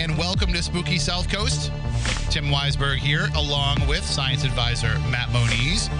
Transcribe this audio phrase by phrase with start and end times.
[0.00, 1.70] And welcome to Spooky South Coast.
[2.30, 5.90] Tim Weisberg here, along with science advisor Matt Moniz.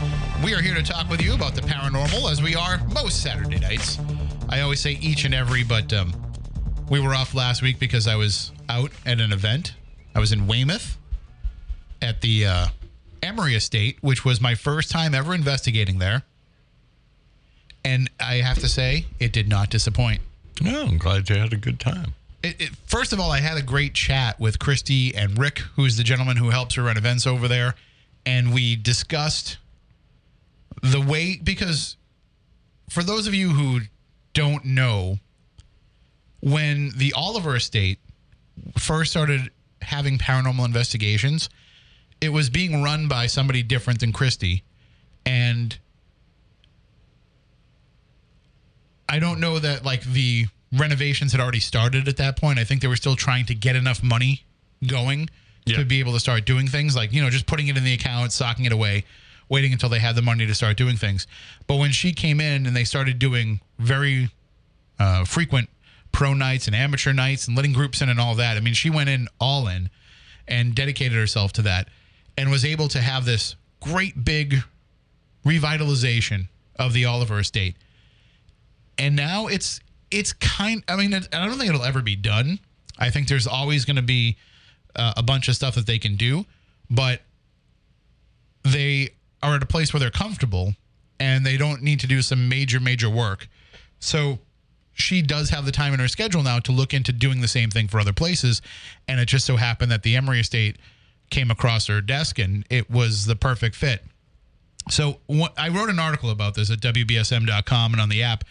[0.42, 3.58] We are here to talk with you about the paranormal, as we are most Saturday
[3.58, 3.98] nights.
[4.48, 6.14] I always say each and every, but um,
[6.88, 9.74] we were off last week because I was out at an event.
[10.14, 10.96] I was in Weymouth
[12.00, 12.66] at the uh,
[13.22, 16.22] Emery Estate, which was my first time ever investigating there.
[17.84, 20.22] And I have to say, it did not disappoint.
[20.62, 22.14] No, I'm glad you had a good time.
[22.42, 25.96] It, it, first of all, I had a great chat with Christy and Rick, who's
[25.96, 27.74] the gentleman who helps her run events over there,
[28.24, 29.58] and we discussed
[30.82, 31.97] the way because
[32.88, 33.80] for those of you who
[34.32, 35.19] don't know,
[36.41, 37.98] when the Oliver Estate
[38.78, 39.50] first started
[39.82, 41.50] having paranormal investigations,
[42.20, 44.62] it was being run by somebody different than Christy,
[45.27, 45.78] and
[49.09, 52.58] I don't know that like the renovations had already started at that point.
[52.58, 54.44] I think they were still trying to get enough money
[54.86, 55.28] going
[55.66, 55.76] Yeah.
[55.78, 57.92] to be able to start doing things like, you know, just putting it in the
[57.92, 59.04] account, socking it away,
[59.48, 61.26] waiting until they had the money to start doing things.
[61.66, 64.31] But when she came in and they started doing very
[64.98, 65.69] uh, frequent
[66.12, 68.91] pro nights and amateur nights and letting groups in and all that, I mean, she
[68.91, 69.91] went in all in
[70.48, 71.88] and dedicated herself to that
[72.38, 74.62] and was able to have this great big
[75.44, 77.76] revitalization of the Oliver estate
[78.98, 82.59] and now it's it's kind i mean i don't think it'll ever be done.
[82.98, 84.37] I think there's always going to be
[84.94, 86.44] uh, a bunch of stuff that they can do
[86.91, 87.22] but
[88.65, 89.10] they
[89.43, 90.75] are at a place where they're comfortable
[91.19, 93.49] and they don't need to do some major major work.
[94.00, 94.41] So
[94.93, 97.70] she does have the time in her schedule now to look into doing the same
[97.70, 98.60] thing for other places
[99.09, 100.76] and it just so happened that the Emery estate
[101.31, 104.04] came across her desk and it was the perfect fit.
[104.91, 108.44] So what, I wrote an article about this at wbsm.com and on the app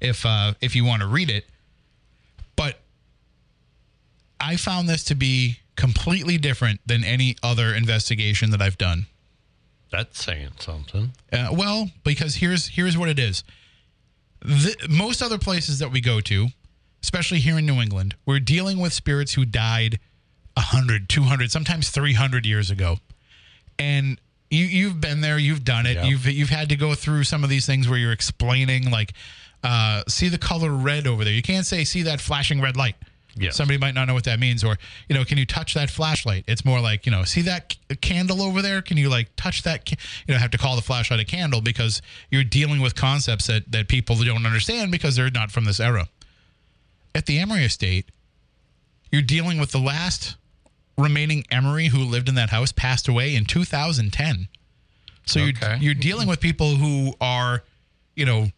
[0.00, 1.46] if uh, if you want to read it.
[2.56, 2.80] But
[4.40, 9.06] I found this to be completely different than any other investigation that I've done.
[9.90, 11.12] That's saying something.
[11.32, 13.42] Uh, well, because here's here's what it is.
[14.42, 16.48] The, most other places that we go to,
[17.02, 19.98] especially here in New England, we're dealing with spirits who died
[20.54, 22.98] 100, 200, sometimes 300 years ago.
[23.78, 25.96] And you you've been there, you've done it.
[25.96, 26.04] Yeah.
[26.04, 29.12] You've you've had to go through some of these things where you're explaining like
[29.62, 31.32] uh, see the color red over there.
[31.32, 32.96] You can't say see that flashing red light.
[33.36, 33.54] Yes.
[33.56, 34.76] Somebody might not know what that means or
[35.08, 36.44] you know, can you touch that flashlight?
[36.48, 38.82] It's more like, you know, see that c- candle over there?
[38.82, 39.94] Can you like touch that ca-?
[40.26, 43.70] you know, have to call the flashlight a candle because you're dealing with concepts that
[43.70, 46.08] that people don't understand because they're not from this era.
[47.14, 48.06] At the Emery estate,
[49.12, 50.36] you're dealing with the last
[50.98, 54.48] remaining Emery who lived in that house passed away in 2010.
[55.26, 55.54] So Okay.
[55.74, 57.62] you're you're dealing with people who are,
[58.16, 58.50] you know,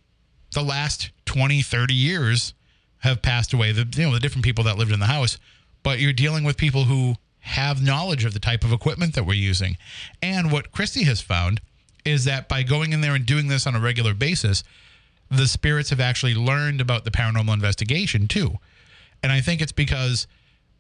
[0.53, 2.55] the last 20, 30 years
[2.99, 3.73] have passed away.
[3.73, 5.39] The you know, the different people that lived in the house,
[5.83, 9.35] but you're dealing with people who have knowledge of the type of equipment that we're
[9.35, 9.77] using.
[10.23, 11.61] And what Christy has found
[12.05, 14.63] is that by going in there and doing this on a regular basis,
[15.31, 18.59] the spirits have actually learned about the paranormal investigation too.
[19.23, 20.27] And I think it's because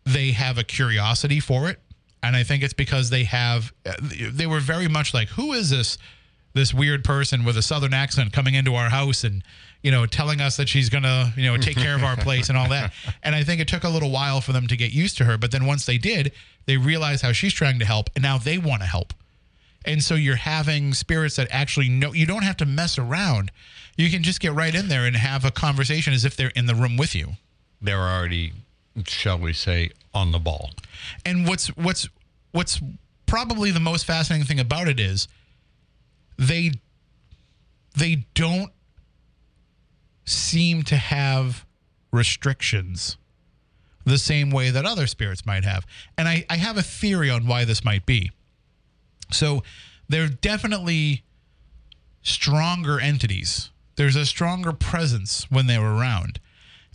[0.04, 1.80] they have a curiosity for it.
[2.22, 5.70] And I think it's because they have, uh, they were very much like, who is
[5.70, 5.98] this,
[6.54, 9.42] this weird person with a southern accent coming into our house and,
[9.82, 12.48] you know, telling us that she's going to, you know, take care of our place
[12.48, 12.92] and all that.
[13.22, 15.36] And I think it took a little while for them to get used to her.
[15.36, 16.32] But then once they did,
[16.66, 18.08] they realized how she's trying to help.
[18.14, 19.12] And now they want to help.
[19.84, 23.50] And so you're having spirits that actually know you don't have to mess around.
[23.96, 26.66] You can just get right in there and have a conversation as if they're in
[26.66, 27.32] the room with you.
[27.80, 28.52] They're already,
[29.04, 30.70] shall we say, on the ball.
[31.26, 32.08] And what's what's
[32.52, 32.80] what's
[33.26, 35.26] probably the most fascinating thing about it is
[36.38, 36.70] they
[37.96, 38.70] they don't
[40.32, 41.64] seem to have
[42.12, 43.16] restrictions
[44.04, 45.86] the same way that other spirits might have.
[46.18, 48.32] And I, I have a theory on why this might be.
[49.30, 49.62] So
[50.08, 51.24] they're definitely
[52.22, 53.70] stronger entities.
[53.96, 56.40] There's a stronger presence when they're around.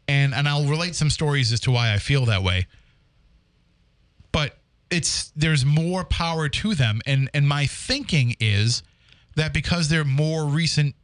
[0.08, 2.68] And and I'll relate some stories as to why I feel that way.
[4.32, 4.58] But
[4.90, 8.84] it's there's more power to them and and my thinking is
[9.36, 10.96] that because they're more recent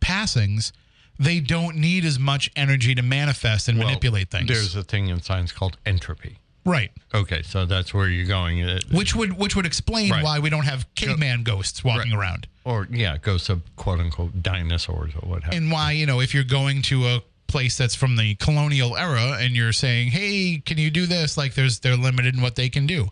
[0.00, 0.72] passings,
[1.22, 4.48] they don't need as much energy to manifest and Well, manipulate things.
[4.48, 6.38] There's a thing in science called entropy.
[6.64, 6.90] right.
[7.14, 8.64] Okay, so that's where you're going.
[8.92, 10.22] Which would which would explain Right.
[10.24, 12.18] why we don't have caveman ghosts walking Right.
[12.20, 12.46] around.
[12.64, 16.32] or, yeah, ghosts of quote unquote dinosaurs or what have and why you know if
[16.34, 20.78] you're going to a place that's from the colonial era and you're saying hey can
[20.78, 23.08] you do this like there's they're limited in what they can do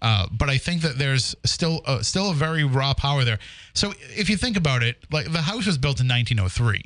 [0.00, 3.38] uh, but I think that there's still uh, still a very raw power there.
[3.74, 6.82] So if you think about it, like the house was built in 1903,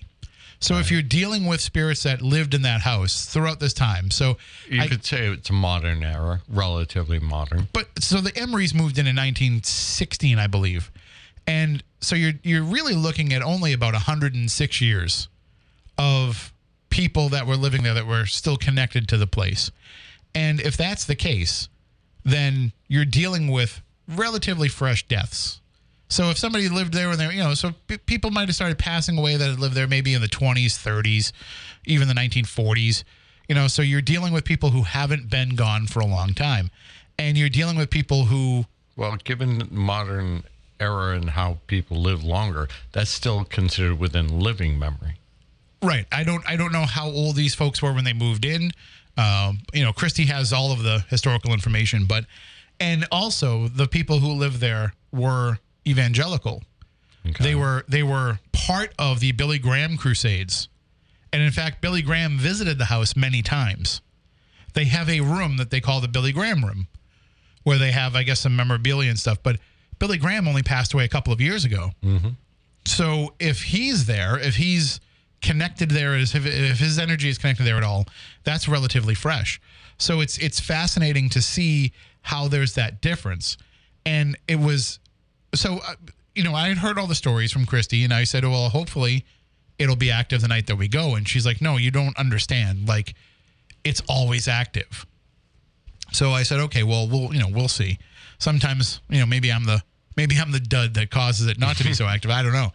[0.58, 4.38] So if you're dealing with spirits that lived in that house throughout this time, so
[4.70, 7.69] You I- could say it's a modern era, relatively modern.
[7.73, 10.91] but so the Emerys moved in in 1916, I believe,
[11.47, 15.29] and so you're you're really looking at only about 106 years
[15.99, 16.53] of
[16.91, 19.70] people that were living there that were still connected to the place,
[20.35, 21.69] and if that's the case,
[22.25, 25.61] then you're dealing with relatively fresh deaths.
[26.08, 28.79] So if somebody lived there when they, you know, so p- people might have started
[28.79, 31.32] passing away that had lived there maybe in the 20s, 30s,
[31.85, 33.03] even the 1940s.
[33.49, 36.70] You know, so you're dealing with people who haven't been gone for a long time,
[37.19, 38.67] and you're dealing with people who,
[38.97, 40.43] Well, given modern
[40.81, 45.14] era and how people live longer, that's still considered within living memory.
[45.82, 46.06] right?
[46.12, 48.73] I don't, I don't know how old these folks were when they moved in.
[49.17, 52.26] Um, you know, Christy has all of the historical information, but
[52.79, 56.62] and also the people who lived there were evangelical.
[57.27, 57.43] Okay.
[57.43, 60.69] They were they were part of the Billy Graham crusades.
[61.33, 64.00] And in fact, Billy Graham visited the house many times.
[64.75, 66.87] They have a room that they call the Billy Graham room
[67.65, 69.59] where they have I guess some memorabilia and stuff, but
[69.99, 71.91] Billy Graham only passed away a couple of years ago.
[72.05, 72.29] Mm-hmm.
[72.85, 75.00] So if he's there, if he's
[75.43, 78.06] connected there, if, if his energy is connected there at all,
[78.44, 79.61] that's relatively fresh.
[79.99, 81.93] So it's it's fascinating to see
[82.23, 83.56] how there's that difference.
[84.05, 84.99] And it was
[85.55, 85.95] so uh,
[86.35, 89.25] you know I had heard all the stories from Christy, and I said, well, hopefully
[89.79, 91.15] it'll be active the night that we go.
[91.15, 92.89] And she's like, no, you don't understand.
[92.89, 93.15] Like
[93.85, 95.07] it's always active.
[96.13, 97.99] So I said, okay, well, we'll you know we'll see.
[98.39, 99.83] Sometimes you know maybe I'm the
[100.17, 102.31] maybe I'm the dud that causes it not to be so active.
[102.31, 102.73] I don't know.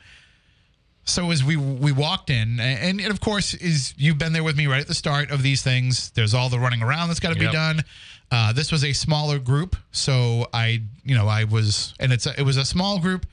[1.03, 4.55] So as we we walked in, and, and of course, is you've been there with
[4.55, 6.11] me right at the start of these things.
[6.11, 7.81] There's all the running around that's got to be done.
[8.31, 12.39] Uh, this was a smaller group, so I you know I was, and it's a,
[12.39, 13.25] it was a small group.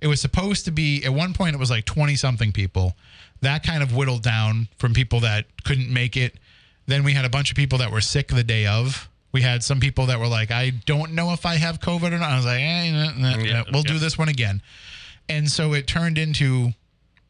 [0.00, 2.94] It was supposed to be at one point it was like 20 something people.
[3.42, 6.34] That kind of whittled down from people that couldn't make it.
[6.86, 9.08] Then we had a bunch of people that were sick the day of.
[9.32, 12.18] We had some people that were like, I don't know if I have COVID or
[12.18, 12.30] not.
[12.30, 14.60] I was like, eh, nah, nah, nah, Yeah, we'll do this one again.
[15.28, 16.70] And so it turned into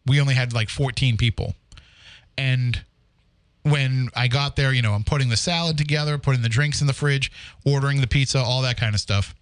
[0.06, 1.55] we only had like 14 people.
[2.38, 2.82] And
[3.62, 6.87] when I got there, you know, I'm putting the salad together, putting the drinks in
[6.87, 7.31] the fridge,
[7.65, 9.35] ordering the pizza, all that kind of stuff.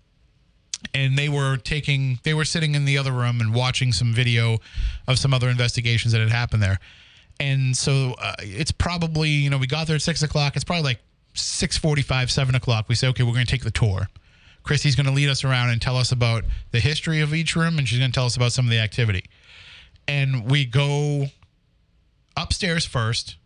[0.94, 4.58] And they were taking, they were sitting in the other room and watching some video
[5.06, 6.78] of some other investigations that had happened there.
[7.40, 10.56] And so uh, it's probably, you know, we got there at six o'clock.
[10.56, 11.00] It's probably like
[11.34, 12.88] 6:45, seven o'clock.
[12.88, 14.08] We say, okay, we're going to take the tour.
[14.62, 17.78] Christy's going to lead us around and tell us about the history of each room,
[17.78, 19.24] and she's going to tell us about some of the activity.
[20.06, 21.26] And we go
[22.36, 23.36] upstairs first,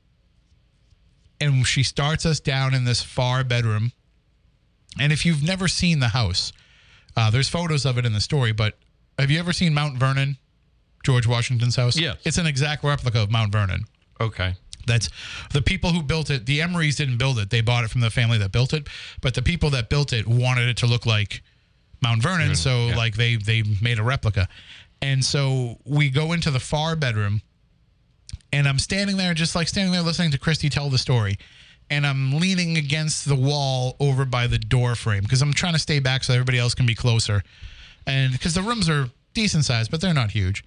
[1.42, 3.92] and she starts us down in this far bedroom.
[4.98, 6.52] And if you've never seen the house,
[7.16, 8.52] uh, there's photos of it in the story.
[8.52, 8.78] But
[9.18, 10.38] have you ever seen Mount Vernon,
[11.04, 11.96] George Washington's house?
[11.98, 12.16] Yes.
[12.24, 13.84] it's an exact replica of Mount Vernon.
[14.20, 14.54] Okay.
[14.86, 15.08] That's
[15.52, 16.46] the people who built it.
[16.46, 18.88] The Emerys didn't build it; they bought it from the family that built it.
[19.20, 21.40] But the people that built it wanted it to look like
[22.02, 22.96] Mount Vernon, so yeah.
[22.96, 24.48] like they they made a replica.
[25.00, 27.42] And so we go into the far bedroom,
[28.52, 31.38] and I'm standing there, just like standing there, listening to Christy tell the story.
[31.90, 35.78] And I'm leaning against the wall over by the door frame because I'm trying to
[35.78, 37.42] stay back so everybody else can be closer.
[38.06, 40.64] And because the rooms are decent size, but they're not huge.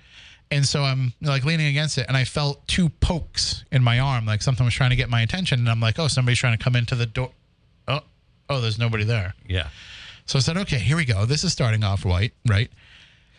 [0.52, 4.26] And so I'm like leaning against it, and I felt two pokes in my arm,
[4.26, 5.60] like something was trying to get my attention.
[5.60, 7.32] And I'm like, oh, somebody's trying to come into the door.
[7.88, 8.02] Oh,
[8.50, 9.34] oh, there's nobody there.
[9.48, 9.70] Yeah.
[10.28, 11.26] So I said, okay, here we go.
[11.26, 12.70] This is starting off white, right?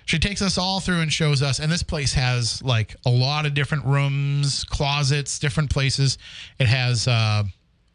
[0.06, 3.44] She takes us all through and shows us, and this place has like a lot
[3.44, 6.16] of different rooms, closets, different places.
[6.60, 7.42] It has, uh,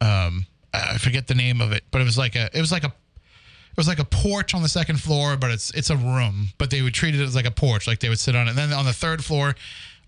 [0.02, 2.84] um, I forget the name of it, but it was like a, it was like
[2.84, 6.50] a, it was like a porch on the second floor, but it's it's a room.
[6.58, 8.52] But they would treat it as like a porch, like they would sit on it.
[8.52, 9.56] And then on the third floor,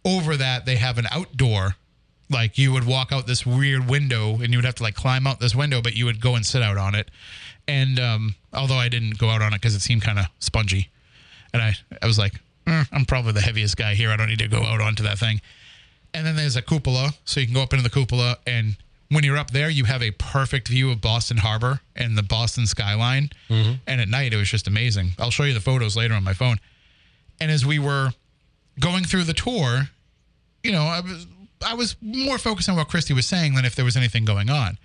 [0.03, 1.77] over that they have an outdoor,
[2.29, 5.25] like you would walk out this weird window, and you would have to like climb
[5.25, 7.09] out this window, but you would go and sit out on it.
[7.65, 10.89] And um, although I didn't go out on it because it seemed kind of spongy,
[11.53, 12.33] and I I was like,
[12.67, 14.09] "Eh, I'm probably the heaviest guy here.
[14.11, 15.41] I don't need to go out onto that thing.
[16.13, 18.75] And then there's a cupola, so you can go up into the cupola, and
[19.09, 22.65] when you're up there, you have a perfect view of Boston Harbor and the Boston
[22.67, 23.29] skyline.
[23.87, 25.11] And at night, it was just amazing.
[25.19, 26.57] I'll show you the photos later on my phone.
[27.39, 28.11] And as we were
[28.79, 29.89] going through the tour,
[30.63, 31.27] you know, I was
[31.65, 34.49] I was more focused on what Christy was saying than if there was anything going
[34.49, 34.77] on.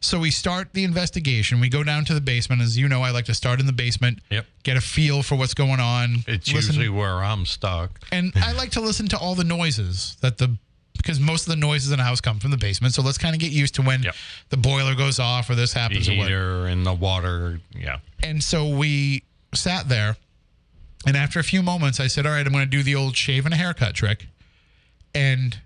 [0.00, 1.58] So we start the investigation.
[1.60, 2.62] We go down to the basement.
[2.62, 4.46] As you know, I like to start in the basement, Yep.
[4.62, 6.22] get a feel for what's going on.
[6.28, 7.98] It's listen- usually where I'm stuck.
[8.12, 10.56] and I like to listen to all the noises that the
[10.96, 12.92] because most of the noises in a house come from the basement.
[12.92, 14.14] So let's kind of get used to when Yep.
[14.50, 16.26] the boiler goes off or this The happens or what.
[16.26, 17.60] heater and the water.
[17.72, 17.98] Yeah.
[18.22, 19.22] And so we
[19.54, 20.16] sat there,
[21.06, 23.16] and after a few moments, I said, "All right, I'm going to do the old
[23.16, 24.26] shave and a haircut trick."
[25.14, 25.58] And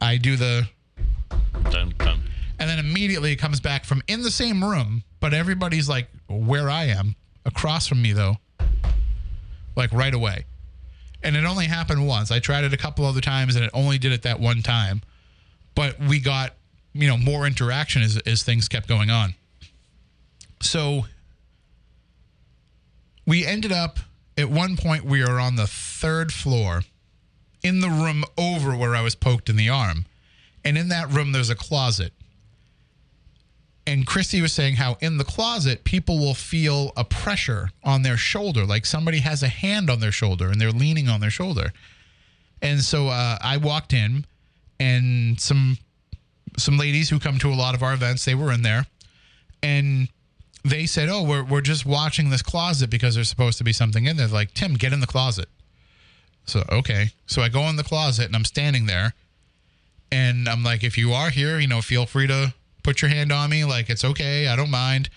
[0.00, 0.68] I do the
[1.70, 2.22] Dun, dun.
[2.64, 6.70] And then immediately it comes back from in the same room, but everybody's like where
[6.70, 8.36] I am, across from me though,
[9.76, 10.46] like right away.
[11.22, 12.30] And it only happened once.
[12.30, 15.02] I tried it a couple other times and it only did it that one time.
[15.74, 16.54] But we got,
[16.94, 19.34] you know, more interaction as, as things kept going on.
[20.62, 21.04] So
[23.26, 23.98] we ended up
[24.38, 26.80] at one point we were on the third floor
[27.62, 30.06] in the room over where I was poked in the arm.
[30.64, 32.14] And in that room there's a closet
[33.86, 38.16] and Christy was saying how in the closet people will feel a pressure on their
[38.16, 41.72] shoulder, like somebody has a hand on their shoulder and they're leaning on their shoulder.
[42.62, 44.24] And so uh, I walked in,
[44.80, 45.76] and some
[46.56, 48.86] some ladies who come to a lot of our events, they were in there,
[49.62, 50.08] and
[50.64, 54.06] they said, "Oh, we're we're just watching this closet because there's supposed to be something
[54.06, 55.48] in there." They're like, "Tim, get in the closet."
[56.46, 59.12] So okay, so I go in the closet and I'm standing there,
[60.10, 63.32] and I'm like, "If you are here, you know, feel free to." Put your hand
[63.32, 65.10] on me like it's okay i don't mind.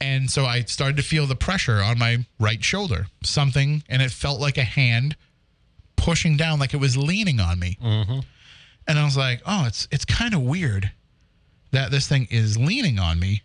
[0.00, 4.10] And so i started to feel the pressure on my right shoulder something and it
[4.10, 5.16] felt like a hand
[5.96, 7.76] pushing down like it was leaning on me.
[7.82, 8.20] Mm-hmm.
[8.86, 10.92] And i was like oh it's it's kind of weird
[11.72, 13.42] that this thing is leaning on me.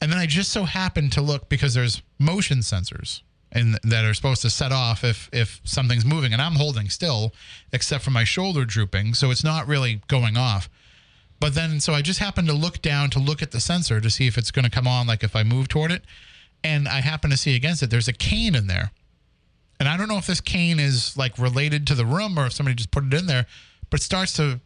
[0.00, 3.20] And then i just so happened to look because there's motion sensors
[3.52, 7.32] and that are supposed to set off if if something's moving and i'm holding still
[7.72, 10.68] except for my shoulder drooping so it's not really going off
[11.42, 14.08] but then, so I just happened to look down to look at the sensor to
[14.08, 16.04] see if it's going to come on, like if I move toward it.
[16.62, 18.92] And I happen to see against it, there's a cane in there.
[19.80, 22.52] And I don't know if this cane is like related to the room or if
[22.52, 23.46] somebody just put it in there,
[23.90, 24.60] but it starts to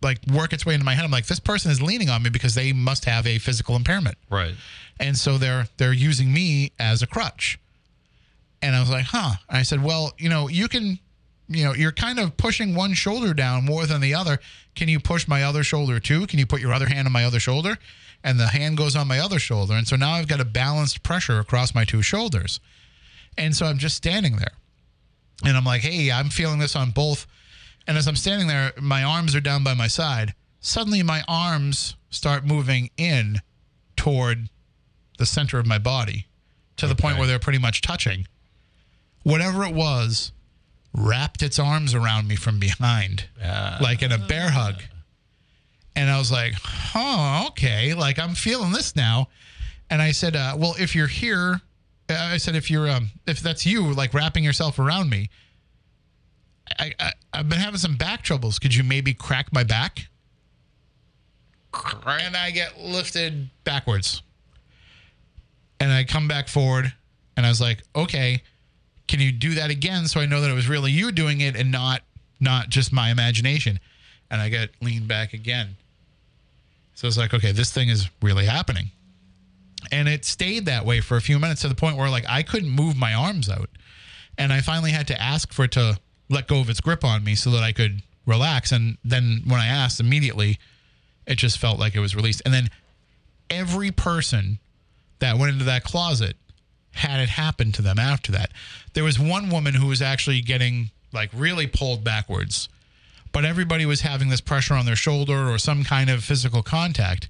[0.00, 1.04] like work its way into my head.
[1.04, 4.16] I'm like, this person is leaning on me because they must have a physical impairment.
[4.30, 4.54] Right.
[4.98, 7.58] And so they're they're using me as a crutch.
[8.62, 9.32] And I was like, huh.
[9.50, 10.98] I said, well, you know, you can
[11.54, 14.38] you know, you're kind of pushing one shoulder down more than the other.
[14.74, 16.26] Can you push my other shoulder too?
[16.26, 17.78] Can you put your other hand on my other shoulder?
[18.24, 19.74] And the hand goes on my other shoulder.
[19.74, 22.60] And so now I've got a balanced pressure across my two shoulders.
[23.36, 24.52] And so I'm just standing there.
[25.44, 27.26] And I'm like, hey, I'm feeling this on both.
[27.86, 30.34] And as I'm standing there, my arms are down by my side.
[30.60, 33.40] Suddenly, my arms start moving in
[33.96, 34.48] toward
[35.18, 36.26] the center of my body
[36.76, 38.26] to the point where they're pretty much touching.
[39.24, 40.32] Whatever it was,
[40.94, 44.82] wrapped its arms around me from behind, Uh, like in a bear hug.
[45.94, 46.54] And I was like,
[46.94, 47.94] oh, okay.
[47.94, 49.28] Like I'm feeling this now.
[49.90, 51.60] And I said, uh, well, if you're here,
[52.08, 55.28] uh, I said, if you're, um, if that's you, like wrapping yourself around me,
[56.78, 58.58] I, I, I've been having some back troubles.
[58.58, 60.08] Could you maybe crack my back?
[62.06, 64.22] And I get lifted backwards.
[65.80, 66.92] And I come back forward
[67.36, 68.42] and I was like, okay,
[69.12, 71.54] can you do that again so I know that it was really you doing it
[71.54, 72.00] and not
[72.40, 73.78] not just my imagination?
[74.30, 75.76] And I get leaned back again.
[76.94, 78.90] So it's like, okay, this thing is really happening.
[79.90, 82.42] And it stayed that way for a few minutes to the point where like I
[82.42, 83.68] couldn't move my arms out.
[84.38, 85.98] And I finally had to ask for it to
[86.30, 88.72] let go of its grip on me so that I could relax.
[88.72, 90.58] And then when I asked immediately,
[91.26, 92.40] it just felt like it was released.
[92.46, 92.70] And then
[93.50, 94.58] every person
[95.18, 96.34] that went into that closet
[96.92, 98.50] had it happen to them after that.
[98.94, 102.68] There was one woman who was actually getting like really pulled backwards,
[103.32, 107.28] but everybody was having this pressure on their shoulder or some kind of physical contact,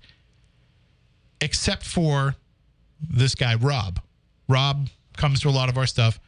[1.40, 2.37] except for
[3.00, 4.00] this guy, Rob.
[4.49, 6.19] Rob comes to a lot of our stuff.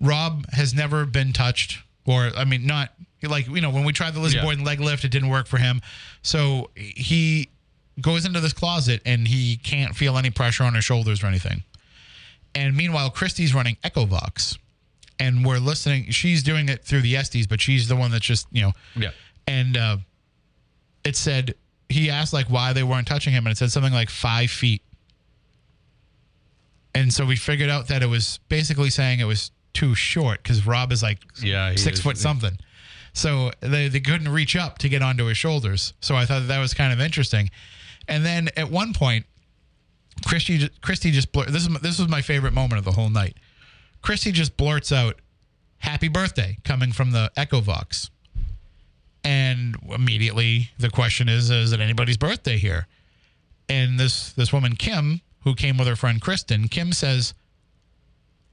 [0.00, 2.90] Rob has never been touched, or I mean, not
[3.22, 4.42] like you know when we tried the Lizzie Yeah.
[4.44, 5.80] Borden leg lift, it didn't work for him.
[6.22, 7.48] So he
[8.00, 11.62] goes into this closet and he can't feel any pressure on his shoulders or anything.
[12.54, 14.58] And meanwhile, Christy's running EchoVox,
[15.18, 16.10] and we're listening.
[16.10, 18.72] She's doing it through the Estes, but she's the one that's just you know.
[18.96, 19.10] Yeah.
[19.46, 19.96] And uh,
[21.04, 21.54] it said
[21.88, 24.82] he asked like why they weren't touching him, and it said something like five feet.
[26.94, 30.64] And so we figured out that it was basically saying it was too short because
[30.66, 32.56] Rob is like Yeah, he six is- foot something.
[33.16, 35.94] So they, they couldn't reach up to get onto his shoulders.
[36.00, 37.48] So I thought that, that was kind of interesting.
[38.08, 39.24] And then at one point,
[40.24, 43.10] Christy Christy just blur- this is my- this was my favorite moment of the whole
[43.10, 43.36] night.
[44.02, 45.20] Christy just blurts out,
[45.78, 48.10] "Happy birthday!" coming from the Echo Vox,
[49.22, 52.86] and immediately the question is, "Is it anybody's birthday here?"
[53.68, 57.34] And this this woman Kim, who came with her friend Kristen, Kim says,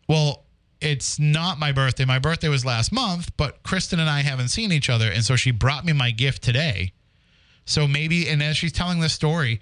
[0.07, 0.45] "Well,
[0.79, 2.05] it's not my birthday.
[2.05, 5.35] My birthday was last month, but Kristen and I haven't seen each other, and so
[5.35, 6.93] she brought me my gift today."
[7.65, 9.61] So maybe, and as she's telling this story,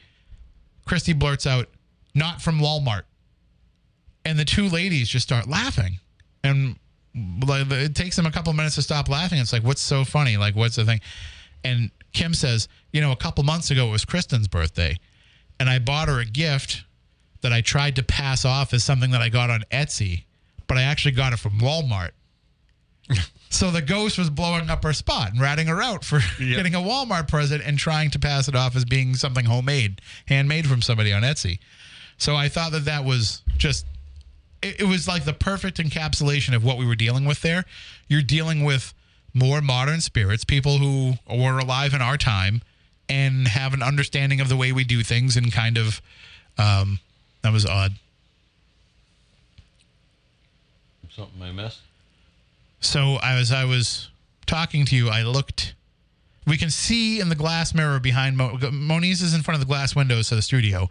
[0.85, 1.69] Christy blurts out,
[2.13, 3.03] "Not from Walmart,"
[4.25, 5.99] and the two ladies just start laughing,
[6.43, 6.77] and
[7.45, 9.39] like, it takes them a couple minutes to stop laughing.
[9.39, 10.37] It's like, what's so funny?
[10.37, 11.01] Like, what's the thing?
[11.63, 14.97] And Kim says, you know, a couple months ago it was Kristen's birthday,
[15.59, 16.83] and I bought her a gift
[17.41, 20.25] that I tried to pass off as something that I got on Etsy,
[20.67, 22.11] but I actually got it from Walmart.
[23.49, 26.79] so the ghost was blowing up her spot and ratting her out for getting a
[26.79, 31.11] Walmart present and trying to pass it off as being something homemade, handmade from somebody
[31.11, 31.59] on Etsy.
[32.19, 33.85] So I thought that that was just
[34.61, 37.65] it, it was like the perfect encapsulation of what we were dealing with there.
[38.07, 38.93] You're dealing with
[39.33, 42.61] more modern spirits, people who were alive in our time
[43.07, 46.01] and have an understanding of the way we do things and kind of
[46.57, 46.99] um,
[47.41, 47.93] that was odd.
[51.09, 51.79] Something I missed.
[52.81, 54.09] So as I was
[54.45, 55.73] talking to you, I looked.
[56.45, 59.71] We can see in the glass mirror behind Mo- Moniz is in front of the
[59.71, 60.89] glass windows of the studio.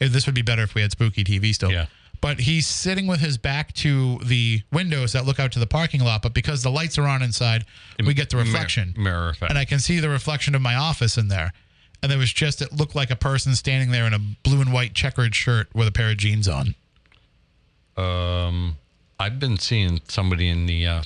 [0.00, 1.70] If this would be better if we had spooky TV still.
[1.72, 1.86] Yeah.
[2.20, 6.00] But he's sitting with his back to the windows that look out to the parking
[6.00, 6.22] lot.
[6.22, 7.64] But because the lights are on inside,
[8.04, 8.92] we get the reflection.
[8.96, 9.50] Mir- mirror effect.
[9.50, 11.52] and I can see the reflection of my office in there.
[12.02, 14.72] And there was just it looked like a person standing there in a blue and
[14.72, 16.74] white checkered shirt with a pair of jeans on.
[17.96, 18.76] Um,
[19.18, 21.02] I've been seeing somebody in the uh,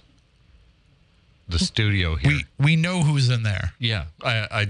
[1.49, 2.31] the studio here.
[2.31, 3.73] We we know who's in there.
[3.79, 4.67] yeah, I, I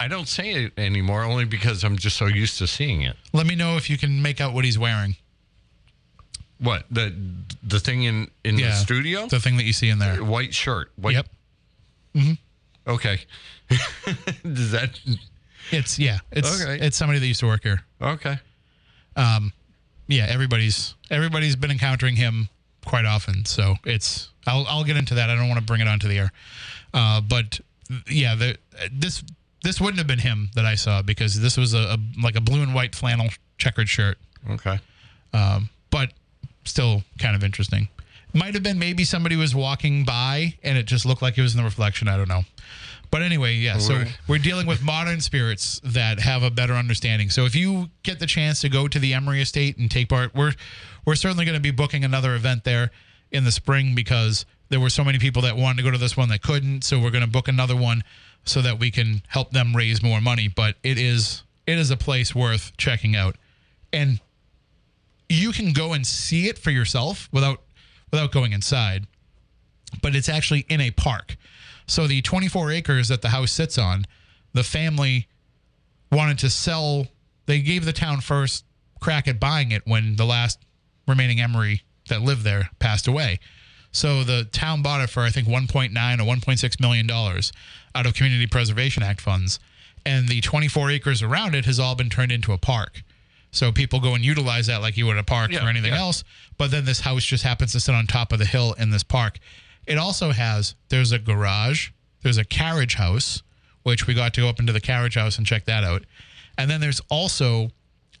[0.00, 3.16] I don't say it anymore only because I'm just so used to seeing it.
[3.32, 5.16] Let me know if you can make out what he's wearing.
[6.58, 7.14] What the
[7.62, 9.26] the thing in in the studio?
[9.26, 10.22] The thing that you see in there.
[10.24, 10.92] white shirt.
[10.96, 11.26] White, Yep.
[12.86, 13.20] Okay.
[14.42, 14.98] Does that
[15.70, 16.18] It's yeah.
[16.30, 16.84] It's Okay.
[16.84, 17.82] it's somebody that used to work here.
[18.00, 18.38] okay?
[19.16, 19.52] Um,
[20.08, 22.48] yeah, everybody's everybody's been encountering him
[22.84, 23.44] quite often.
[23.44, 25.30] So it's I'll I'll get into that.
[25.30, 26.32] I don't want to bring it onto the air.
[26.94, 27.60] Uh, but
[28.08, 28.56] yeah, the,
[28.92, 29.22] this
[29.62, 32.40] this wouldn't have been him that I saw because this was a, a like a
[32.40, 33.28] blue and white flannel
[33.58, 34.18] checkered shirt.
[34.50, 34.78] Okay.
[35.32, 36.12] Um, but
[36.64, 37.88] still kind of interesting.
[38.34, 41.54] Might have been maybe somebody was walking by and it just looked like it was
[41.54, 42.08] in the reflection.
[42.08, 42.42] I don't know.
[43.10, 43.76] But anyway, yeah.
[43.76, 47.28] So we're dealing with modern spirits that have a better understanding.
[47.28, 50.34] So if you get the chance to go to the Emery Estate and take part,
[50.34, 50.54] we're
[51.04, 52.90] we're certainly going to be booking another event there
[53.32, 56.16] in the spring because there were so many people that wanted to go to this
[56.16, 56.84] one that couldn't.
[56.84, 58.04] So we're going to book another one
[58.44, 60.48] so that we can help them raise more money.
[60.48, 63.36] But it is it is a place worth checking out,
[63.92, 64.20] and
[65.32, 67.62] you can go and see it for yourself without
[68.10, 69.06] without going inside
[70.02, 71.36] but it's actually in a park
[71.86, 74.04] so the 24 acres that the house sits on
[74.52, 75.28] the family
[76.10, 77.06] wanted to sell
[77.46, 78.64] they gave the town first
[79.00, 80.58] crack at buying it when the last
[81.08, 83.38] remaining emery that lived there passed away
[83.90, 87.52] so the town bought it for i think 1.9 or 1.6 million dollars
[87.94, 89.58] out of community preservation act funds
[90.06, 93.02] and the 24 acres around it has all been turned into a park
[93.54, 96.00] so people go and utilize that like you would a park Yeah, or anything yeah.
[96.00, 96.24] else.
[96.56, 99.02] But then this house just happens to sit on top of the hill in this
[99.02, 99.38] park.
[99.86, 101.90] It also has there's a garage,
[102.22, 103.42] there's a carriage house,
[103.82, 106.02] which we got to go up into the carriage house and check that out.
[106.56, 107.68] And then there's also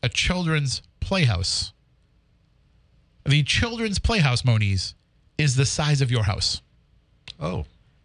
[0.02, 1.72] a children's playhouse.
[3.24, 4.94] The children's playhouse, Moniz,
[5.38, 6.60] is the size of your house.
[7.40, 7.64] Oh.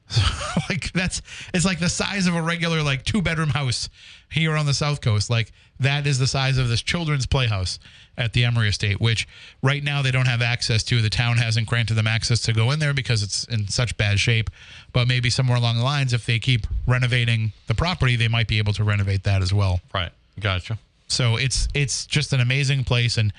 [0.70, 1.22] like that's
[1.54, 3.90] it's like the size of a regular like two bedroom house
[4.32, 5.52] here on the south coast like
[5.82, 7.78] that is the size of this children's playhouse
[8.18, 9.28] at the emery estate which
[9.62, 12.72] right now they don't have access to the town hasn't granted them access to go
[12.72, 14.50] in there because it's in such bad shape
[14.94, 18.60] but maybe somewhere along the lines if they keep renovating the property they might be
[18.60, 20.12] able to renovate that as well Right.
[20.40, 20.80] Gotcha.
[21.10, 23.34] so it's it's just an amazing place, and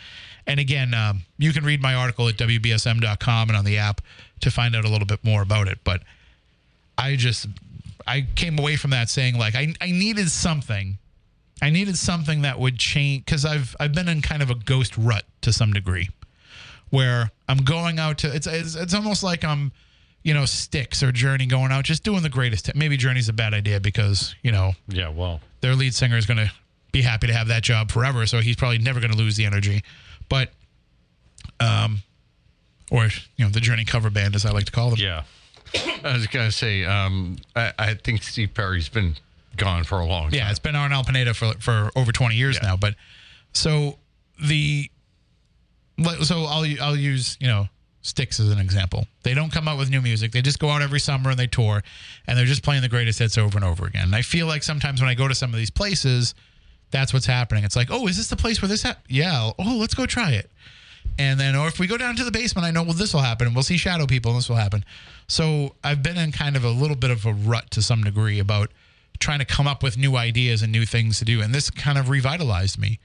[0.49, 4.01] and again, um, you can read my article at wbsm.com and on the app
[4.41, 5.79] to find out a little bit more about it.
[5.85, 6.03] But
[6.97, 7.47] I just
[8.07, 10.99] I came away from that saying like I I needed something,
[11.61, 14.97] I needed something that would change because I've I've been in kind of a ghost
[14.97, 16.09] rut to some degree,
[16.91, 19.71] where I'm going out to it's it's, it's almost like I'm.
[20.25, 22.75] You know, Styx or Journey going out, just doing the greatest.
[22.75, 25.09] Maybe Journey's a bad idea because you know Yeah.
[25.09, 25.41] Well.
[25.61, 26.53] their lead singer is going to
[26.93, 28.27] be happy to have that job forever.
[28.27, 29.83] So he's probably never going to lose the energy.
[30.29, 30.51] But,
[31.61, 31.99] um,
[32.91, 33.05] or
[33.37, 34.99] you know, the Journey cover band, as I like to call them.
[34.99, 35.23] Yeah.
[36.05, 36.85] I was gonna say.
[36.85, 37.37] Um.
[37.55, 39.17] I, I think Steve Perry's been
[39.57, 40.35] gone for a long time.
[40.35, 42.69] Yeah, it's been Arnel Pineda for for over twenty years Yeah.
[42.71, 42.77] now.
[42.77, 42.95] But
[43.53, 43.99] so
[44.43, 44.91] the
[46.23, 47.69] so I'll I'll use you know
[48.03, 49.07] Styx as an example.
[49.25, 50.33] They don't come out with new music.
[50.33, 51.83] They just go out every summer and they tour,
[52.27, 54.05] and they're just playing the greatest hits over and over again.
[54.05, 56.35] And I feel like sometimes when I go to some of these places,
[56.91, 57.65] that's what's happening.
[57.65, 58.83] It's like, oh, is this the place where this?
[58.83, 59.51] hap yeah.
[59.59, 60.51] Oh, let's go try it.
[61.19, 63.23] And then, or if we go down to the basement, I know, well, this will
[63.23, 64.85] happen, and we'll see shadow people, and this will happen.
[65.27, 68.39] So I've been in kind of a little bit of a rut to some degree
[68.39, 68.71] about
[69.19, 71.43] trying to come up with new ideas and new things to do.
[71.43, 73.01] And this kind of revitalized me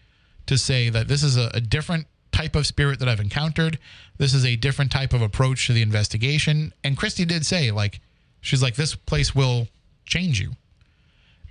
[0.46, 3.80] to say that this is a, a different type of spirit that I've encountered.
[4.18, 6.74] This is a different type of approach to the investigation.
[6.84, 8.00] And Christy did say, like,
[8.42, 9.68] she's like, this place will
[10.06, 10.52] change you.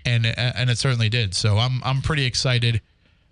[0.05, 1.35] And and it certainly did.
[1.35, 2.81] So I'm I'm pretty excited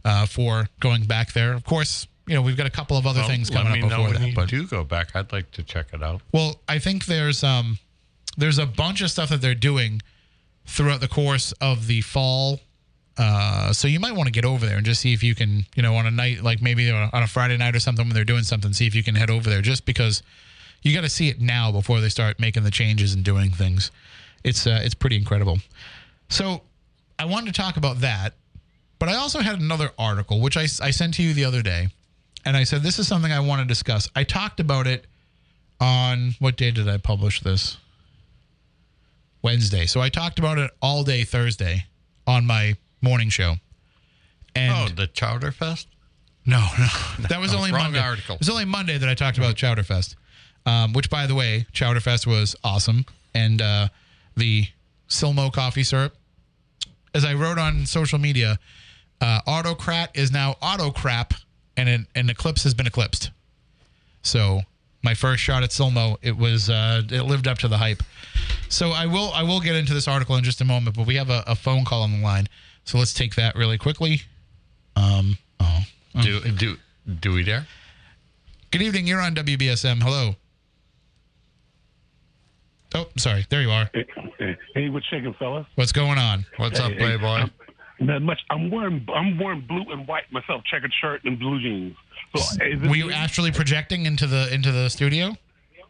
[0.04, 1.52] uh, for going back there.
[1.52, 4.12] Of course, you know we've got a couple of other Well, things coming up before
[4.12, 5.09] that, but do go back.
[5.14, 6.22] I'd like to check it out.
[6.33, 7.78] well, I think there's um
[8.37, 10.00] there's a bunch of stuff that they're doing
[10.66, 12.61] throughout the course of the fall.
[13.18, 15.66] Uh, so you might want to get over there and just see if you can,
[15.74, 18.24] you know, on a night like maybe on a Friday night or something when they're
[18.24, 19.61] doing something, see if you can head over there.
[19.61, 20.22] Just because
[20.83, 23.90] you got to see it now before they start making the changes and doing things.
[24.42, 25.59] It's uh, it's pretty incredible.
[26.31, 26.62] So
[27.19, 28.35] I wanted to talk about that,
[28.99, 31.88] but I also had another article which I, I sent to you the other day,
[32.45, 34.09] and I said this is something I want to discuss.
[34.16, 35.07] I talked about it
[35.81, 37.77] on what day did I publish this?
[39.43, 39.87] Wednesday.
[39.87, 41.85] So I talked about it all day Thursday
[42.27, 43.55] on my morning show.
[44.55, 45.88] And Oh, the Chowder Fest?
[46.45, 46.87] no, no,
[47.29, 48.01] that was only wrong Monday.
[48.01, 48.35] article.
[48.35, 50.16] It was only Monday that I talked about Chowderfest,
[50.66, 53.88] um, which, by the way, Chowder Fest was awesome, and uh,
[54.37, 54.66] the
[55.09, 56.16] Silmo coffee syrup.
[57.14, 58.59] As I wrote on social media,
[59.20, 61.33] uh, Autocrat is now Autocrap,
[61.77, 63.31] and an, an eclipse has been eclipsed.
[64.23, 64.61] So
[65.03, 68.03] my first shot at Silmo, it was uh, it lived up to the hype.
[68.68, 71.16] So I will I will get into this article in just a moment, but we
[71.16, 72.49] have a, a phone call on the line,
[72.85, 74.23] so let's take that really quickly.
[74.96, 75.81] Um, oh,
[76.23, 76.77] Do, do,
[77.20, 77.66] do we dare?
[78.70, 79.07] Good evening.
[79.07, 80.03] You're on WBSM.
[80.03, 80.37] Hello.
[82.94, 83.46] Oh, sorry.
[83.48, 83.90] There you are.
[84.74, 85.66] Hey, what's shaking, fella?
[85.76, 86.44] What's going on?
[86.57, 87.50] What's up, Hey, Playboy?
[88.00, 88.40] Not much.
[88.48, 91.96] I'm wearing I'm wearing blue and white myself, checkered shirt and blue jeans.
[92.35, 95.37] So is Were you actually projecting into the into the studio?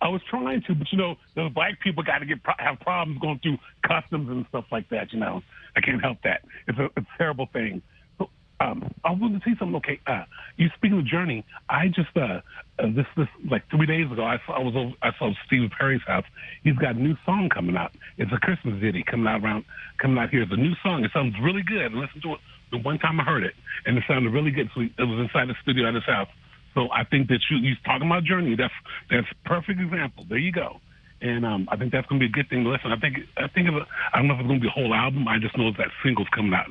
[0.02, 3.20] I was trying to, but you know, those black people got to get have problems
[3.20, 5.12] going through customs and stuff like that.
[5.12, 5.42] You know,
[5.76, 6.42] I can't help that.
[6.66, 7.82] It's a, it's a terrible thing.
[8.18, 9.76] So, um, I wanted to say something.
[9.76, 10.24] Okay, uh,
[10.56, 12.40] you speaking of Journey, I just uh,
[12.82, 15.70] uh this this like three days ago, I saw I was over, I saw Steve
[15.76, 16.24] Perry's house.
[16.62, 17.92] He's got a new song coming out.
[18.18, 19.64] It's a Christmas ditty coming out around
[19.98, 20.42] coming out here.
[20.42, 21.04] It's a new song.
[21.04, 21.92] It sounds really good.
[21.92, 22.40] Listen to it.
[22.72, 24.70] The one time I heard it, and it sounded really good.
[24.74, 26.28] So it was inside the studio at his house.
[26.74, 28.56] So I think that you you talking about Journey.
[28.56, 28.74] That's
[29.10, 30.24] that's perfect example.
[30.28, 30.80] There you go.
[31.22, 32.92] And um, I think that's going to be a good thing to listen.
[32.92, 34.70] I think I think of a, I don't know if it's going to be a
[34.70, 35.28] whole album.
[35.28, 36.66] I just know that single's coming out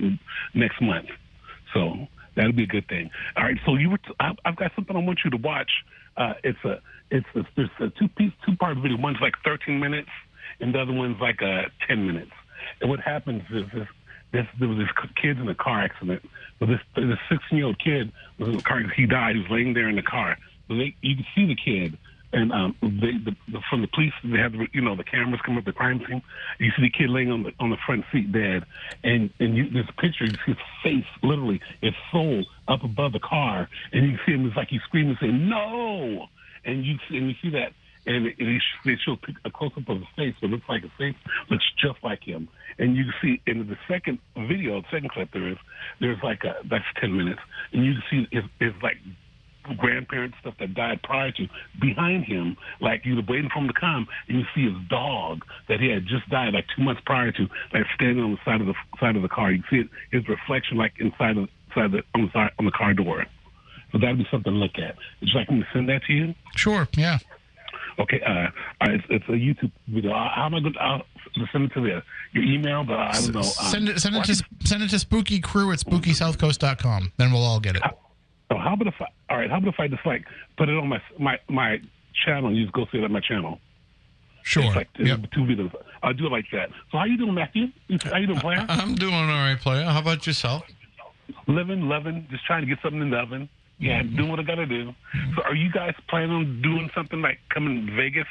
[0.55, 1.09] next month.
[1.73, 3.11] So that'll be a good thing.
[3.37, 3.57] All right.
[3.65, 5.69] So you were t- I, I've got something I want you to watch.
[6.19, 8.97] Uh, it's a it's a, there's a two piece two part video.
[8.97, 10.09] One's like 13 minutes,
[10.59, 12.31] and the other one's like uh, 10 minutes.
[12.81, 13.87] And what happens is this
[14.31, 16.21] this there was this kid in a car accident.
[16.59, 18.81] So this this 16 year old kid was in the car.
[18.95, 19.35] He died.
[19.35, 20.37] He was laying there in the car.
[20.67, 21.97] So they, you can see the kid,
[22.31, 25.57] and um, they, the, the, from the police, they have you know the cameras come
[25.57, 26.21] up the crime scene.
[26.59, 28.65] You see the kid laying on the on the front seat dead,
[29.03, 33.19] and and you, this picture, you see his face literally, his soul up above the
[33.19, 34.45] car, and you see him.
[34.45, 36.27] It's like he's screaming, saying no,
[36.65, 37.73] and you and you see that
[38.05, 40.35] and it, it, they show a close up of his face.
[40.41, 41.15] It looks like his face
[41.49, 42.49] looks just like him.
[42.77, 45.57] And you see in the second video, the second clip there is,
[45.99, 47.41] there's like a that's ten minutes,
[47.73, 48.97] and you see his, his like
[49.77, 51.47] grandparents stuff that died prior to
[51.79, 55.43] behind him, like you were waiting for him to come, and you see his dog
[55.67, 58.61] that he had just died like two months prior to, like standing on the side
[58.61, 59.51] of the side of the car.
[59.51, 62.71] You see it, his reflection like inside of inside the on the side on the
[62.71, 63.25] car door.
[63.91, 64.95] So that'd be something to look at.
[65.19, 66.35] Would you like me to send that to you?
[66.55, 66.87] Sure.
[66.95, 67.17] Yeah.
[67.99, 68.47] Okay, uh,
[68.81, 70.11] uh, it's, it's a YouTube video.
[70.11, 72.01] Uh, How am I going to send it to the,
[72.31, 72.85] your email?
[72.85, 73.41] But I don't know.
[73.41, 77.11] Send it send it to send it to spooky crew at spookysouthcoast.com.
[77.17, 77.81] Then we'll all get it.
[78.51, 79.49] Oh, how about if I, all right?
[79.49, 80.25] How about if I just like
[80.57, 81.79] put it on my my my
[82.25, 82.47] channel?
[82.49, 83.59] and You just go see it on my channel.
[84.43, 84.63] Sure.
[84.63, 85.31] It's like Yep.
[85.31, 85.73] two videos.
[86.01, 86.69] I'll do it like that.
[86.91, 87.67] So how you doing, Matthew?
[88.03, 88.65] How you doing, player?
[88.69, 89.83] I'm doing all right, player.
[89.85, 90.63] How about yourself?
[91.47, 93.49] Living, loving, just trying to get something in the oven.
[93.77, 94.93] Yeah, doing what I got to do.
[95.35, 98.25] So are you guys planning on doing something like coming to Vegas?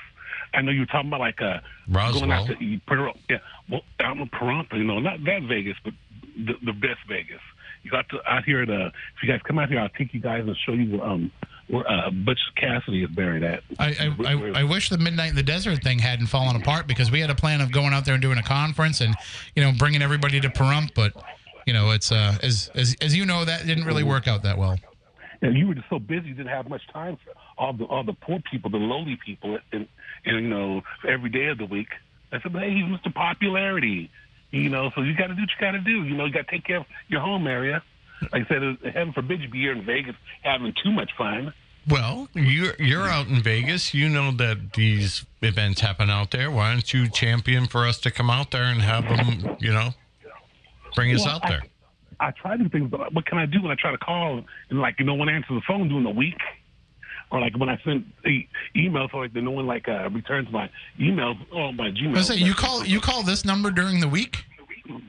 [0.53, 2.59] I know you were talking about like uh, going out Roswell.
[2.59, 3.39] to Puerto, yeah,
[3.71, 5.95] well, out in Pahrump, you know, not that Vegas, but
[6.37, 7.41] the, the best Vegas.
[7.89, 8.67] You got to out here.
[8.67, 11.33] To, if you guys come out here, I'll take you guys and show you um
[11.69, 13.63] where uh, Butch Cassidy is buried at.
[13.79, 17.11] I, I, I, I wish the Midnight in the Desert thing hadn't fallen apart because
[17.11, 19.15] we had a plan of going out there and doing a conference and
[19.57, 21.15] you know bringing everybody to Pahrump, but
[21.67, 24.59] you know it's uh as as as you know that didn't really work out that
[24.59, 24.77] well.
[25.41, 28.05] and you were just so busy, you didn't have much time for all the all
[28.05, 29.89] the poor people, the lowly people, and,
[30.27, 31.89] and you know every day of the week.
[32.31, 33.15] I said, hey, he's Mr.
[33.15, 34.11] Popularity,
[34.51, 34.91] you know.
[34.95, 36.05] So you got to do what you got to do.
[36.05, 37.83] You know, you got to take care of your home area.
[38.33, 41.53] Like I said, heaven forbid you be here in Vegas having too much fun.
[41.89, 43.95] Well, you're you're out in Vegas.
[43.95, 46.51] You know that these events happen out there.
[46.51, 49.57] Why don't you champion for us to come out there and have them?
[49.61, 49.91] You know,
[50.95, 51.63] bring us Well, out there.
[52.21, 53.99] I, I try to do things, but what can I do when I try to
[53.99, 56.39] call and like no one answers the phone during the week?
[57.31, 60.51] Or like when I send e- emails, or like the no one like uh, returns
[60.51, 62.17] my emails or my Gmail.
[62.17, 64.45] I say you call you call this number during the week.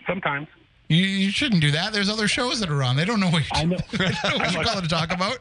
[0.05, 0.47] sometimes.
[0.89, 1.93] You, you shouldn't do that.
[1.93, 2.95] There's other shows that are on.
[2.95, 3.77] They don't know what you're, know.
[3.91, 5.37] they don't know what you're calling to talk about.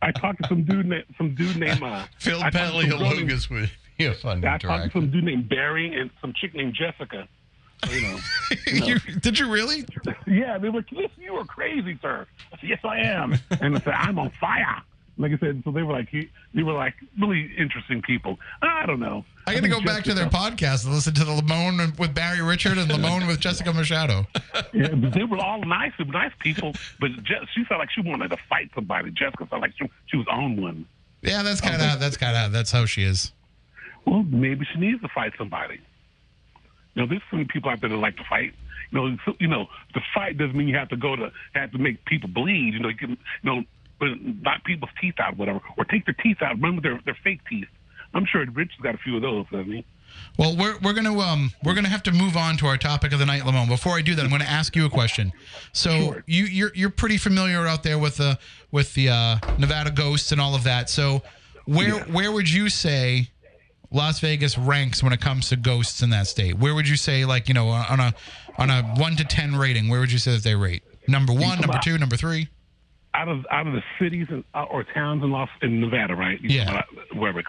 [0.00, 2.90] I talked to some dude named some dude named uh, Phil I talked to some
[2.90, 6.10] girl named- Paleologos would be a fun I talked to some dude named Barry and
[6.20, 7.26] some chick named Jessica.
[7.84, 8.18] So, you know.
[8.66, 9.84] You, did you really?
[10.26, 12.26] Yeah, they were, listen, you are crazy, sir.
[12.52, 13.34] I said, yes, I am.
[13.60, 14.82] And I said, I'm on fire.
[15.18, 18.38] Like I said, so they were like, he, they were like really interesting people.
[18.62, 19.24] I don't know.
[19.46, 22.40] I got to go back to their podcast and listen to the Lamone with Barry
[22.40, 24.26] Richard and Lamone with Jessica Machado.
[24.72, 26.72] Yeah, they were all nice, nice people.
[26.98, 29.10] But Je- she felt like she wanted to fight somebody.
[29.10, 30.86] Jessica felt like she, she was on one.
[31.20, 33.32] Yeah, that's kind of that's kind of that's how she is.
[34.06, 35.80] Well, maybe she needs to fight somebody.
[36.94, 38.54] You know, there's some people out there that like to fight.
[38.90, 41.72] You know, so, you know, the fight doesn't mean you have to go to have
[41.72, 42.74] to make people bleed.
[42.74, 43.62] You know, you can, you know,
[44.08, 46.54] knock people's teeth out, whatever, or take their teeth out.
[46.56, 47.68] Remember their their fake teeth.
[48.14, 49.84] I'm sure Rich has got a few of those, doesn't he?
[50.38, 53.18] Well, we're we're gonna um we're gonna have to move on to our topic of
[53.18, 53.68] the night, Lamone.
[53.68, 55.32] Before I do that, I'm going to ask you a question.
[55.72, 56.24] So Sure.
[56.26, 58.38] you you're you're pretty familiar out there with the
[58.70, 60.90] with the uh, Nevada ghosts and all of that.
[60.90, 61.22] So
[61.64, 62.04] where Yeah.
[62.04, 63.30] where would you say
[63.90, 66.58] Las Vegas ranks when it comes to ghosts in that state?
[66.58, 68.14] Where would you say like you know on a
[68.58, 69.88] on a one to ten rating?
[69.88, 70.82] Where would you say that they rate?
[71.08, 72.48] Number one, number two, number three.
[73.14, 76.40] Out of out of the cities and, uh, or towns in Los in Nevada, right?
[76.40, 76.82] You Yeah.
[77.14, 77.42] Wherever.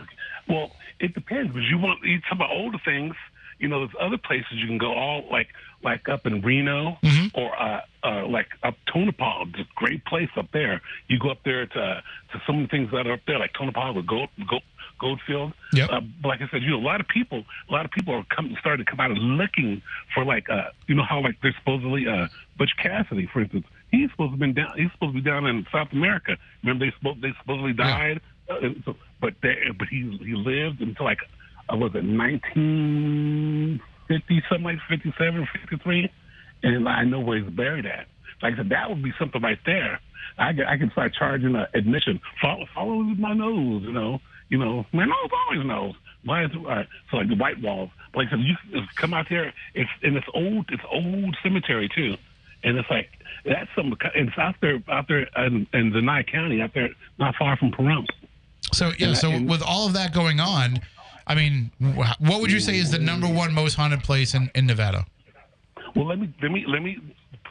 [0.48, 3.16] Well, it depends because you want you talk about older things.
[3.60, 4.94] You know, there's other places you can go.
[4.94, 5.48] All like
[5.84, 6.98] like up in Reno
[7.34, 9.46] or uh, uh, like up Tonopah.
[9.50, 10.82] It's a great place up there.
[11.08, 13.54] You go up there to to some of the things that are up there, like
[13.54, 14.64] Tonopah with Gold, Gold
[15.00, 15.54] Goldfield.
[15.74, 15.90] Yep.
[15.90, 18.14] Uh, but like I said, you know, a lot of people, a lot of people
[18.14, 19.82] are coming, starting to come out and looking
[20.14, 23.66] for like, uh, you know, how like there's supposedly uh, Butch Cassidy, for instance.
[23.94, 24.74] He's supposed to been down.
[24.76, 26.36] He's supposed to be down in South America.
[26.64, 28.22] Remember, they supposed they supposedly died.
[28.50, 31.20] Uh, so, but they, but he he lived until like,
[31.72, 36.12] uh, was it 1950 something like 57, 53,
[36.64, 38.08] and I know where he's buried at.
[38.42, 40.00] Like I said, that would be something right there.
[40.40, 42.20] I can, I can start charging uh, admission.
[42.42, 44.22] Follow, follow my nose, you know.
[44.50, 45.94] You know, my nose always knows.
[46.26, 47.92] Why is it, right, so like the white walls?
[48.16, 48.56] Like I said, you
[48.96, 49.54] come out here.
[49.76, 50.66] It's and it's old.
[50.70, 52.18] It's old cemetery too,
[52.64, 53.10] and it's like
[53.46, 53.96] that's some.
[54.16, 57.72] It's out there, out there in, in the Nye County, out there, not far from
[57.72, 58.08] Pahrump.
[58.74, 60.80] So yeah, And- so and- with all of that going on,
[61.28, 61.72] I mean,
[62.20, 65.06] what would you say is the number one most haunted place in, in Nevada?
[65.96, 66.98] Well, let me let me let me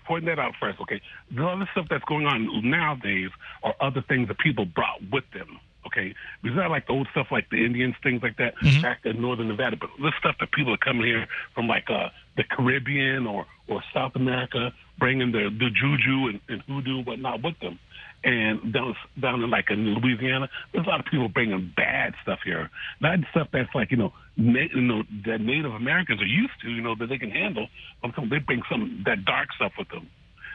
[0.05, 1.01] point that out first, okay?
[1.31, 3.31] The other stuff that's going on nowadays
[3.63, 5.59] are other things that people brought with them,
[5.93, 6.15] okay?
[6.43, 9.49] Because not like the old stuff like the Indians, things like that, back in northern
[9.49, 13.47] Nevada, but this stuff that people are coming here from like uh, the Caribbean or
[13.69, 17.79] or South America, bringing the the juju and, and hoodoo and whatnot with them.
[18.25, 22.39] And down down in like in Louisiana, there's a lot of people bringing bad stuff
[22.45, 22.71] here.
[23.01, 26.71] Not stuff that's like you know, na- you know that Native Americans are used to,
[26.71, 27.67] you know, that they can handle.
[28.03, 30.09] I'm talking they bring some that dark stuff with them,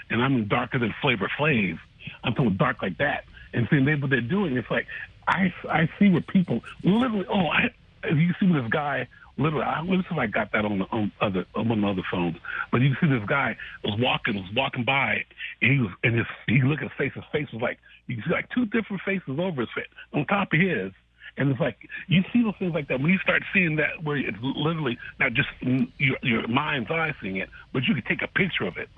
[0.09, 1.77] and I mean darker than Flavor Flav.
[2.23, 3.25] I'm talking dark like that.
[3.53, 4.87] And seeing they what they're doing, it's like
[5.27, 7.25] I I see where people literally.
[7.29, 7.69] Oh, I
[8.09, 9.65] you see this guy literally.
[9.65, 12.37] I if I got that on the on other on one of the other phones.
[12.71, 15.25] But you see this guy was walking was walking by,
[15.61, 17.13] and he was and his he looked at his face.
[17.13, 20.53] His face was like you see like two different faces over his face on top
[20.53, 20.91] of his.
[21.39, 24.17] And it's like you see those things like that when you start seeing that where
[24.17, 28.23] it's literally not just in your your mind's eye seeing it, but you can take
[28.23, 28.89] a picture of it.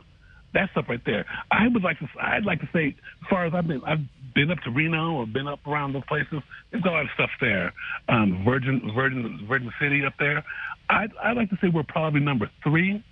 [0.54, 1.26] That stuff right there.
[1.52, 2.08] I would like to.
[2.20, 4.00] I'd like to say, as far as I've been, I've
[4.34, 6.42] been up to Reno or been up around those places.
[6.72, 7.74] There's a lot of stuff there.
[8.08, 10.44] Um, Virgin, Virgin, Virgin City up there.
[10.90, 13.04] I'd, I'd like to say we're probably number three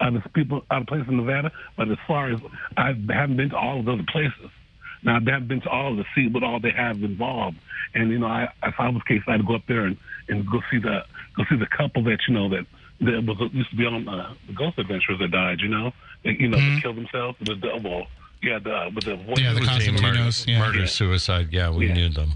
[0.00, 1.50] out of people out of places in Nevada.
[1.76, 2.40] But as far as
[2.76, 4.50] I haven't been to all of those places.
[5.02, 7.56] Now I haven't been to all of the see what all they have involved.
[7.94, 9.96] And you know, I, if I was case, I'd go up there and,
[10.28, 11.04] and go see the
[11.36, 12.66] go see the couple that you know that
[13.00, 15.60] that was used to be on uh, the Ghost Adventures that died.
[15.60, 15.92] You know,
[16.24, 17.38] you know, they killed themselves.
[17.40, 18.06] The double,
[18.42, 19.38] yeah, the with the voice.
[19.38, 20.58] Yeah, the It was Constantinos, murder, yeah.
[20.58, 20.86] murder Yeah.
[20.86, 21.48] suicide.
[21.50, 21.94] Yeah, we Yeah.
[21.94, 22.32] knew them.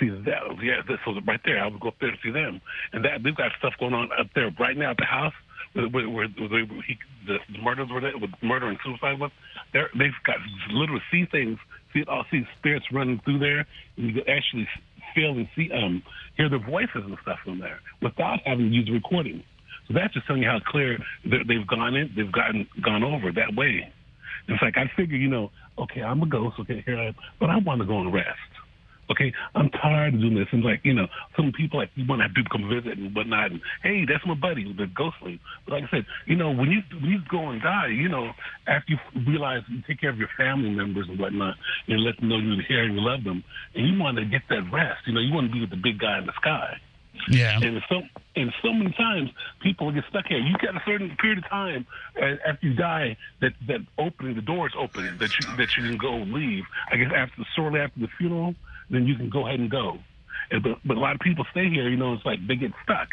[0.00, 0.42] see that.
[0.62, 1.62] Yeah, this was right there.
[1.62, 2.60] I would go up there to see them,
[2.92, 5.32] and that they've got stuff going on up there right now at the house
[5.72, 9.30] where, where, where they, he, the, the murders were there, with murder and suicide was.
[9.72, 10.36] They're, they've got
[10.70, 11.58] literally see things,
[11.94, 13.64] see all see spirits running through there,
[13.96, 14.68] and you can actually
[15.14, 16.02] feel and see um
[16.36, 19.42] hear their voices and stuff from there without having to use the recording.
[19.88, 23.32] So that's just telling you how clear they- they've gone in, they've gotten gone over
[23.32, 23.88] that way.
[24.48, 27.50] It's like I figure, you know, okay, I'm a ghost, okay, here I am, but
[27.50, 28.38] I want to go and rest.
[29.08, 30.48] Okay, I'm tired of doing this.
[30.50, 33.14] And like, you know, some people like you want to have people come visit and
[33.14, 33.52] whatnot.
[33.52, 35.38] And hey, that's my buddy, the ghostly.
[35.64, 38.32] But like I said, you know, when you when you go and die, you know,
[38.66, 41.54] after you realize you take care of your family members and whatnot,
[41.86, 43.44] and let them know you're here and you love them,
[43.74, 45.06] and you want to get that rest.
[45.06, 46.80] You know, you want to be with the big guy in the sky.
[47.28, 47.58] Yeah.
[47.60, 48.02] And so
[48.34, 49.30] and so many times
[49.62, 50.38] people get stuck here.
[50.38, 51.86] You got a certain period of time
[52.20, 55.96] uh, after you die that that opening the doors open that you that you can
[55.96, 56.64] go leave.
[56.90, 58.54] I guess after shortly after the funeral,
[58.90, 59.98] then you can go ahead and go.
[60.50, 61.88] And, but but a lot of people stay here.
[61.88, 63.08] You know, it's like they get stuck.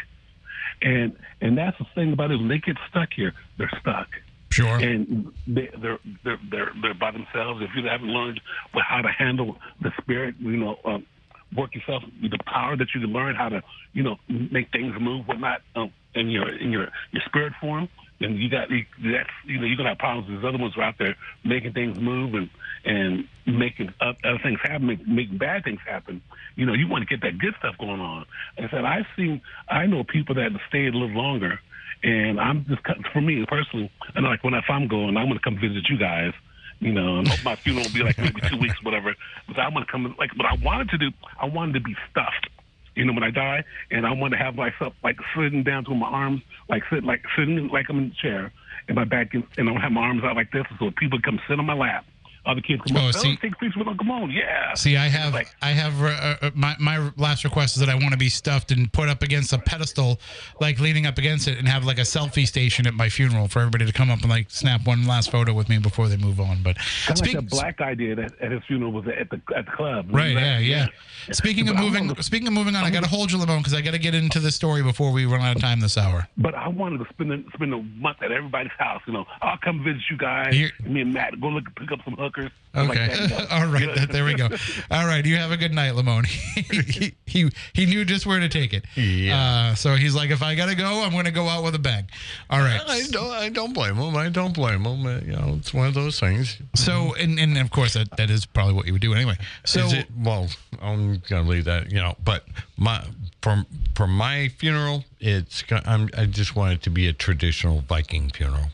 [0.82, 2.38] And and that's the thing about it.
[2.38, 4.08] When they get stuck here, they're stuck
[4.54, 4.78] Sure.
[4.78, 7.62] and they, they're they're they're they're by themselves.
[7.63, 8.39] If you haven't learned
[8.88, 11.08] how to handle the spirit, you know, um,
[11.56, 13.62] work yourself the power that you can learn how to,
[13.94, 17.89] you know, make things move, whatnot, um, in your in your your spirit form.
[18.20, 20.28] And you got that's you know you're gonna have problems.
[20.30, 22.50] There's other ones are out there making things move and
[22.86, 26.22] and making other things happen, make, making bad things happen.
[26.56, 28.26] You know, you want to get that good stuff going on.
[28.58, 31.60] And I said I've seen, I know people that stay a little longer
[32.04, 33.92] and I'm just for me personally.
[34.16, 36.34] Know like when if I'm going, I'm gonna come visit you guys.
[36.79, 39.15] You know, and hope my funeral will be like maybe two weeks, whatever.
[39.47, 40.31] But I'm gonna come like.
[40.36, 41.12] But I wanted to do.
[41.39, 42.49] I wanted to be stuffed.
[42.95, 45.95] You know, when I die, and I want to have myself like sitting down to
[45.95, 48.51] my arms, like sitting like sitting like I'm in a chair,
[48.88, 51.57] and my back, and I have my arms out like this, so people come sit
[51.57, 52.05] on my lap.
[52.45, 54.29] Other kids come Oh, up, see- take pictures with Uncle Moan.
[54.29, 54.73] Yeah.
[54.73, 57.95] See, I have, Like- I have, uh, uh, my my last request is that I
[57.95, 60.19] want to be stuffed and put up against a pedestal,
[60.60, 63.60] like leaning up against it, and have like a selfie station at my funeral for
[63.60, 66.41] everybody to come up and like snap one last photo with me before they move
[66.41, 66.62] on.
[66.63, 66.75] But
[67.06, 69.65] Kind speak- like that black guy did at, at his funeral was at the at
[69.65, 70.08] the club.
[70.10, 70.36] Right.
[70.36, 70.60] Remember Yeah.
[70.60, 70.88] Yeah.
[71.32, 73.60] Speaking of I moving, wanted speaking of moving on, I got to hold you, Lamone,
[73.60, 75.97] because I got to get into the story before we run out of time this
[75.97, 76.27] hour.
[76.38, 79.01] But I wanted to spend a, spend a month at everybody's house.
[79.08, 80.53] You know, I'll come visit you guys.
[80.86, 82.33] Me and Matt go look pick up some hookers.
[82.34, 82.86] Stuff Okay.
[82.86, 83.46] Like that, you know.
[83.52, 84.12] All right.
[84.12, 84.50] There we go.
[84.89, 85.24] All right.
[85.24, 86.26] You have a good night, Lamone.
[86.26, 88.84] he, he he knew just where to take it.
[88.96, 89.69] Yeah.
[89.72, 92.08] Uh, so he's like, if I gotta go, I'm gonna go out with a bang.
[92.50, 92.82] All right.
[92.88, 93.30] I don't.
[93.30, 94.15] I don't blame him.
[94.17, 95.06] I don't blame him.
[95.06, 96.58] Uh, You know, it's one of those things.
[96.74, 99.38] So and and of course that that is probably what you would do anyway.
[99.65, 100.08] So Is it?
[100.17, 100.48] Well,
[100.82, 101.91] I'm gonna leave that.
[101.91, 103.06] You know, but my
[103.43, 105.62] for for my funeral, it's.
[105.62, 108.69] go- I'm, I just want it to be a traditional Viking funeral.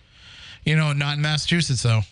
[0.64, 2.04] you know, not in Massachusetts though.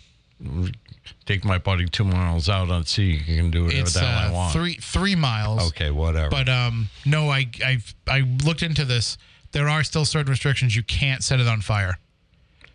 [1.28, 3.22] Take my body two miles out on sea.
[3.28, 4.54] You can do whatever It's the hell I uh, want.
[4.54, 5.68] three three miles.
[5.70, 6.30] Okay, whatever.
[6.30, 9.18] But um, no, I I I looked into this.
[9.52, 10.74] There are still certain restrictions.
[10.76, 12.00] You can't set it on fire.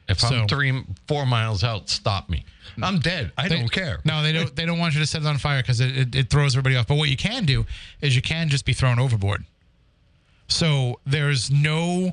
[0.08, 2.44] if so- I'm three, four miles out, stop me.
[2.82, 3.32] I'm dead.
[3.38, 4.00] I They- don't care.
[4.04, 4.54] No, they don't.
[4.54, 6.76] They don't want you to set it on fire because it, it, it throws everybody
[6.76, 6.86] off.
[6.86, 7.64] But what you can do
[8.02, 9.44] is you can just be thrown overboard.
[10.48, 12.12] So there's no.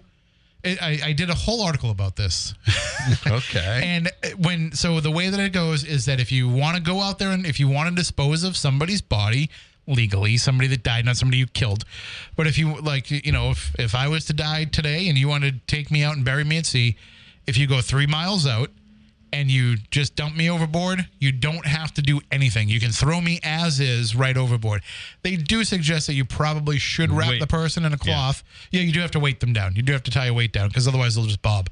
[0.66, 2.54] I, I- did a whole article about this.
[3.26, 3.82] Okay.
[3.86, 7.00] And when so the way that it goes is that if you want to go
[7.00, 9.50] out there and if you want to dispose of somebody's body
[9.88, 11.86] legally, somebody that died, not somebody you killed,
[12.36, 15.28] but if you like, you know, if if I was to die today and you
[15.30, 16.98] wanted to take me out and bury me at sea,
[17.48, 18.70] if you go three miles out
[19.32, 22.70] and you just dump me overboard, you don't have to do anything.
[22.70, 24.82] You can throw me as is right overboard.
[25.22, 27.40] They do suggest that you probably should wrap Wait.
[27.40, 28.44] the person in a cloth.
[28.72, 28.82] Yeah.
[28.82, 29.76] you do have to weight them down.
[29.76, 31.70] You do have to tie a weight down because otherwise they'll just bob.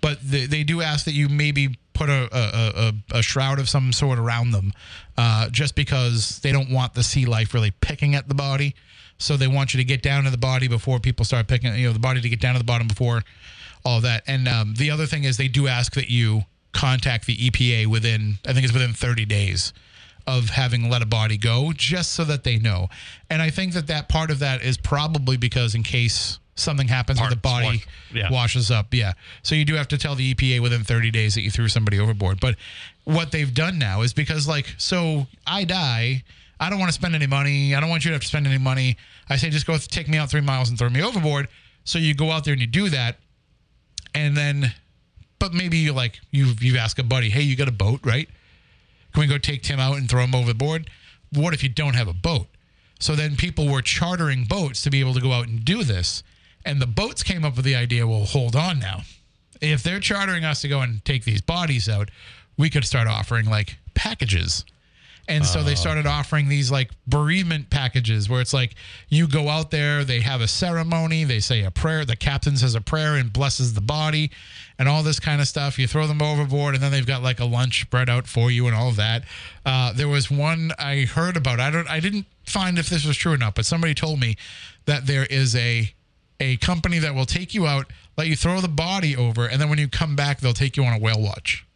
[0.00, 3.68] But they, they do ask that you maybe put a, a, a, a shroud of
[3.68, 4.72] some sort around them
[5.18, 8.74] uh, just because they don't want the sea life really picking at the body.
[9.18, 11.86] So they want you to get down to the body before people start picking, you
[11.86, 13.22] know, the body to get down to the bottom before
[13.84, 14.22] all that.
[14.26, 18.38] And um, the other thing is they do ask that you contact the EPA within,
[18.46, 19.72] I think it's within 30 days
[20.26, 22.88] of having let a body go, just so that they know.
[23.28, 27.20] And I think that that part of that is probably because in case something happens
[27.20, 28.30] with the body wash- yeah.
[28.30, 29.12] washes up, yeah.
[29.42, 31.98] So you do have to tell the EPA within 30 days that you threw somebody
[31.98, 32.38] overboard.
[32.38, 32.56] But
[33.04, 36.22] what they've done now is because like, so I die.
[36.60, 37.74] I don't want to spend any money.
[37.74, 38.98] I don't want you to have to spend any money.
[39.28, 41.48] I say just go take me out three miles and throw me overboard.
[41.84, 43.16] So you go out there and you do that,
[44.14, 44.74] and then,
[45.40, 48.28] but maybe you like you you ask a buddy, hey, you got a boat, right?
[49.12, 50.88] Can we go take Tim out and throw him overboard?
[51.32, 52.46] What if you don't have a boat?
[53.00, 56.22] So then people were chartering boats to be able to go out and do this,
[56.64, 58.06] and the boats came up with the idea.
[58.06, 59.00] Well, hold on now,
[59.60, 62.10] if they're chartering us to go and take these bodies out,
[62.56, 64.64] we could start offering like packages.
[65.30, 68.74] And so they started offering these like bereavement packages where it's like
[69.08, 72.74] you go out there, they have a ceremony, they say a prayer, the captain says
[72.74, 74.32] a prayer and blesses the body
[74.76, 75.78] and all this kind of stuff.
[75.78, 78.66] You throw them overboard and then they've got like a lunch spread out for you
[78.66, 79.22] and all of that.
[79.64, 81.60] Uh, there was one I heard about.
[81.60, 84.36] I don't I didn't find if this was true or not, but somebody told me
[84.86, 85.94] that there is a
[86.40, 89.68] a company that will take you out, let you throw the body over, and then
[89.68, 91.66] when you come back, they'll take you on a whale watch.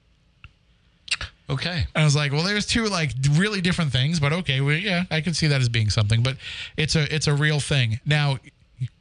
[1.49, 1.87] Okay.
[1.95, 5.21] I was like, well, there's two like really different things, but okay, well, yeah, I
[5.21, 6.37] can see that as being something, but
[6.77, 8.01] it's a it's a real thing.
[8.05, 8.39] Now,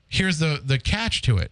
[0.08, 1.52] here's the the catch to it.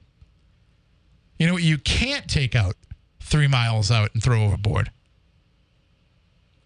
[1.37, 2.75] You know, what you can't take out
[3.19, 4.91] three miles out and throw overboard.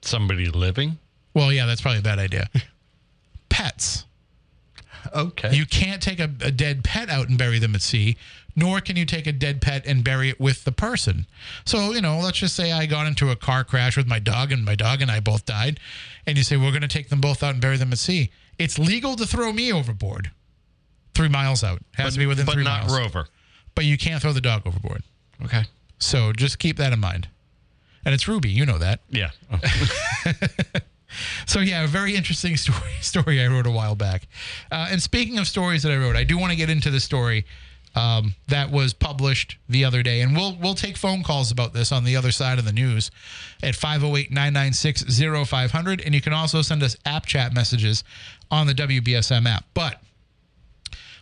[0.02, 0.98] Somebody living.
[1.34, 2.50] Well, yeah, that's probably a bad idea.
[3.50, 4.06] Pets.
[5.14, 5.54] Okay.
[5.54, 8.18] You can't take a, a dead pet out and bury them at sea,
[8.56, 11.28] nor can you take a dead pet and bury it with the person.
[11.66, 14.52] So, you know, let's just say I got into a car crash with my dog
[14.52, 15.80] and my dog and I both died.
[16.26, 18.32] And you say, we're going to take them both out and bury them at sea.
[18.58, 20.32] It's legal to throw me overboard
[21.14, 21.82] three miles out.
[21.96, 22.54] Has to be within three.
[22.54, 22.98] but three not miles.
[22.98, 23.28] Rover.
[23.76, 25.04] But you can't throw the dog overboard.
[25.44, 25.64] Okay.
[26.00, 27.28] So just keep that in mind.
[28.06, 29.02] And it's Ruby, you know that.
[29.10, 29.32] Yeah.
[31.46, 34.28] So yeah, a very interesting story story I wrote a while back.
[34.72, 37.00] Uh, and speaking of stories that I wrote, I do want to get into the
[37.00, 37.46] story
[37.96, 41.92] um, that was published the other day, and we'll we'll take phone calls about this
[41.92, 43.10] on the other side of the news
[43.64, 48.04] at 508-996-0500, and you can also send us app chat messages
[48.52, 49.64] on the WBSM app.
[49.74, 50.00] But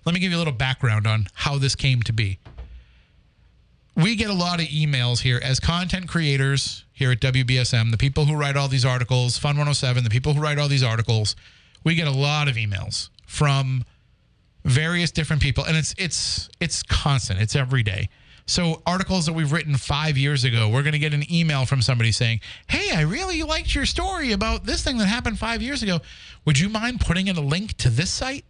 [0.05, 2.39] let me give you a little background on how this came to be.
[3.95, 8.25] We get a lot of emails here as content creators here at WBSM, the people
[8.25, 11.35] who write all these articles, Fun 107, the people who write all these articles,
[11.83, 13.85] we get a lot of emails from
[14.65, 17.41] various different people and it's it's it's constant.
[17.41, 18.09] It's every day.
[18.45, 21.81] So articles that we've written 5 years ago, we're going to get an email from
[21.81, 25.81] somebody saying, "Hey, I really liked your story about this thing that happened 5 years
[25.81, 25.99] ago.
[26.45, 28.45] Would you mind putting in a link to this site?"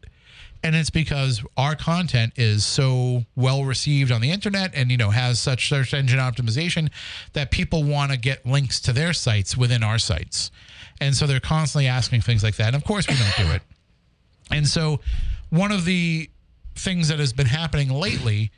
[0.63, 5.09] and it's because our content is so well received on the internet and you know
[5.09, 6.89] has such search engine optimization
[7.33, 10.51] that people want to get links to their sites within our sites
[11.01, 13.61] and so they're constantly asking things like that and of course we don't do it
[14.51, 14.99] and so
[15.53, 16.29] one of the
[16.75, 18.51] things that has been happening lately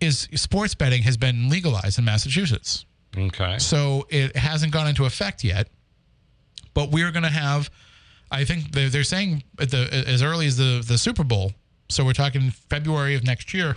[0.00, 2.84] is sports betting has been legalized in massachusetts
[3.16, 3.58] okay.
[3.58, 5.68] so it hasn't gone into effect yet,
[6.74, 7.70] but we're going to have.
[8.30, 11.52] I think they're, they're saying at the as early as the the Super Bowl.
[11.88, 13.76] So we're talking February of next year.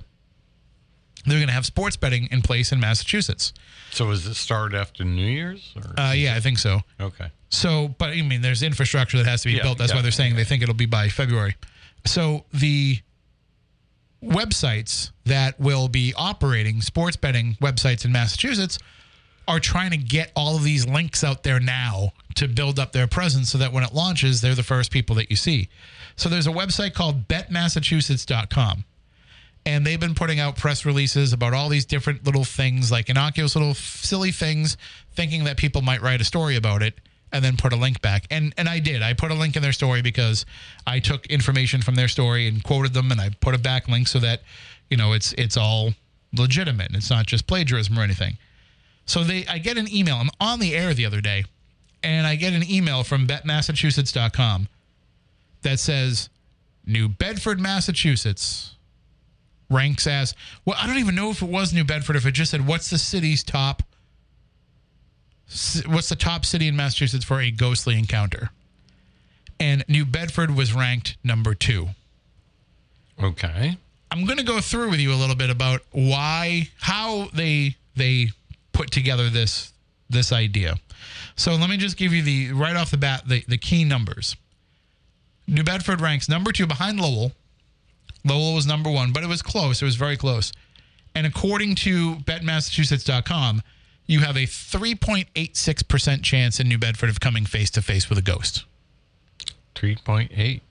[1.26, 3.54] They're going to have sports betting in place in Massachusetts.
[3.92, 5.76] So is it start after New Year's?
[5.76, 6.00] Or?
[6.00, 6.80] Uh, yeah, I think so.
[7.02, 7.28] okay.
[7.50, 9.78] So, but I mean, there's infrastructure that has to be Yeah, built.
[9.78, 11.56] That's why they're saying they think it'll be by February.
[12.06, 13.00] So the
[14.24, 18.80] websites that will be operating sports betting websites in Massachusetts
[19.48, 23.08] are trying to get all of these links out there now to build up their
[23.08, 25.70] presence so that when it launches, they're the first people that you see.
[26.16, 28.84] So there's a website called betmassachusetts.com.
[29.66, 33.56] And they've been putting out press releases about all these different little things, like innocuous
[33.56, 34.78] little silly things,
[35.14, 37.00] thinking that people might write a story about it
[37.32, 38.26] and then put a link back.
[38.32, 39.02] And and I did.
[39.02, 40.46] I put a link in their story because
[40.86, 44.08] I took information from their story and quoted them and I put a back link
[44.08, 44.42] so that,
[44.90, 45.94] you know, it's it's all
[46.36, 46.92] legitimate.
[46.94, 48.38] It's not just plagiarism or anything.
[49.06, 50.16] So they I get an email.
[50.16, 51.46] I'm on the air the other day
[52.04, 54.68] and I get an email from betmassachusetts.com
[55.64, 56.30] that says
[56.86, 58.76] New Bedford, Massachusetts
[59.70, 60.34] ranks as
[60.66, 60.78] well.
[60.80, 62.16] I don't even know if it was New Bedford.
[62.16, 63.84] If it just said what's the city's top,
[65.86, 68.52] what's the top city in Massachusetts for a ghostly encounter,
[69.60, 71.90] and New Bedford was ranked number two.
[73.22, 73.78] Okay.
[74.12, 78.30] I'm going to go through with you a little bit about why, how they they
[78.72, 79.74] put together this
[80.10, 80.76] this idea.
[81.36, 84.36] So let me just give you the right off the bat the, the key numbers.
[85.48, 87.32] New Bedford ranks number two behind Lowell.
[88.26, 89.82] Lowell was number one, but it was close.
[89.82, 90.52] It was very close.
[91.16, 93.62] And according to betmassachusetts.com,
[94.08, 98.22] you have a 3.86% chance in New Bedford of coming face to face with a
[98.22, 98.66] ghost.
[99.76, 100.62] 3.8.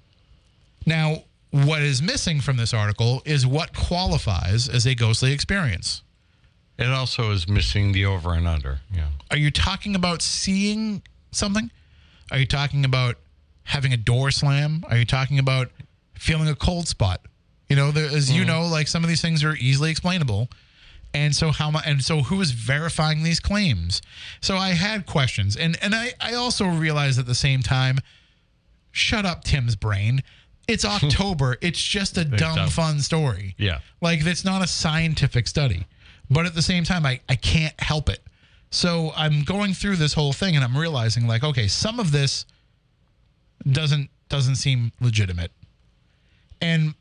[0.87, 6.03] Now, what is missing from this article is what qualifies as a ghostly experience.
[6.79, 8.81] It also is missing the over and under.
[8.93, 9.09] Yeah.
[9.31, 11.71] Are you talking about seeing something?
[12.31, 13.17] Are you talking about
[13.65, 14.85] having a door slam?
[14.91, 15.71] Are you talking about
[16.15, 17.21] feeling a cold spot?
[17.69, 18.49] You know, there, as you mm.
[18.49, 20.49] know, like some of these things are easily explainable.
[21.17, 24.03] And so how much and so who is verifying these claims?
[24.43, 25.57] So I had questions.
[25.57, 28.01] And and I, I also realized at the same time,
[28.93, 30.23] shut up, Tim's brain.
[30.69, 31.57] It's October.
[31.63, 32.69] it's just a dumb, dumb.
[32.69, 33.55] fun story.
[33.57, 33.79] Yeah.
[34.03, 35.87] Like it's not a scientific study.
[36.29, 38.21] But at the same time, I, I can't help it.
[38.71, 42.45] So I'm going through this whole thing and I'm realizing like, okay, some of this
[43.73, 45.51] doesn't doesn't seem legitimate.
[46.61, 46.95] And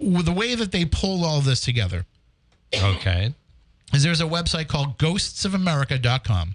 [0.00, 2.06] the way that they pulled all this together
[2.74, 3.34] Okay.
[3.92, 6.54] is there's a website called ghostsofamerica.com.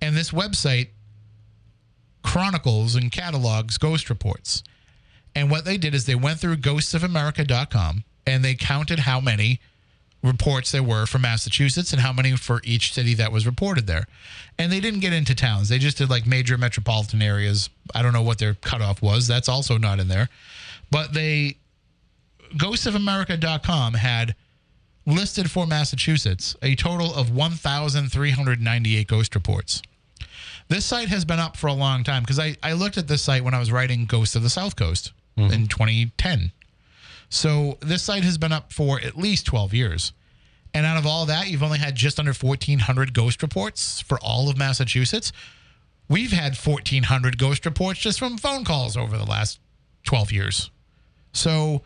[0.00, 0.88] And this website
[2.22, 4.62] chronicles and catalogs ghost reports.
[5.34, 9.60] And what they did is they went through ghostsofamerica.com and they counted how many
[10.22, 14.06] reports there were for Massachusetts and how many for each city that was reported there.
[14.58, 15.68] And they didn't get into towns.
[15.68, 17.70] They just did like major metropolitan areas.
[17.94, 19.28] I don't know what their cutoff was.
[19.28, 20.28] That's also not in there.
[20.90, 21.58] But they
[22.56, 24.34] ghostsofamerica.com had
[25.06, 29.82] listed for Massachusetts a total of 1,398 ghost reports.
[30.68, 33.22] This site has been up for a long time because I, I looked at this
[33.22, 35.52] site when I was writing Ghosts of the South Coast mm-hmm.
[35.52, 36.50] in 2010.
[37.28, 40.12] So this site has been up for at least 12 years.
[40.74, 44.50] And out of all that, you've only had just under 1,400 ghost reports for all
[44.50, 45.32] of Massachusetts.
[46.08, 49.58] We've had 1,400 ghost reports just from phone calls over the last
[50.04, 50.70] 12 years.
[51.32, 51.82] So,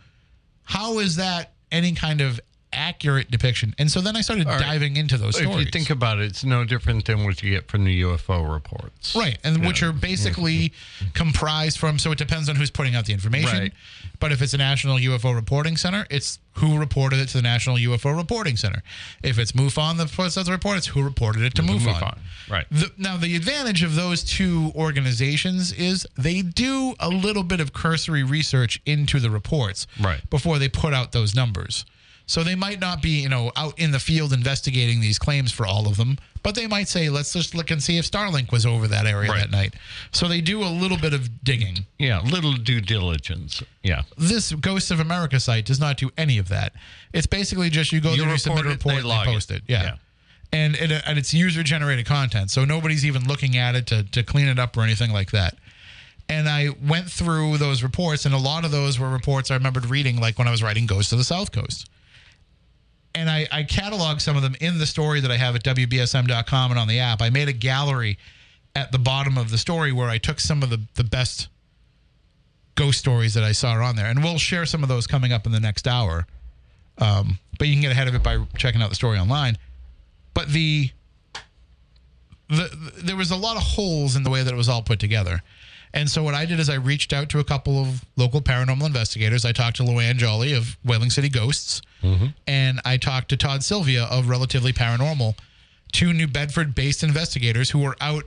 [0.64, 2.40] how is that any kind of
[2.72, 3.74] accurate depiction?
[3.78, 4.60] And so then I started right.
[4.60, 5.66] diving into those If stories.
[5.66, 9.14] you think about it, it's no different than what you get from the UFO reports.
[9.14, 10.72] Right, and which are basically
[11.14, 11.98] comprised from.
[11.98, 13.58] So it depends on who's putting out the information.
[13.58, 13.72] Right.
[14.18, 17.76] But if it's a National UFO Reporting Center, it's who reported it to the National
[17.76, 18.82] UFO Reporting Center.
[19.22, 21.94] If it's MUFON that puts out the report, it's who reported it to MUFON.
[21.94, 22.18] MUFON,
[22.50, 22.66] right.
[22.70, 27.72] The, now, the advantage of those two organizations is they do a little bit of
[27.72, 30.28] cursory research into the reports Right.
[30.28, 31.84] before they put out those numbers.
[32.30, 35.66] So they might not be, you know, out in the field investigating these claims for
[35.66, 38.64] all of them, but they might say, let's just look and see if Starlink was
[38.64, 39.40] over that area Right.
[39.40, 39.74] that night.
[40.12, 41.86] So they do a little bit of digging.
[41.98, 43.64] Yeah, little due diligence.
[43.82, 44.02] Yeah.
[44.16, 46.72] This Ghosts of America site does not do any of that.
[47.12, 49.50] It's basically just you go You there, you submit a report they and they post
[49.50, 49.62] it.
[49.66, 49.82] Yeah.
[49.82, 49.94] Yeah.
[50.52, 54.22] And, and and it's user generated content, so nobody's even looking at it to to
[54.22, 55.56] clean it up or anything like that.
[56.28, 59.86] And I went through those reports, and a lot of those were reports I remembered
[59.86, 61.90] reading, like when I was writing Ghosts of the South Coast.
[63.14, 66.70] And I, I cataloged some of them in the story that I have at WBSM.com
[66.70, 67.20] and on the app.
[67.20, 68.18] I made a gallery
[68.74, 71.48] at the bottom of the story where I took some of the, the best
[72.76, 74.06] ghost stories that I saw on there.
[74.06, 76.26] And we'll share some of those coming up in the next hour.
[76.98, 79.58] Um, but you can get ahead of it by checking out the story online.
[80.34, 80.90] But the,
[82.48, 85.00] the there was a lot of holes in the way that it was all put
[85.00, 85.42] together.
[85.92, 88.86] And so what I did is I reached out to a couple of local paranormal
[88.86, 89.44] investigators.
[89.44, 91.82] I talked to Luann Jolly of Whaling City Ghosts,
[92.46, 95.36] and I talked to Todd Sylvia of Relatively Paranormal,
[95.92, 98.24] two New Bedford-based investigators who were out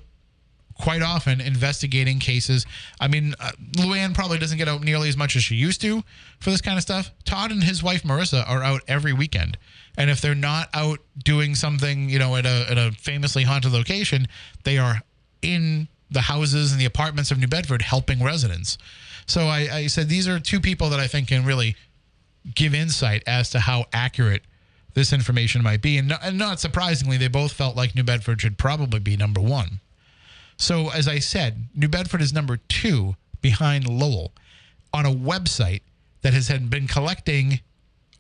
[0.75, 2.65] quite often investigating cases.
[2.99, 6.03] I mean, uh, Luann probably doesn't get out nearly as much as she used to
[6.39, 7.11] for this kind of stuff.
[7.25, 9.57] Todd and his wife Marissa are out every weekend.
[9.97, 13.71] And if they're not out doing something, you know, at a, at a famously haunted
[13.71, 14.27] location,
[14.63, 15.01] they are
[15.41, 18.77] in the houses and the apartments of New Bedford helping residents.
[19.25, 21.75] So I, I said, these are two people that I think can really
[22.55, 24.43] give insight as to how accurate
[24.93, 25.97] this information might be.
[25.97, 29.41] And not, and not surprisingly, they both felt like New Bedford should probably be number
[29.41, 29.79] one.
[30.57, 34.33] So, as I said, New Bedford is number two behind Lowell
[34.93, 35.81] on a website
[36.21, 37.59] that has been collecting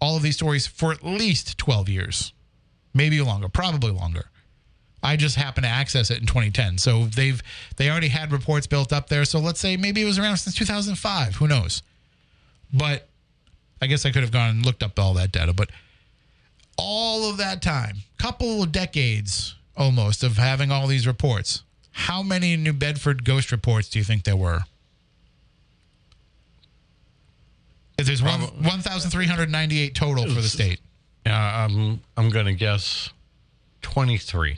[0.01, 2.33] all of these stories for at least 12 years,
[2.93, 4.25] maybe longer, probably longer.
[5.01, 6.77] I just happened to access it in 2010.
[6.77, 7.41] So they've
[7.75, 9.25] they already had reports built up there.
[9.25, 11.35] So let's say maybe it was around since 2005.
[11.35, 11.83] Who knows?
[12.73, 13.09] But
[13.83, 15.53] I guess I could have gone and looked up all that data.
[15.53, 15.69] But
[16.77, 22.55] all of that time, couple of decades almost of having all these reports, how many
[22.55, 24.61] New Bedford ghost reports do you think there were?
[27.97, 30.79] If there's one, 1,398 total for the state.
[31.25, 33.09] Yeah, I'm I'm gonna guess
[33.81, 34.57] twenty three.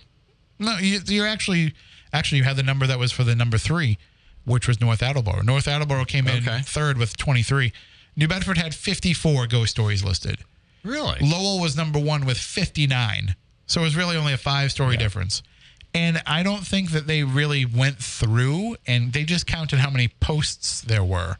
[0.57, 1.73] No, you, you're actually
[2.13, 3.97] actually you had the number that was for the number three,
[4.45, 5.41] which was North Attleboro.
[5.41, 6.61] North Attleboro came in Okay.
[6.63, 7.71] third with 23.
[8.15, 10.39] New Bedford had 54 ghost stories listed.
[10.83, 11.17] Really?
[11.21, 13.35] Lowell was number one with 59.
[13.67, 15.41] So it was really only a five story difference.
[15.93, 20.09] And I don't think that they really went through and they just counted how many
[20.19, 21.37] posts there were.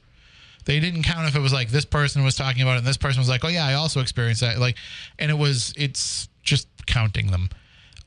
[0.63, 2.97] They didn't count if it was like this person was talking about it and this
[2.97, 4.57] person was like, oh, yeah, I also experienced that.
[4.57, 4.77] Like,
[5.19, 7.49] and it was, it's just counting them.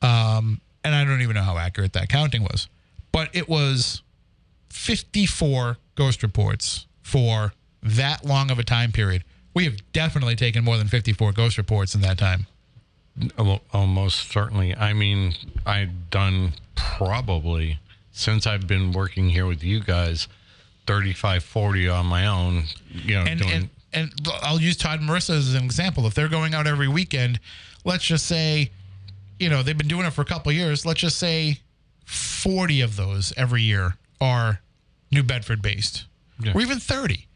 [0.02, 2.68] Um, and I don't even know how accurate that counting was.
[3.12, 4.02] But it was
[4.70, 7.52] 54 ghost reports for
[7.82, 9.24] that long of a time period.
[9.54, 12.46] We have definitely taken more than 54 ghost reports in that time.
[13.38, 14.74] Al- Almost certainly.
[14.76, 15.34] I mean,
[15.66, 17.78] I've done probably
[18.12, 20.28] since I've been working here with you guys,
[20.86, 22.64] 35, 40 on my own.
[22.90, 24.12] You know, And, doing and and
[24.42, 26.06] I'll use Todd and Marissa as an example.
[26.06, 27.40] If they're going out every weekend,
[27.84, 28.70] let's just say,
[29.40, 30.84] you know, they've been doing it for a couple of years.
[30.84, 31.60] Let's just say
[32.04, 34.60] 40 of those every year are
[35.10, 36.04] New Bedford based,
[36.38, 36.52] Yeah.
[36.54, 37.26] or even 30.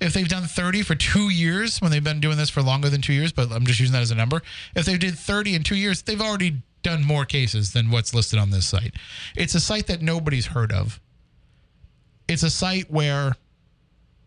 [0.00, 3.00] If they've done 30 for two years, when they've been doing this for longer than
[3.00, 4.42] two years, but I'm just using that as a number.
[4.74, 8.38] If they did 30 in two years, they've already done more cases than what's listed
[8.38, 8.94] on this site.
[9.36, 11.00] It's a site that nobody's heard of.
[12.28, 13.36] It's a site where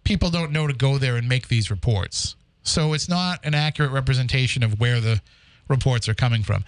[0.04, 2.36] people don't know to go there and make these reports.
[2.64, 5.22] So it's not an accurate representation of where the
[5.68, 6.64] reports are coming from.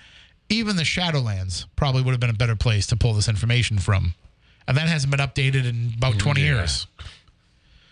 [0.50, 4.14] Even the Shadowlands probably would have been a better place to pull this information from.
[4.68, 6.48] And that hasn't been updated in about 20 Yeah.
[6.48, 6.88] years.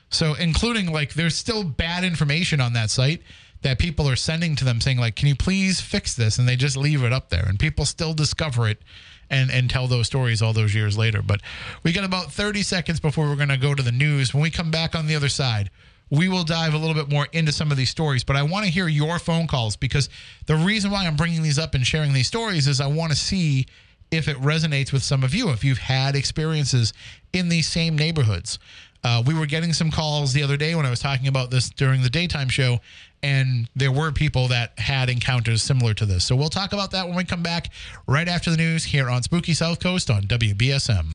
[0.09, 3.21] So, including like, there's still bad information on that site
[3.61, 6.37] that people are sending to them saying, like, can you please fix this?
[6.37, 7.45] And they just leave it up there.
[7.45, 8.81] And people still discover it
[9.29, 11.21] and and tell those stories all those years later.
[11.21, 11.41] But
[11.83, 14.33] we got about 30 seconds before we're going to go to the news.
[14.33, 15.69] When we come back on the other side,
[16.09, 18.23] we will dive a little bit more into some of these stories.
[18.23, 20.09] But I want to hear your phone calls because
[20.47, 23.17] the reason why I'm bringing these up and sharing these stories is I want to
[23.17, 23.67] see
[24.11, 26.93] if it resonates with some of you, if you've had experiences
[27.31, 28.57] in these same neighborhoods.
[29.03, 31.69] Uh, we were getting some calls the other day when I was talking about this
[31.69, 32.79] during the daytime show,
[33.23, 36.25] and there were people that had encounters similar to this.
[36.25, 37.69] So we'll talk about that when we come back
[38.07, 41.11] right after the news here on Spooky South Coast on WBSM.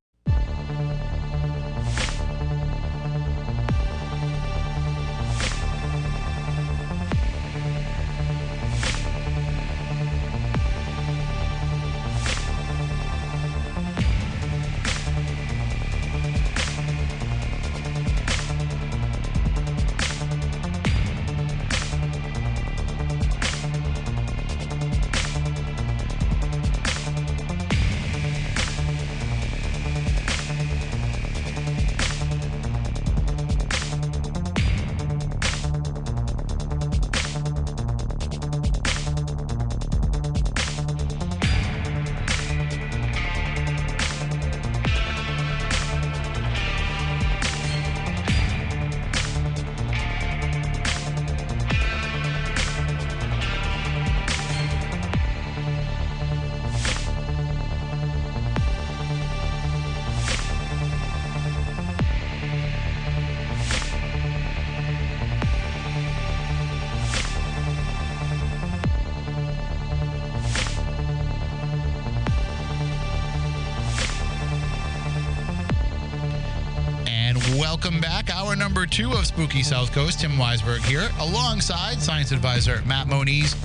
[78.95, 80.21] Two of Spooky South Coast.
[80.21, 83.57] Tim Weisberg here, alongside science advisor Matt Moniz.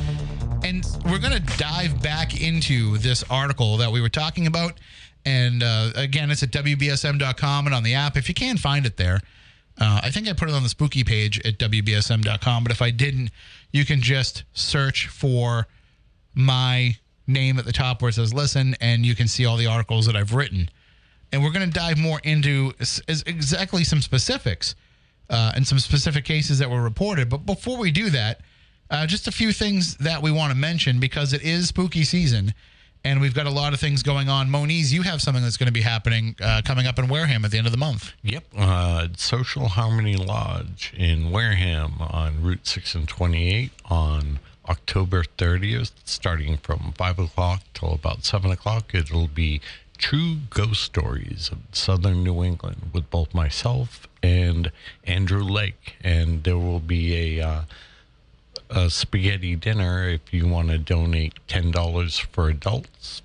[0.63, 4.79] And we're going to dive back into this article that we were talking about.
[5.25, 8.17] And uh, again, it's at WBSM.com and on the app.
[8.17, 9.19] If you can find it there,
[9.79, 12.63] uh, I think I put it on the spooky page at WBSM.com.
[12.63, 13.29] But if I didn't,
[13.71, 15.67] you can just search for
[16.33, 16.95] my
[17.27, 20.07] name at the top where it says listen, and you can see all the articles
[20.07, 20.71] that I've written
[21.31, 22.73] and we're going to dive more into
[23.27, 24.73] exactly some specifics
[25.29, 27.29] uh, and some specific cases that were reported.
[27.29, 28.41] But before we do that,
[28.89, 32.53] uh, just a few things that we want to mention because it is spooky season,
[33.03, 34.49] and we've got a lot of things going on.
[34.49, 37.51] Moniz, you have something that's going to be happening uh, coming up in Wareham at
[37.51, 38.13] the end of the month.
[38.23, 38.43] Yep.
[38.57, 46.57] Uh, Social Harmony Lodge in Wareham on Route 6 and 28 on October 30th, starting
[46.57, 48.93] from 5 o'clock till about 7 o'clock.
[48.93, 49.61] It'll be
[49.99, 54.71] True Ghost Stories of Southern New England with both myself and
[55.03, 55.97] Andrew Lake.
[56.03, 57.47] And there will be a.
[57.47, 57.61] Uh,
[58.71, 63.23] a spaghetti dinner if you want to donate $10 for adults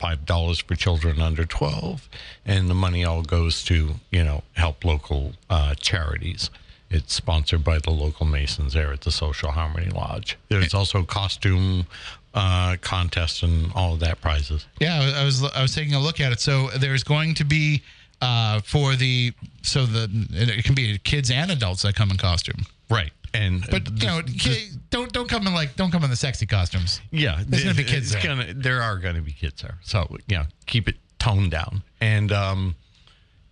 [0.00, 2.08] $5 for children under 12
[2.44, 6.50] and the money all goes to you know help local uh, charities
[6.88, 11.86] it's sponsored by the local masons there at the social harmony lodge there's also costume
[12.36, 16.20] uh, contest and all of that prizes Yeah, I was I was taking a look
[16.20, 16.40] at it.
[16.40, 17.82] So there's going to be
[18.20, 19.32] uh, for the
[19.62, 22.66] so the it can be kids and adults that come in costume.
[22.90, 26.16] right and But you know, ki- don't don't come in like don't come in the
[26.16, 27.00] sexy costumes.
[27.10, 28.22] Yeah, There's gonna be kids there.
[28.22, 31.82] Gonna, there are going to be kids there, so yeah, keep it toned down.
[32.00, 32.76] And um,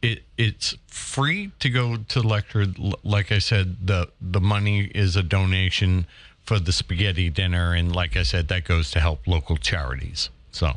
[0.02, 2.66] it it's free to go to the lecture.
[3.02, 6.06] Like I said, the the money is a donation
[6.44, 10.30] for the spaghetti dinner, and like I said, that goes to help local charities.
[10.52, 10.72] So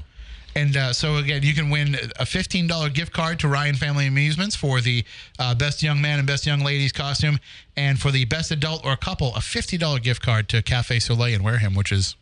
[0.55, 4.07] And uh, so again, you can win a fifteen dollar gift card to Ryan Family
[4.07, 5.03] Amusements for the
[5.37, 7.39] uh, best young man and best young ladies costume,
[7.75, 11.35] and for the best adult or couple, a fifty dollar gift card to Cafe Soleil
[11.35, 12.15] in Wareham, which is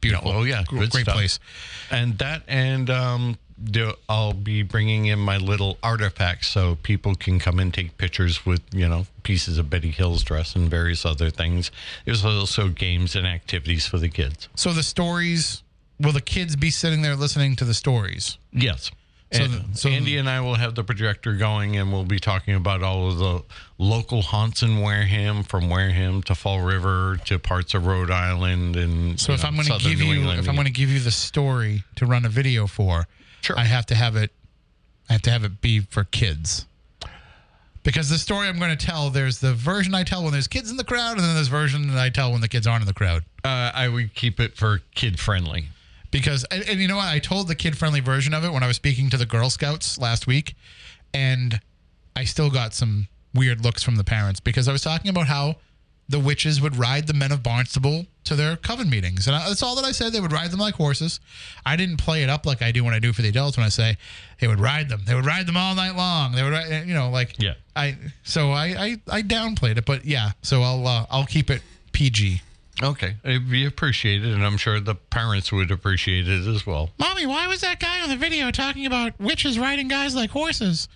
[0.00, 0.30] beautiful.
[0.30, 1.40] Oh yeah, Gr- good great place.
[1.90, 7.38] And that and um, do, I'll be bringing in my little artifacts so people can
[7.38, 11.30] come and take pictures with you know pieces of Betty Hill's dress and various other
[11.30, 11.70] things.
[12.04, 14.48] There's also games and activities for the kids.
[14.56, 15.62] So the stories,
[16.00, 18.38] will the kids be sitting there listening to the stories?
[18.52, 18.90] Yes.
[19.32, 22.18] So And the- so- Andy and I will have the projector going, and we'll be
[22.18, 23.42] talking about all of the
[23.78, 29.18] local haunts in Wareham, from Wareham to Fall River to parts of Rhode Island, and
[29.18, 30.40] So if know, I'm going to give New you, England.
[30.40, 33.06] if I'm going to give you the story to run a video for,
[33.42, 33.58] Sure.
[33.58, 34.30] I have to have it.
[35.10, 36.66] I have to have it be for kids.
[37.82, 40.70] Because the story I'm going to tell, there's the version I tell when there's kids
[40.70, 42.86] in the crowd, and then there's version that I tell when the kids aren't in
[42.86, 43.24] the crowd.
[43.44, 45.66] uh, I would keep it for kid friendly.
[46.12, 47.08] Because and, and you know what?
[47.08, 49.50] I told the kid friendly version of it when I was speaking to the Girl
[49.50, 50.54] Scouts last week,
[51.12, 51.60] and
[52.14, 55.56] I still got some weird looks from the parents because I was talking about how
[56.12, 59.62] the witches would ride the men of Barnstable to their coven meetings, and I, that's
[59.62, 60.12] all that I said.
[60.12, 61.18] They would ride them like horses.
[61.66, 63.56] I didn't play it up like I do when I do for the adults.
[63.56, 63.96] When I say
[64.40, 66.32] they would ride them, they would ride them all night long.
[66.32, 67.54] They would, ride, you know, like Yeah.
[67.74, 67.96] I.
[68.22, 70.32] So I I, I downplayed it, but yeah.
[70.42, 72.42] So I'll uh, I'll keep it PG.
[72.82, 73.16] Okay.
[73.24, 76.90] It'd be appreciated, and I'm sure the parents would appreciate it as well.
[76.98, 80.88] Mommy, why was that guy on the video talking about witches riding guys like horses?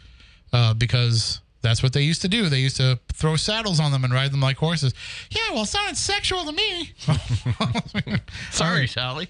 [0.52, 2.48] Uh, because that's what they used to do.
[2.48, 4.94] They used to throw saddles on them and ride them like horses.
[5.30, 6.92] Yeah, well, it sounded sexual to me.
[8.52, 9.28] Sorry, Sally.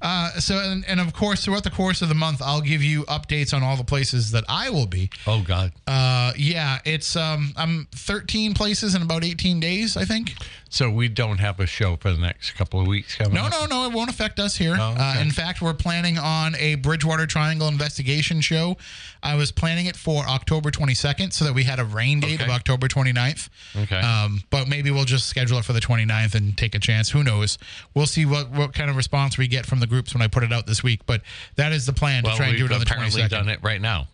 [0.00, 3.04] Uh, so, and, and of course, throughout the course of the month, I'll give you
[3.04, 5.10] updates on all the places that I will be.
[5.26, 5.72] Oh, God.
[5.86, 10.34] Uh, yeah, it's um, I'm 13 places in about 18 days, I think.
[10.74, 13.52] So we don't have a show for the next couple of weeks coming No, up?
[13.52, 13.88] no, no.
[13.88, 14.76] It won't affect us here.
[14.76, 18.76] Oh, uh, in fact, we're planning on a Bridgewater Triangle investigation show.
[19.22, 22.48] I was planning it for October 22nd so that we had a rain date of
[22.48, 23.50] October 29th.
[23.82, 24.00] Okay.
[24.00, 27.08] Um, but maybe we'll just schedule it for the 29th and take a chance.
[27.08, 27.56] Who knows?
[27.94, 30.42] We'll see what, what kind of response we get from the groups when I put
[30.42, 31.06] it out this week.
[31.06, 31.22] But
[31.54, 33.60] that is the plan well, to try and do it on the apparently done it
[33.62, 34.08] right now.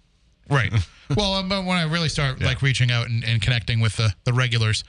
[0.51, 0.71] Right.
[1.17, 4.13] well, um, but when I really start like reaching out and, and connecting with the,
[4.25, 4.85] the regulars.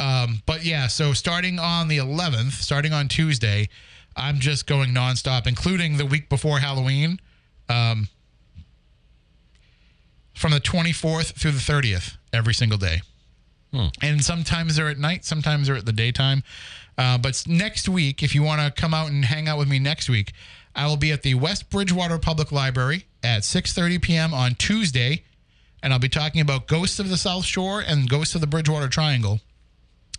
[0.00, 3.68] Um, but yeah, so starting on the 11th, starting on Tuesday,
[4.16, 7.20] I'm just going nonstop, including the week before Halloween,
[7.68, 8.08] um,
[10.34, 13.02] from the 24th through the 30th, every single day.
[14.02, 16.42] And sometimes they're at night, sometimes they're at the daytime.
[16.98, 19.78] Uh, but next week, if you want to come out and hang out with me
[19.78, 20.32] next week,
[20.74, 24.34] I will be at the West Bridgewater Public Library at 6:30 p.m.
[24.34, 25.24] on Tuesday,
[25.82, 28.88] and I'll be talking about Ghosts of the South Shore and Ghosts of the Bridgewater
[28.88, 29.40] Triangle.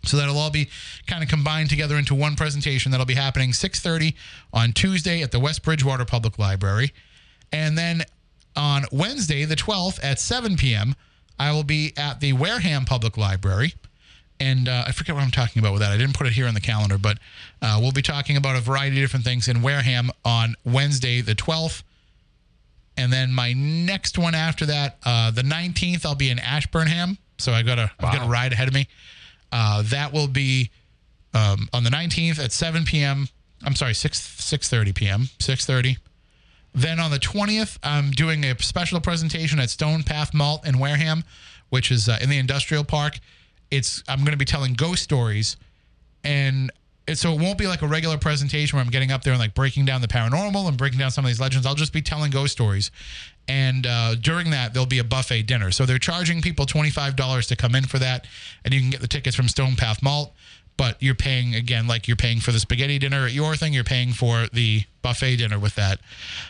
[0.03, 0.69] So that'll all be
[1.07, 4.15] kind of combined together into one presentation that'll be happening 6:30
[4.53, 6.93] on Tuesday at the West Bridgewater Public Library.
[7.51, 8.03] And then
[8.55, 10.95] on Wednesday, the 12th at 7 p.m.,
[11.39, 13.73] I will be at the Wareham Public Library.
[14.39, 15.91] And uh, I forget what I'm talking about with that.
[15.91, 17.19] I didn't put it here on the calendar, but
[17.61, 21.35] uh, we'll be talking about a variety of different things in Wareham on Wednesday, the
[21.35, 21.83] 12th.
[22.97, 27.19] And then my next one after that, uh, the 19th, I'll be in Ashburnham.
[27.37, 28.87] So I got a I've got a ride ahead of me.
[29.51, 30.71] Uh, that will be
[31.33, 33.27] um, on the 19th at 7 p.m.
[33.63, 35.21] I'm sorry, 6 6:30 p.m.
[35.39, 35.97] 6:30.
[36.73, 41.23] Then on the 20th, I'm doing a special presentation at Stone Path Malt in Wareham,
[41.69, 43.19] which is uh, in the industrial park.
[43.69, 45.57] It's I'm going to be telling ghost stories,
[46.23, 46.71] and
[47.13, 49.53] so it won't be like a regular presentation where I'm getting up there and like
[49.53, 51.65] breaking down the paranormal and breaking down some of these legends.
[51.65, 52.91] I'll just be telling ghost stories,
[53.47, 55.71] and uh, during that there'll be a buffet dinner.
[55.71, 58.27] So they're charging people twenty five dollars to come in for that,
[58.63, 60.33] and you can get the tickets from Stone Path Malt.
[60.77, 63.73] But you're paying again, like you're paying for the spaghetti dinner at your thing.
[63.73, 65.99] You're paying for the buffet dinner with that.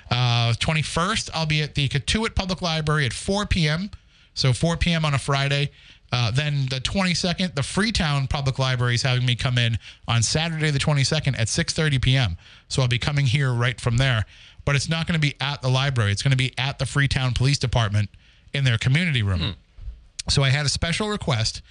[0.09, 3.89] Uh, 21st, I'll be at the Cotuit Public Library at 4 p.m.
[4.33, 5.03] So 4 p.m.
[5.03, 5.71] on a Friday.
[6.13, 10.69] Uh, then the 22nd, the Freetown Public Library is having me come in on Saturday
[10.69, 12.37] the 22nd at 6:30 p.m.
[12.67, 14.25] So I'll be coming here right from there.
[14.65, 16.11] But it's not going to be at the library.
[16.11, 18.09] It's going to be at the Freetown Police Department
[18.53, 19.55] in their community room.
[20.29, 21.61] So I had a special request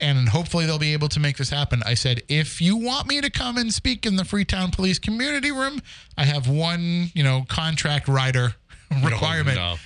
[0.00, 1.82] and hopefully they'll be able to make this happen.
[1.84, 5.50] I said, if you want me to come and speak in the Freetown Police Community
[5.50, 5.80] Room,
[6.16, 8.54] I have one, you know, contract rider
[9.04, 9.56] requirement.
[9.56, 9.76] no.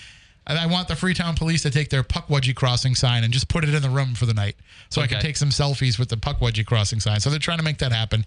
[0.45, 3.62] And I want the Freetown Police to take their Pukwudgie Crossing sign and just put
[3.62, 4.57] it in the room for the night,
[4.91, 7.20] so I can take some selfies with the Pukwudgie Crossing sign.
[7.20, 8.26] So they're trying to make that happen.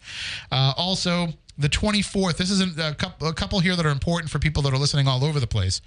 [0.50, 1.28] Uh, also,
[1.58, 2.38] the 24th.
[2.38, 5.24] This is a, a, couple, here that are important for people that are listening all
[5.24, 5.82] over the place.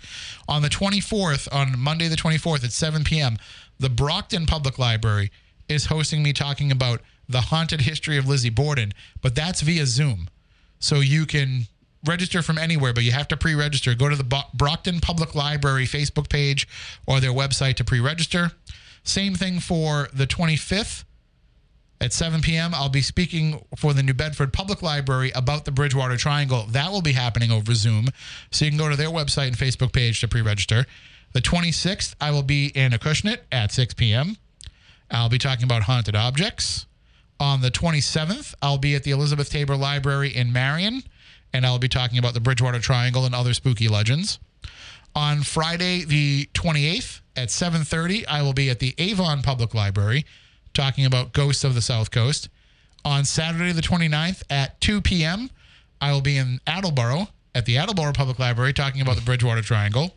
[0.49, 3.37] On the 24th, on Monday the 24th at 7 p.m.,
[3.79, 5.31] the Brockton Public Library
[5.69, 10.29] is hosting me talking about the haunted history of Lizzie Borden, but that's via Zoom.
[10.79, 11.67] So you can
[12.07, 13.95] register from anywhere, but you have to pre-register.
[13.95, 16.67] Go to the Brockton Public Library Facebook page
[17.07, 18.53] or their website to pre-register.
[19.03, 21.05] Same thing for the 25th
[22.01, 22.75] at 7 p.m.
[22.75, 26.67] I'll be speaking for the New Bedford Public Library about the Bridgewater Triangle.
[26.71, 28.09] That will be happening over Zoom.
[28.51, 30.87] So you can go to their website and Facebook page to pre-register.
[31.33, 34.37] The 26th, I will be in Acushnet at 6 p.m.
[35.11, 36.87] I'll be talking about haunted objects.
[37.41, 41.03] On the 27th, I'll be at the Elizabeth Taber Library in Marion,
[41.53, 44.39] and I'll be talking about the Bridgewater Triangle and other spooky legends.
[45.15, 50.27] On Friday, the 28th at 7:30, I will be at the Avon Public Library
[50.79, 52.49] talking about ghosts of the South Coast.
[53.05, 55.51] On Saturday, the 29th at 2 p.m.,
[56.01, 60.15] I will be in Attleboro at the Attleboro Public Library talking about the Bridgewater Triangle.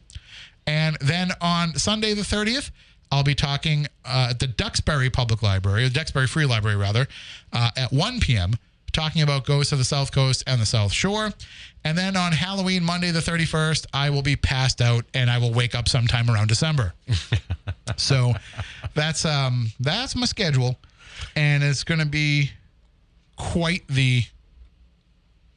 [0.68, 2.70] And then on Sunday, the 30th,
[3.12, 7.08] I'll be talking uh, at the Duxbury Public Library, or Duxbury Free Library, rather,
[7.52, 8.54] uh, at 1 p.m.,
[8.92, 11.32] talking about ghosts of the South Coast and the South Shore.
[11.84, 15.54] And then on Halloween, Monday, the 31st, I will be passed out and I will
[15.54, 16.94] wake up sometime around December.
[17.98, 18.34] so
[18.94, 20.78] that's um that's my schedule.
[21.36, 22.52] and it's going to be
[23.36, 24.24] quite the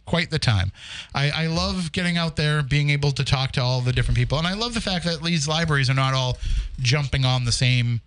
[0.07, 0.71] quite the time.
[1.15, 4.39] I, I love getting out there, being able to talk to all the different people,
[4.39, 6.37] and I love the fact that these libraries are not all
[6.81, 8.01] jumping on the same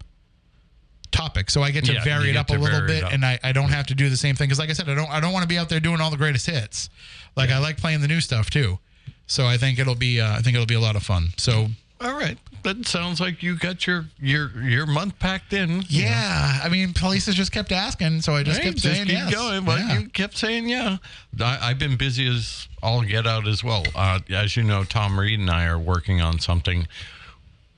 [1.12, 1.50] topic.
[1.50, 3.70] So I get to Yeah, vary it up a little bit, and I, I don't
[3.70, 5.44] have to do the same thing because, like I said, I don't I don't want
[5.44, 6.90] to be out there doing all the greatest hits.
[7.36, 8.80] Like I like playing the new stuff too.
[9.28, 11.30] So I think it'll be uh, I think it'll be a lot of fun.
[11.38, 11.68] So
[12.02, 12.38] All right.
[12.64, 15.84] That sounds like you got your your your month packed in.
[15.88, 19.14] yeah, I mean, police just kept asking, so I just Hey, kept just saying keep
[19.16, 19.34] yes.
[19.34, 19.64] going.
[19.66, 20.00] Well, Yeah.
[20.00, 20.98] you kept saying yeah.
[21.40, 23.84] I, I've been busy as all get out as well.
[23.96, 26.88] Uh, as you know, Tom Reed and I are working on something.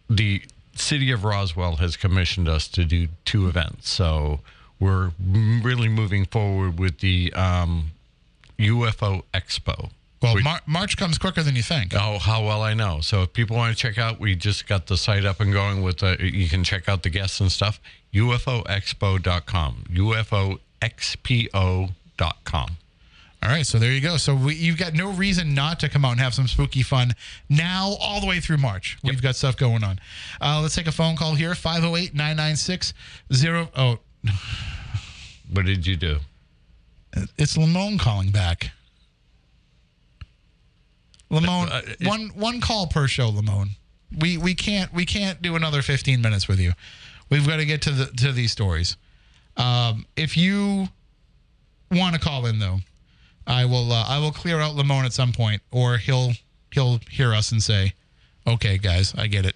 [0.10, 0.42] The
[0.80, 4.40] city of Roswell has commissioned us to do two events, so
[4.80, 7.92] we're really moving forward with the um,
[8.58, 9.90] UFO Expo.
[10.22, 11.94] Well, which- Mar- March comes quicker than you think.
[11.96, 13.00] Oh, how well I know.
[13.02, 15.82] So if people want to check out, we just got the site up and going
[15.82, 17.80] with the, you can check out the guests and stuff.
[18.14, 19.86] UFOexpo.com.
[21.50, 22.70] UFOXPO.com.
[23.42, 24.18] All right, so there you go.
[24.18, 27.14] So we, you've got no reason not to come out and have some spooky fun
[27.48, 28.98] now, all the way through March.
[29.04, 30.00] We've got stuff going on.
[30.42, 32.94] Uh, let's take a phone call here 508 996
[33.34, 33.70] 0.
[33.76, 34.00] Oh,
[35.54, 36.18] What did you do?
[37.38, 38.72] it's Lamone calling back.
[41.32, 43.70] Lamone, Uh, one one call per show, Lamone.
[44.18, 46.74] We we can't we can't do another 15 minutes with you.
[47.30, 48.98] We've got to get to the to these stories.
[49.58, 50.90] Um, if you
[51.92, 52.80] want to call in though,
[53.50, 56.32] I will uh, I will clear out Lamone at some point, or he'll
[56.72, 57.94] he'll hear us and say,
[58.48, 59.56] "Okay, guys, I get it."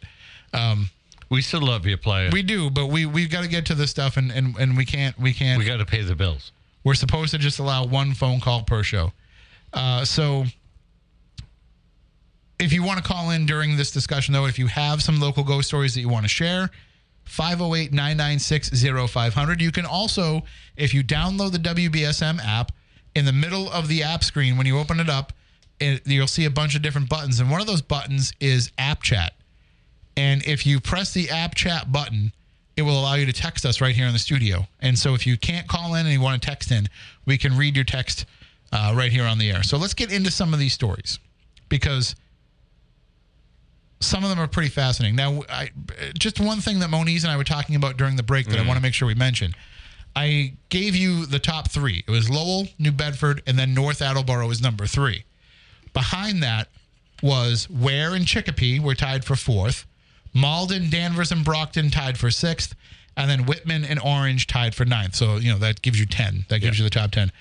[0.54, 0.90] Um,
[1.30, 2.30] We still love you, player.
[2.32, 4.84] We, do, but we we've got to get to this stuff, and and, and we
[4.86, 6.52] can't we can't we got to pay the bills.
[6.84, 9.14] we're supposed to just allow one phone call per show.
[9.72, 10.46] Uh, so
[12.60, 15.44] if you want to call in during this discussion, though, if you have some local
[15.44, 16.70] ghost stories that you want to share,
[17.26, 19.62] 508 996 0500.
[19.62, 20.44] You can also,
[20.78, 22.72] if you download the WBSM app,
[23.16, 25.34] in the middle of the app screen, when you open it up,
[25.80, 27.40] it, you'll see a bunch of different buttons.
[27.40, 29.34] And one of those buttons is app chat.
[30.16, 32.32] And if you press the app chat button,
[32.76, 34.66] it will allow you to text us right here in the studio.
[34.80, 36.88] And so if you can't call in and you want to text in,
[37.26, 38.26] we can read your text
[38.72, 39.64] uh, right here on the air.
[39.64, 41.20] So let's get into some of these stories
[41.70, 42.16] because
[44.00, 45.16] some of them are pretty fascinating.
[45.16, 45.70] Now, I,
[46.18, 48.68] just one thing that Moniz and I were talking about during the break that I
[48.68, 49.54] want to make sure we mention.
[50.16, 52.04] I gave you the top three.
[52.08, 55.24] It was Lowell, New Bedford, and then North Attleboro was number three.
[55.94, 56.68] Behind that
[57.22, 59.86] was Ware and Chicopee were tied for fourth.
[60.34, 62.76] Malden, Danvers, and Brockton tied for sixth.
[63.16, 65.16] And then Whitman and Orange tied for ninth.
[65.16, 66.46] So, you know, that gives you 10.
[66.50, 67.32] That gives you the top 10.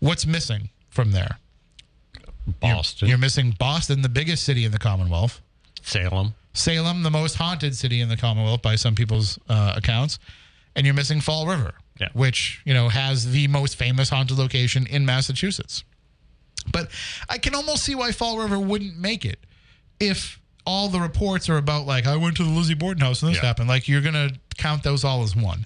[0.00, 1.38] What's missing from there?
[2.60, 5.40] Boston, You're missing Boston, the biggest city in the Commonwealth.
[5.82, 6.34] Salem.
[6.54, 10.18] Salem, the most haunted city in the Commonwealth by some people's uh, accounts.
[10.74, 12.08] And you're missing Fall River, Yeah.
[12.12, 15.84] which, you know, has the most famous haunted location in Massachusetts.
[16.72, 16.90] But
[17.28, 19.38] I can almost see why Fall River wouldn't make it
[20.00, 23.30] if all the reports are about like I went to the Lizzie Borden house and
[23.30, 23.46] this Yeah.
[23.46, 23.68] happened.
[23.68, 25.64] Like you're gonna count those all as one.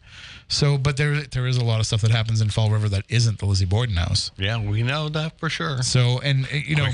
[0.49, 3.05] So, but there there is a lot of stuff that happens in Fall River that
[3.09, 4.31] isn't the Lizzie Borden house.
[4.39, 5.83] Yeah, we know that for sure.
[5.83, 6.87] So, and uh, you know,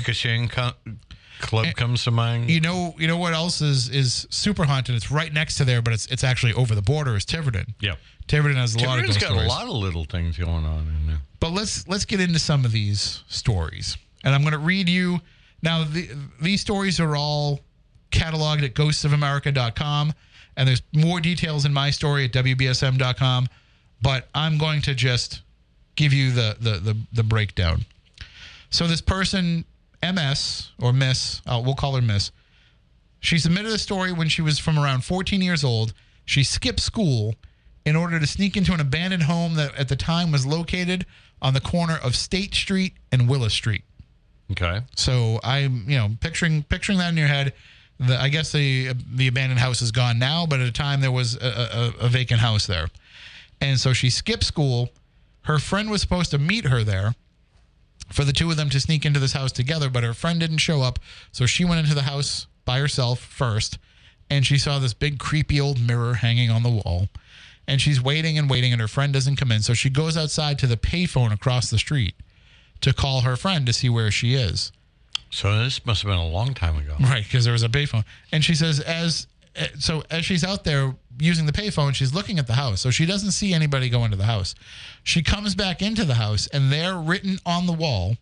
[0.49, 0.71] co-
[1.41, 2.49] Club comes to mind.
[2.49, 4.95] you know, you know what else is is super haunted?
[4.95, 7.15] It's right next to there, but it's it's actually over the border.
[7.15, 7.75] Is Tiverton?
[7.79, 7.95] yeah.
[8.29, 10.87] Tiverton has a lot of Tiverton's ghost got a lot of little things going on
[10.87, 11.21] in there.
[11.39, 15.19] But let's let's get into some of these stories, and I'm going to read you
[15.63, 15.83] now.
[15.83, 17.59] The, these stories are all
[18.11, 20.13] cataloged at ghostsofamerica.com,
[20.55, 23.47] and there's more details in my story at wbsm.com.
[24.03, 25.41] But I'm going to just
[25.95, 27.83] give you the the the, the breakdown.
[28.69, 29.65] So this person,
[30.03, 32.31] MS or Miss, uh, we'll call her Miss.
[33.21, 35.93] She submitted a story when she was from around 14 years old.
[36.25, 37.33] She skipped school
[37.85, 41.05] in order to sneak into an abandoned home that at the time was located
[41.41, 43.83] on the corner of State Street and Willis Street.
[44.51, 44.81] Okay.
[44.95, 47.53] So I'm, you know, picturing picturing that in your head.
[47.99, 51.11] The, I guess the the abandoned house is gone now, but at the time there
[51.11, 52.89] was a, a, a vacant house there,
[53.61, 54.89] and so she skipped school.
[55.43, 57.15] Her friend was supposed to meet her there
[58.11, 60.57] for the two of them to sneak into this house together, but her friend didn't
[60.57, 60.99] show up,
[61.31, 63.77] so she went into the house by herself first,
[64.29, 67.07] and she saw this big creepy old mirror hanging on the wall,
[67.69, 70.57] and she's waiting and waiting, and her friend doesn't come in, so she goes outside
[70.57, 72.15] to the payphone across the street
[72.81, 74.71] to call her friend to see where she is.
[75.29, 76.95] So this must have been a long time ago.
[76.99, 78.05] Right, because there was a payphone.
[78.31, 82.39] And she says, as eh, so as she's out there using the payphone, she's looking
[82.39, 82.81] at the house.
[82.81, 84.55] So she doesn't see anybody go into the house.
[85.03, 88.15] She comes back into the house, and there, written on the wall,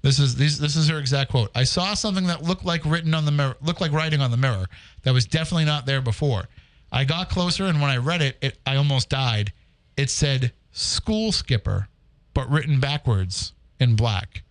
[0.00, 1.50] this is this, this is her exact quote.
[1.54, 4.38] I saw something that looked like written on the mirror, looked like writing on the
[4.38, 4.64] mirror
[5.02, 6.48] that was definitely not there before.
[6.96, 9.52] I got closer, and when I read it, it I almost died.
[9.98, 11.88] it said school skipper,
[12.32, 14.42] but written backwards in black.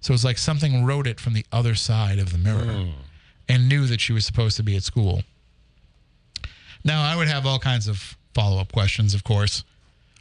[0.00, 2.86] So it's like something wrote it from the other side of the mirror
[3.48, 5.22] and knew that she was supposed to be at school.
[6.84, 9.64] Now, I would have all kinds of follow up questions, of course.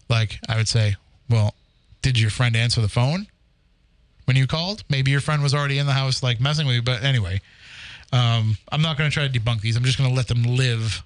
[0.10, 0.96] Like, I would say,
[1.30, 1.54] well,
[2.02, 3.28] did your friend answer the phone
[4.26, 4.84] when you called?
[4.90, 6.82] Maybe your friend was already in the house, like messing with you.
[6.82, 7.40] But anyway,
[8.12, 9.76] um, I'm not going to try to debunk these.
[9.76, 11.04] I'm just going to let them live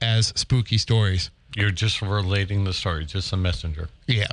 [0.00, 1.30] as spooky stories.
[1.56, 3.88] You're just relating the story, just a messenger.
[4.06, 4.26] Yeah.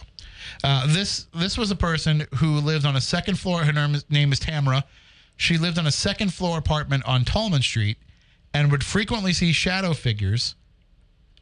[0.63, 3.63] Uh, this this was a person who lived on a second floor.
[3.63, 4.83] Her name is, name is Tamara.
[5.37, 7.97] She lived on a second floor apartment on Tallman Street
[8.53, 10.55] and would frequently see shadow figures.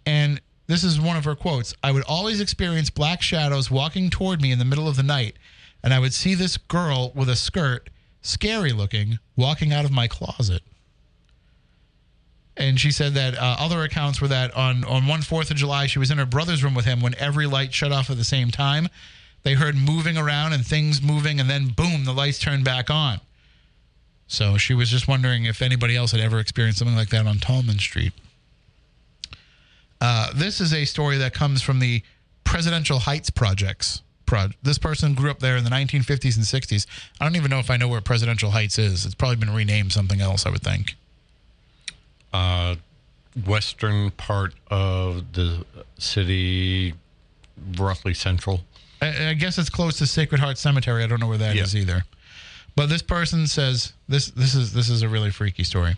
[0.05, 4.41] And this is one of her quotes I would always experience black shadows walking toward
[4.41, 5.37] me in the middle of the night.
[5.83, 7.89] And I would see this girl with a skirt,
[8.21, 10.61] scary looking, walking out of my closet.
[12.59, 15.87] And she said that uh, other accounts were that on, on one Fourth of July,
[15.87, 18.25] she was in her brother's room with him when every light shut off at the
[18.25, 18.89] same time.
[19.43, 23.21] They heard moving around and things moving, and then boom, the lights turned back on.
[24.27, 27.37] So she was just wondering if anybody else had ever experienced something like that on
[27.37, 28.11] Tallman Street.
[30.01, 32.03] Uh, this is a story that comes from the
[32.43, 34.01] Presidential Heights projects.
[34.25, 36.85] Pro- this person grew up there in the 1950s and 60s.
[37.21, 39.05] I don't even know if I know where Presidential Heights is.
[39.05, 40.95] It's probably been renamed something else, I would think.
[42.33, 42.75] Uh,
[43.45, 45.65] western part of the
[45.97, 46.93] city,
[47.77, 48.61] roughly central.
[49.01, 51.03] I, I guess it's close to Sacred Heart Cemetery.
[51.03, 52.03] I don't know where that is either.
[52.75, 55.95] But this person says this this is this is a really freaky story.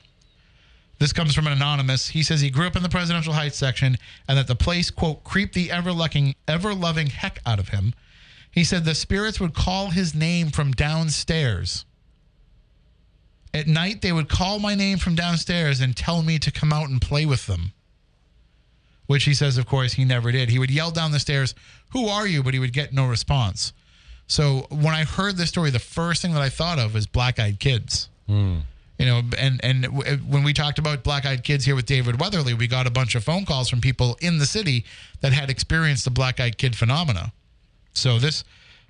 [0.99, 2.09] This comes from an anonymous.
[2.09, 5.23] He says he grew up in the Presidential Heights section and that the place quote
[5.23, 7.93] creeped the ever loving ever loving heck out of him.
[8.51, 11.86] He said the spirits would call his name from downstairs.
[13.54, 16.89] At night they would call my name from downstairs and tell me to come out
[16.89, 17.74] and play with them.
[19.08, 20.49] Which he says of course he never did.
[20.49, 21.54] He would yell down the stairs,
[21.89, 23.74] "Who are you?" but he would get no response.
[24.28, 27.38] So when I heard this story, the first thing that I thought of was Black
[27.38, 28.08] Eyed Kids.
[28.28, 28.60] Hmm.
[28.97, 31.86] You know, and and w- uh, when we talked about Black Eyed Kids here with
[31.86, 34.86] David Weatherly, we got a bunch of phone calls from people in the city
[35.20, 37.34] that had experienced the Black Eyed Kid phenomena.
[37.93, 38.45] So this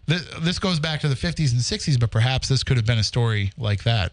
[0.05, 2.99] this this goes back to the 50s and 60s, but perhaps this could have been
[2.99, 4.12] a story like that.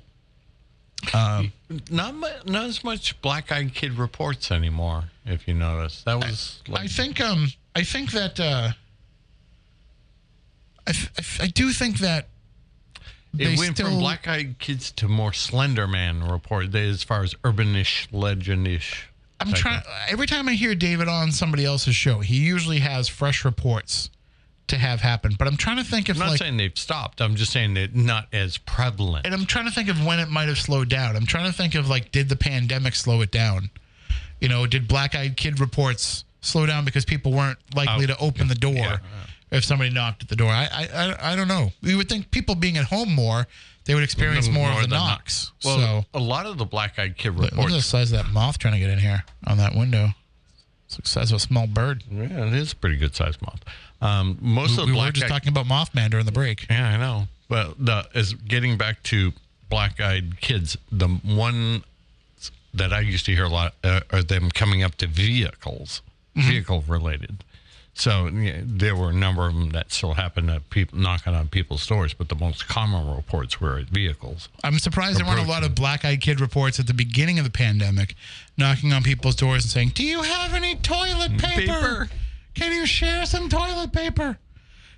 [1.90, 2.14] Not
[2.46, 5.04] not as much black eyed kid reports anymore.
[5.24, 8.70] If you notice, that was like I think um I think that uh
[10.86, 12.28] I, th- I do think that
[13.34, 17.22] they it went still from black eyed kids to more Slender Man report as far
[17.22, 19.02] as urbanish, legendish.
[19.40, 23.44] I'm trying every time I hear David on somebody else's show, he usually has fresh
[23.44, 24.10] reports
[24.68, 25.34] to have happen.
[25.38, 27.20] But I'm trying to think if I'm not like saying they've stopped.
[27.20, 29.26] I'm just saying that not as prevalent.
[29.26, 31.16] and I'm trying to think of when it might have slowed down.
[31.16, 33.70] I'm trying to think of like, did the pandemic slow it down?
[34.40, 38.18] You know, did Black Eyed Kid reports slow down because people weren't likely Oh, to
[38.18, 38.98] open the door yeah.
[39.50, 40.50] if somebody knocked at the door?
[40.50, 41.72] I, I I don't know.
[41.82, 43.46] We would think people being at home more,
[43.86, 45.08] they would experience mm, more, of the than not.
[45.08, 45.50] knocks.
[45.64, 48.32] Well, so a lot of the black eyed kid look at the size of that
[48.32, 50.10] moth trying to get in here on that window.
[50.86, 52.04] It's the size of a small bird.
[52.10, 53.60] Yeah, it is a pretty good sized moth.
[54.00, 56.66] Um, most We, of the we were just talking about Mothman during the break.
[56.70, 57.28] Yeah, I know.
[57.48, 59.32] But the is getting back to
[59.70, 60.76] black-eyed kids.
[60.92, 61.82] The one
[62.74, 66.02] that I used to hear a lot uh, are them coming up to vehicles,
[66.36, 67.44] vehicle related.
[67.94, 71.48] So yeah, there were a number of them that still happened to people knocking on
[71.48, 74.48] people's doors, but the most common reports were at vehicles.
[74.62, 77.44] I'm surprised there weren't a lot of black eyed kid reports at the beginning of
[77.44, 78.14] the pandemic
[78.56, 81.72] knocking on people's doors and saying, Do you have any toilet paper?
[81.72, 82.08] Paper.
[82.58, 84.38] Can you share some toilet paper?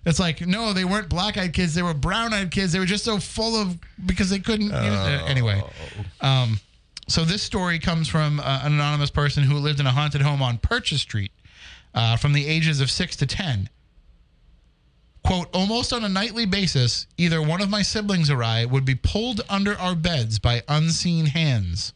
[0.07, 1.75] It's like, no, they weren't black eyed kids.
[1.75, 2.73] They were brown eyed kids.
[2.73, 4.69] They were just so full of, because they couldn't.
[4.69, 5.63] Know, anyway.
[6.23, 6.59] Um,
[7.07, 10.41] so this story comes from uh, an anonymous person who lived in a haunted home
[10.41, 11.33] on Purchase Street
[11.95, 13.69] uh, from the ages of 6 to 10
[15.25, 18.95] quote, almost on a nightly basis, either one of my siblings or I would be
[18.95, 21.93] pulled under our beds by unseen hands.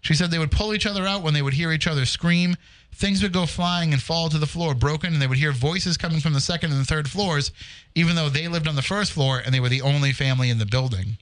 [0.00, 2.56] She said they would pull each other out when they would hear each other scream.
[2.96, 5.98] Things would go flying and fall to the floor broken, and they would hear voices
[5.98, 7.52] coming from the second and the third floors,
[7.94, 10.58] even though they lived on the first floor and they were the only family in
[10.58, 11.18] the building.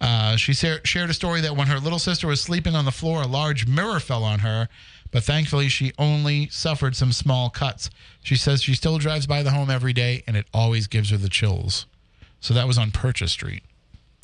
[0.00, 2.92] Uh, she sa- shared a story that when her little sister was sleeping on the
[2.92, 4.68] floor, a large mirror fell on her,
[5.10, 7.90] but thankfully she only suffered some small cuts.
[8.22, 11.16] She says she still drives by the home every day and it always gives her
[11.16, 11.86] the chills.
[12.38, 13.64] So that was on Purchase Street,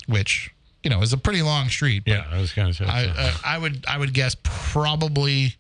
[0.06, 0.54] which
[0.84, 2.04] you know is a pretty long street.
[2.06, 2.84] Yeah, I was going to say.
[2.84, 5.56] I, uh, I would I would guess probably.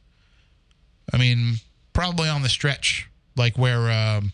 [1.12, 1.56] I mean,
[1.92, 4.32] probably on the stretch, like where um,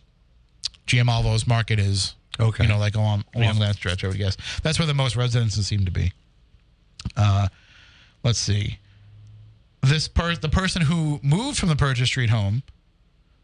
[0.87, 2.14] Giamalvo's market is.
[2.41, 2.64] Okay.
[2.64, 3.66] You know, like along along Yeah.
[3.66, 4.37] that stretch, I would guess.
[4.62, 6.12] That's where the most residences seem to be.
[7.16, 7.49] Uh,
[8.22, 8.79] let's see.
[9.83, 12.62] This per the person who moved from the Purchase Street home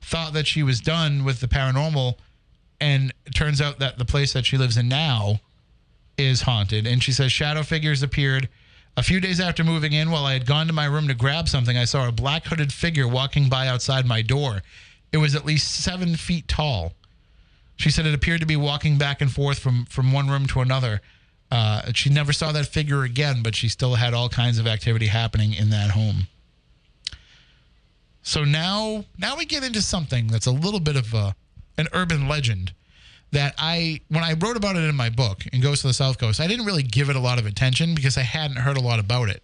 [0.00, 2.14] thought that she was done with the paranormal,
[2.80, 5.40] and it turns out that the place that she lives in now
[6.16, 6.86] is haunted.
[6.86, 8.48] And she says shadow figures appeared.
[8.96, 11.48] A few days after moving in, while I had gone to my room to grab
[11.48, 14.62] something, I saw a black hooded figure walking by outside my door.
[15.12, 16.92] It was at least seven feet tall.
[17.76, 20.60] She said it appeared to be walking back and forth from, from one room to
[20.60, 21.00] another.
[21.50, 25.06] Uh, she never saw that figure again, but she still had all kinds of activity
[25.06, 26.28] happening in that home.
[28.22, 31.34] So now, now we get into something that's a little bit of a,
[31.76, 32.72] an urban legend
[33.34, 36.18] that I, when I wrote about it in my book, and Ghost of the South
[36.18, 38.80] Coast, I didn't really give it a lot of attention because I hadn't heard a
[38.80, 39.42] lot about it.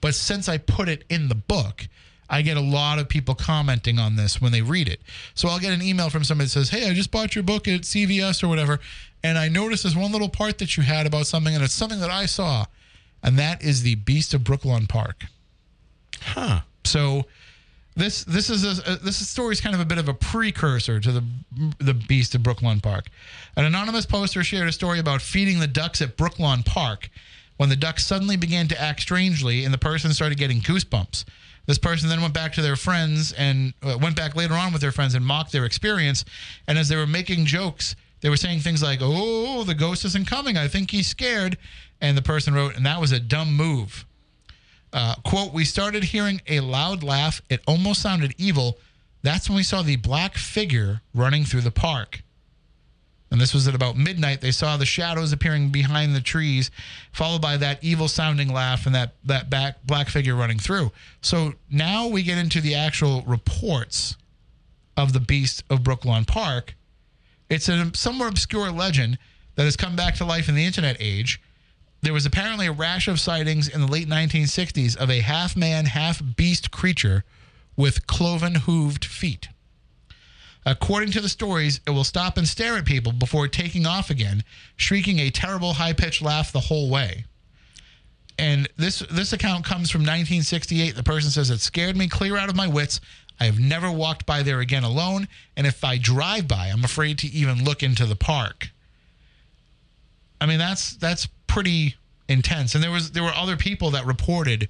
[0.00, 1.86] But since I put it in the book,
[2.28, 5.00] I get a lot of people commenting on this when they read it.
[5.34, 7.66] So I'll get an email from somebody that says, Hey, I just bought your book
[7.66, 8.80] at CVS or whatever.
[9.22, 12.00] And I noticed this one little part that you had about something, and it's something
[12.00, 12.66] that I saw.
[13.22, 15.24] And that is the Beast of Brooklawn Park.
[16.20, 16.60] Huh.
[16.84, 17.24] So
[17.98, 21.12] this this is a, this story is kind of a bit of a precursor to
[21.12, 21.24] the
[21.78, 23.06] the Beast of Brooklawn Park.
[23.56, 27.10] An anonymous poster shared a story about feeding the ducks at Brooklawn Park
[27.56, 31.24] when the ducks suddenly began to act strangely and the person started getting goosebumps.
[31.66, 34.80] This person then went back to their friends and uh, went back later on with
[34.80, 36.24] their friends and mocked their experience.
[36.66, 40.26] And as they were making jokes, they were saying things like, "Oh, the ghost isn't
[40.26, 40.56] coming.
[40.56, 41.58] I think he's scared."
[42.00, 44.06] And the person wrote, "And that was a dumb move."
[44.92, 47.42] Uh, quote, we started hearing a loud laugh.
[47.50, 48.78] It almost sounded evil.
[49.22, 52.22] That's when we saw the black figure running through the park.
[53.30, 54.40] And this was at about midnight.
[54.40, 56.70] They saw the shadows appearing behind the trees,
[57.12, 60.92] followed by that evil sounding laugh and that, that back black figure running through.
[61.20, 64.16] So now we get into the actual reports
[64.96, 66.74] of the beast of Brooklawn Park.
[67.50, 69.18] It's a somewhat obscure legend
[69.56, 71.40] that has come back to life in the internet age
[72.00, 75.86] there was apparently a rash of sightings in the late 1960s of a half man,
[75.86, 77.24] half beast creature
[77.76, 79.48] with cloven hooved feet.
[80.64, 84.44] According to the stories, it will stop and stare at people before taking off again,
[84.76, 87.24] shrieking a terrible high pitched laugh the whole way.
[88.38, 90.94] And this this account comes from 1968.
[90.94, 93.00] The person says it scared me clear out of my wits.
[93.40, 97.18] I have never walked by there again alone, and if I drive by, I'm afraid
[97.20, 98.70] to even look into the park.
[100.40, 101.96] I mean, that's that's pretty
[102.28, 102.74] intense.
[102.74, 104.68] And there was there were other people that reported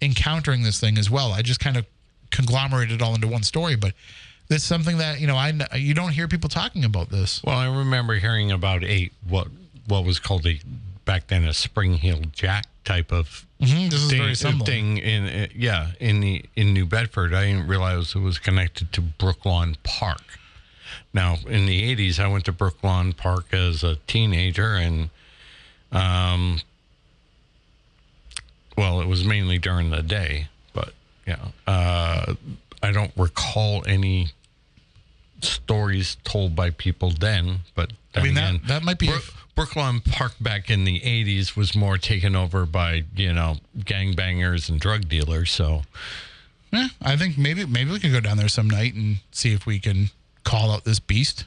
[0.00, 1.32] encountering this thing as well.
[1.32, 1.86] I just kind of
[2.30, 3.94] conglomerated it all into one story, but
[4.48, 7.42] it's something that you know I you don't hear people talking about this.
[7.42, 9.48] Well, I remember hearing about a what
[9.86, 10.60] what was called a
[11.04, 15.92] back then a spring-heeled jack type of mm-hmm, this is thing, thing in uh, yeah
[16.00, 17.34] in the in New Bedford.
[17.34, 20.22] I didn't realize it was connected to Brooklawn Park.
[21.12, 25.10] Now, in the '80s, I went to Brooklawn Park as a teenager, and
[25.92, 26.60] um,
[28.76, 30.94] well, it was mainly during the day, but
[31.26, 32.34] yeah, uh,
[32.82, 34.28] I don't recall any
[35.42, 37.60] stories told by people then.
[37.74, 39.08] But I mean then that that might be.
[39.08, 39.18] Bro-
[39.56, 44.80] Brooklawn Park back in the 80s was more taken over by, you know, gangbangers and
[44.80, 45.50] drug dealers.
[45.50, 45.82] So,
[46.72, 49.66] yeah, I think maybe maybe we could go down there some night and see if
[49.66, 50.10] we can
[50.44, 51.44] call out this beast.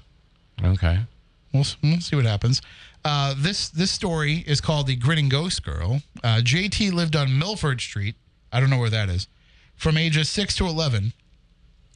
[0.64, 1.00] okay.
[1.54, 2.62] We'll, we'll see what happens.
[3.06, 6.02] Uh, this this story is called the Grinning Ghost Girl.
[6.24, 8.16] Uh, JT lived on Milford Street.
[8.52, 9.28] I don't know where that is.
[9.76, 11.12] From ages six to eleven,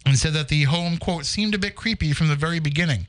[0.06, 3.08] and said that the home quote seemed a bit creepy from the very beginning.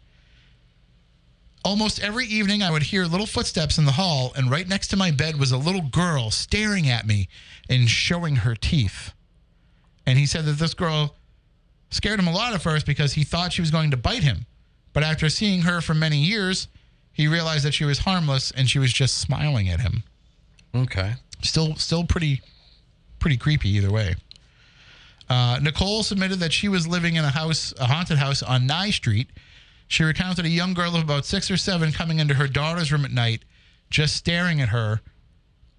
[1.64, 4.96] Almost every evening, I would hear little footsteps in the hall, and right next to
[4.96, 7.28] my bed was a little girl staring at me
[7.68, 9.12] and showing her teeth.
[10.06, 11.16] And he said that this girl
[11.90, 14.46] scared him a lot at first because he thought she was going to bite him.
[14.92, 16.68] But after seeing her for many years,
[17.18, 20.04] he realized that she was harmless and she was just smiling at him.
[20.72, 21.14] Okay.
[21.42, 22.40] Still, still pretty,
[23.18, 24.14] pretty creepy either way.
[25.28, 28.90] Uh, Nicole submitted that she was living in a house, a haunted house on Nye
[28.90, 29.30] Street.
[29.88, 33.04] She recounted a young girl of about six or seven coming into her daughter's room
[33.04, 33.44] at night,
[33.90, 35.00] just staring at her,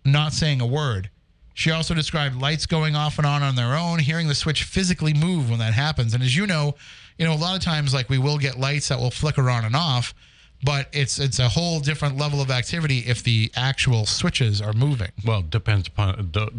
[0.04, 1.10] not saying a word.
[1.54, 5.14] She also described lights going off and on on their own, hearing the switch physically
[5.14, 6.14] move when that happens.
[6.14, 6.76] And as you know,
[7.18, 9.64] you know a lot of times like we will get lights that will flicker on
[9.64, 10.14] and off,
[10.64, 15.12] but it's it's a whole different level of activity if the actual switches are moving.
[15.26, 16.52] Well, depends upon the.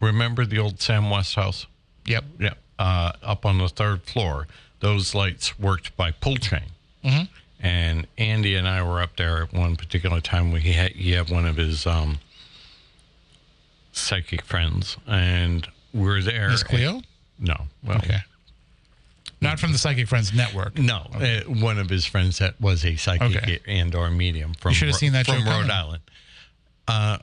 [0.00, 1.66] Remember the old Sam West house?
[2.06, 2.24] Yep.
[2.38, 2.54] Yeah.
[2.78, 4.46] Uh, up on the third floor,
[4.80, 6.62] those lights worked by pull chain.
[7.04, 7.24] Mm-hmm.
[7.60, 10.52] And Andy and I were up there at one particular time.
[10.52, 12.20] We had he had one of his um,
[13.92, 16.50] psychic friends, and we were there.
[16.64, 17.02] Cleo?
[17.40, 17.66] No.
[17.82, 18.18] Well, Okay.
[19.40, 20.78] Not from the Psychic Friends Network.
[20.78, 23.60] No, uh, one of his friends that was a psychic Okay.
[23.66, 25.70] and or medium from You should have seen that from Rhode coming.
[25.70, 26.02] Island.
[26.88, 27.18] Uh,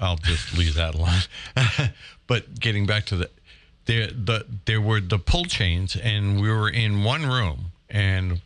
[0.00, 1.20] I'll just leave that alone.
[2.26, 3.30] but getting back to the
[3.86, 8.40] there the there were the pull chains, and we were in one room, and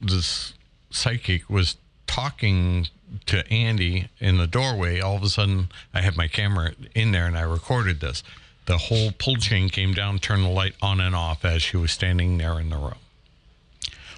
[0.00, 0.54] this
[0.90, 1.76] psychic was
[2.06, 2.86] talking
[3.26, 5.00] to Andy in the doorway.
[5.00, 8.22] All of a sudden, I had my camera in there, and I recorded this.
[8.66, 11.92] The whole pull chain came down, turned the light on and off as she was
[11.92, 12.94] standing there in the room.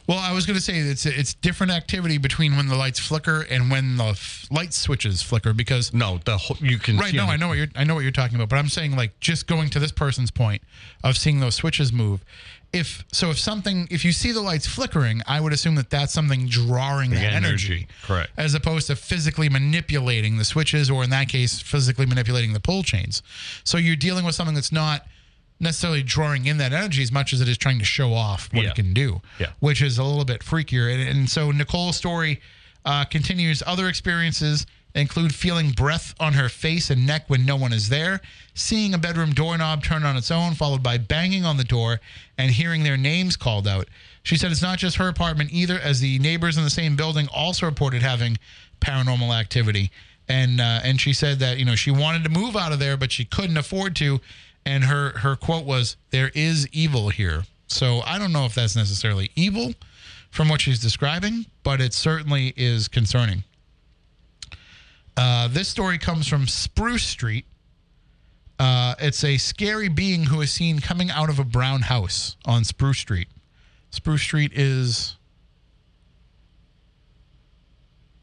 [0.09, 3.41] Well, I was going to say it's it's different activity between when the lights flicker
[3.51, 7.25] and when the f- light switches flicker because No, the whole, you can right no
[7.25, 9.19] on- I know what you're I know what you're talking about but I'm saying like
[9.19, 10.63] just going to this person's point
[11.03, 12.25] of seeing those switches move
[12.73, 16.13] if so if something if you see the lights flickering I would assume that that's
[16.13, 17.37] something drawing that energy,
[17.73, 18.31] energy, correct.
[18.37, 22.83] as opposed to physically manipulating the switches or in that case physically manipulating the pull
[22.83, 23.23] chains
[23.65, 25.07] so you're dealing with something that's not
[25.59, 28.65] necessarily drawing in that energy as much as it is trying to show off what
[28.65, 28.71] Yeah.
[28.71, 29.53] it can do Yeah.
[29.61, 30.93] which is a little bit freakier.
[30.93, 32.41] And, and so Nicole's story
[32.85, 33.63] uh, continues.
[33.67, 34.67] Other experiences
[34.97, 38.21] include feeling breath on her face and neck when no one is there,
[38.55, 42.01] seeing a bedroom doorknob turn on its own, followed by banging on the door
[42.39, 43.87] and hearing their names called out.
[44.23, 47.29] She said it's not just her apartment either, as the neighbors in the same building
[47.33, 48.39] also reported having
[48.81, 49.91] paranormal activity.
[50.29, 52.97] And uh, and she said that you know she wanted to move out of there,
[52.97, 54.21] but she couldn't afford to.
[54.65, 58.75] And her her quote was, "There is evil here." So I don't know if that's
[58.75, 59.75] necessarily evil
[60.31, 63.45] from what she's describing, but it certainly is concerning.
[65.17, 67.47] Uh, this story comes from Spruce Street.
[68.59, 72.65] Uh, it's a scary being who is seen coming out of a brown house on
[72.65, 73.29] Spruce Street.
[73.91, 75.17] Spruce Street is.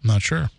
[0.04, 0.50] Not sure.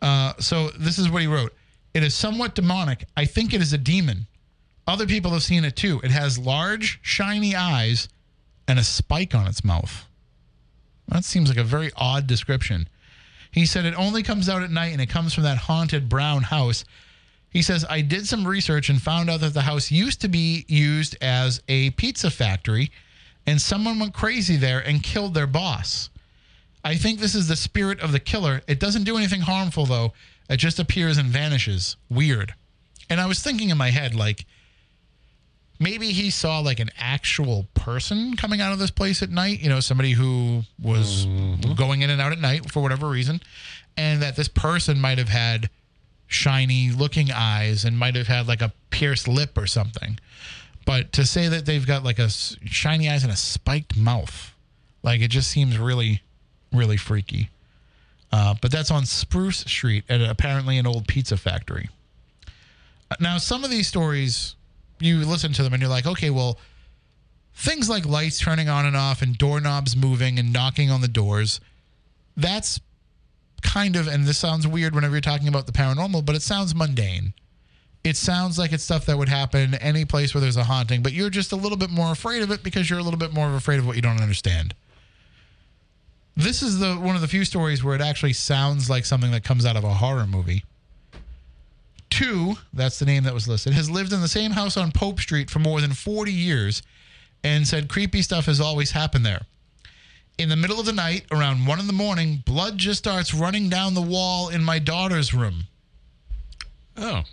[0.00, 1.54] Uh, so this is what he wrote.
[1.94, 3.06] It is somewhat demonic.
[3.16, 4.26] I think it is a demon.
[4.86, 6.00] Other people have seen it too.
[6.04, 8.08] It has large, shiny eyes
[8.68, 10.06] and a spike on its mouth.
[11.08, 12.88] That seems like a very odd description.
[13.56, 16.42] He said it only comes out at night and it comes from that haunted brown
[16.42, 16.84] house.
[17.48, 20.66] He says, I did some research and found out that the house used to be
[20.68, 22.90] used as a pizza factory
[23.46, 26.10] and someone went crazy there and killed their boss.
[26.84, 28.60] I think this is the spirit of the killer.
[28.68, 30.12] It doesn't do anything harmful, though.
[30.50, 31.96] It just appears and vanishes.
[32.10, 32.54] Weird.
[33.08, 34.44] And I was thinking in my head, like,
[35.78, 39.68] maybe he saw like an actual person coming out of this place at night, you
[39.68, 41.26] know, somebody who was
[41.76, 43.40] going in and out at night for whatever reason,
[43.96, 45.70] and that this person might have had
[46.26, 50.18] shiny looking eyes and might have had like a pierced lip or something.
[50.84, 54.54] But to say that they've got like a shiny eyes and a spiked mouth,
[55.02, 56.22] like it just seems really,
[56.72, 57.50] really freaky.
[58.32, 61.88] Uh, but that's on Spruce Street at apparently an old pizza factory.
[63.20, 64.55] Now, some of these stories,
[64.98, 66.58] you listen to them and you're like, okay, well,
[67.54, 71.60] things like lights turning on and off and doorknobs moving and knocking on the doors,
[72.36, 72.80] that's
[73.62, 76.74] kind of, and this sounds weird whenever you're talking about the paranormal, but it sounds
[76.74, 77.32] mundane.
[78.04, 81.12] It sounds like it's stuff that would happen any place where there's a haunting, but
[81.12, 83.56] you're just a little bit more afraid of it because you're a little bit more
[83.56, 84.74] afraid of what you don't understand.
[86.36, 89.42] This is the one of the few stories where it actually sounds like something that
[89.42, 90.64] comes out of a horror movie.
[92.16, 95.20] Two, that's the name that was listed, has lived in the same house on Pope
[95.20, 96.82] Street for more than 40 years
[97.44, 99.42] and said creepy stuff has always happened there.
[100.38, 103.68] In the middle of the night, around 1 in the morning, blood just starts running
[103.68, 105.64] down the wall in my daughter's room.
[106.96, 107.22] Oh.
[107.22, 107.24] Oh,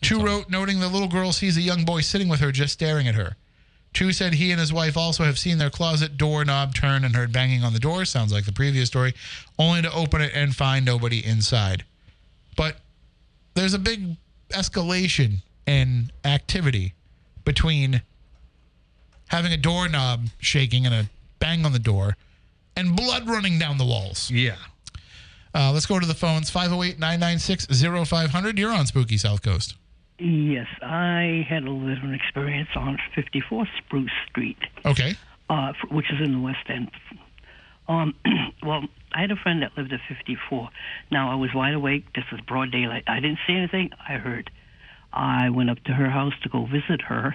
[0.00, 3.06] Two wrote, noting the little girl sees a young boy sitting with her just staring
[3.06, 3.36] at her.
[3.92, 7.34] Two said he and his wife also have seen their closet doorknob turn and heard
[7.34, 9.12] banging on the door, sounds like the previous story,
[9.58, 11.84] only to open it and find nobody inside.
[12.56, 12.78] But
[13.54, 14.16] there's a big
[14.50, 16.94] escalation in activity
[17.44, 18.02] between
[19.28, 21.08] having a doorknob shaking and a
[21.38, 22.16] bang on the door
[22.76, 24.30] and blood running down the walls.
[24.30, 24.56] yeah.
[25.52, 27.66] Uh, let's go to the phones 508 996
[28.08, 28.56] 0500.
[28.58, 29.74] You're on Spooky South Coast.
[30.20, 35.16] Yes, I had a little experience on 54 Spruce Street, Okay.
[35.48, 36.90] uh, which is in the West End.
[37.88, 38.14] Um,
[38.62, 40.70] well, I had a friend that lived at 54.
[41.10, 42.04] Now, I was wide awake.
[42.14, 43.04] This was broad daylight.
[43.06, 43.90] I didn't see anything.
[44.08, 44.50] I heard.
[45.12, 47.34] I went up to her house to go visit her.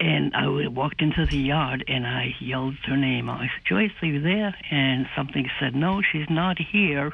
[0.00, 3.30] And I walked into the yard and I yelled her name.
[3.30, 4.54] I said, Joyce, are you there?
[4.70, 7.12] And something said, No, she's not here.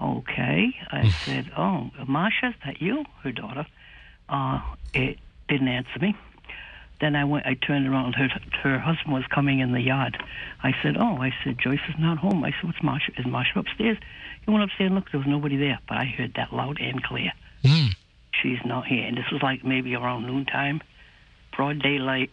[0.00, 0.76] Okay.
[0.92, 3.04] I said, Oh, Masha, is that you?
[3.24, 3.66] Her daughter.
[4.28, 4.60] Uh,
[4.94, 5.18] it
[5.48, 6.14] didn't answer me.
[7.02, 7.44] Then I went.
[7.46, 8.14] I turned around.
[8.14, 8.28] Her
[8.62, 10.22] her husband was coming in the yard.
[10.62, 13.18] I said, "Oh," I said, "Joyce is not home." I said, "What's Marsha?
[13.18, 13.98] Is Marsha upstairs?"
[14.44, 15.10] He went upstairs and looked.
[15.10, 17.32] There was nobody there, but I heard that loud and clear.
[17.66, 17.88] Hmm.
[18.40, 19.04] She's not here.
[19.04, 20.80] And this was like maybe around noontime,
[21.56, 22.30] broad daylight.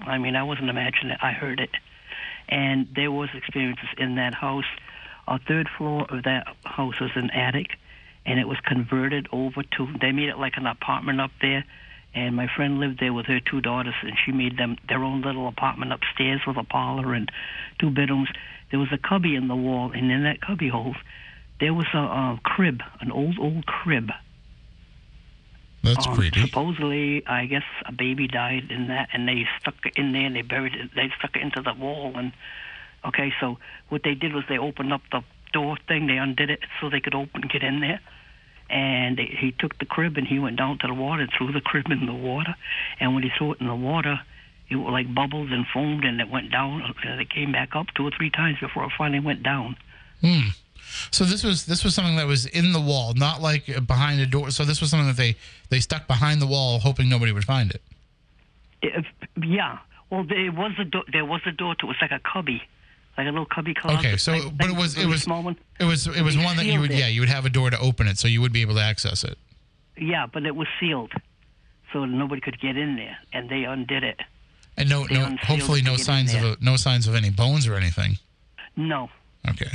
[0.00, 1.18] I mean, I wasn't imagining it.
[1.22, 1.70] I heard it,
[2.46, 4.68] and there was experiences in that house.
[5.28, 7.78] Our third floor of that house was an attic,
[8.26, 9.88] and it was converted over to.
[9.98, 11.64] They made it like an apartment up there,
[12.14, 15.22] and my friend lived there with her two daughters, and she made them their own
[15.22, 17.30] little apartment upstairs with a parlor and
[17.78, 18.28] two bedrooms.
[18.70, 20.94] There was a cubby in the wall, and in that cubby hole,
[21.60, 24.10] there was a, a crib, an old old crib.
[25.82, 26.40] That's Um, creepy.
[26.40, 30.36] Supposedly, I guess a baby died in that, and they stuck it in there and
[30.36, 30.90] they buried it.
[30.94, 32.32] They stuck it into the wall, and
[33.04, 33.58] okay, so
[33.88, 35.22] what they did was they opened up the
[35.52, 38.00] door thing, they undid it so they could open get in there,
[38.70, 41.52] and they, he took the crib and he went down to the water and threw
[41.52, 42.54] the crib in the water,
[42.98, 44.20] and when he threw it in the water.
[44.72, 46.82] It was like bubbled and foamed, and it went down.
[46.82, 49.76] Uh, and it came back up two or three times before it finally went down.
[50.20, 50.50] Hmm.
[51.10, 54.26] So this was this was something that was in the wall, not like behind a
[54.26, 54.50] door.
[54.50, 55.34] So this was something that they
[55.70, 57.82] they stuck behind the wall, hoping nobody would find it.
[58.82, 59.04] It,
[59.42, 59.78] yeah.
[60.08, 61.86] Well, there was a do- there was a door to it.
[61.86, 62.62] It was like a cubby,
[63.18, 63.98] like a little cubby closet.
[63.98, 65.56] Okay, so type but it was it was small one.
[65.78, 66.98] it was it was one that you would it.
[66.98, 68.82] yeah you would have a door to open it, so you would be able to
[68.82, 69.36] access it.
[69.96, 71.12] Yeah, but it was sealed,
[71.92, 74.20] so nobody could get in there, and they undid it.
[74.76, 77.74] And no They no hopefully no signs of a, no signs of any bones or
[77.74, 78.18] anything.
[78.76, 79.10] No,
[79.48, 79.72] Okay.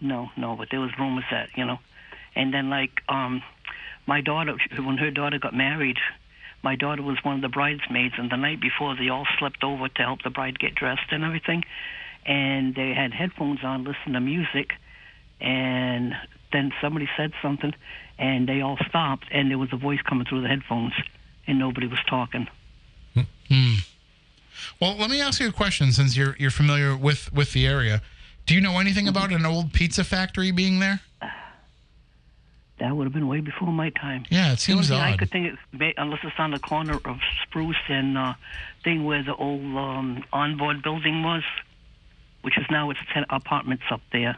[0.00, 0.54] no, no.
[0.56, 1.78] But there was rumors that you know,
[2.36, 3.42] and then like um,
[4.06, 5.96] my daughter when her daughter got married.
[6.62, 9.88] My daughter was one of the bridesmaids, and the night before, they all slept over
[9.88, 11.64] to help the bride get dressed and everything.
[12.26, 14.72] And they had headphones on, listening to music.
[15.40, 16.14] And
[16.52, 17.74] then somebody said something,
[18.18, 20.92] and they all stopped, and there was a voice coming through the headphones,
[21.46, 22.46] and nobody was talking.
[23.14, 23.74] Hmm.
[24.80, 28.00] Well, let me ask you a question since you're you're familiar with with the area.
[28.46, 31.00] Do you know anything about an old pizza factory being there?
[32.78, 34.24] That would have been way before my time.
[34.30, 36.98] Yeah, it The only seems thing I could think, ma- unless it's on the corner
[37.04, 38.34] of Spruce and uh,
[38.82, 41.42] thing where the old um, onboard building was,
[42.42, 44.36] which is now it's ten apartments up there.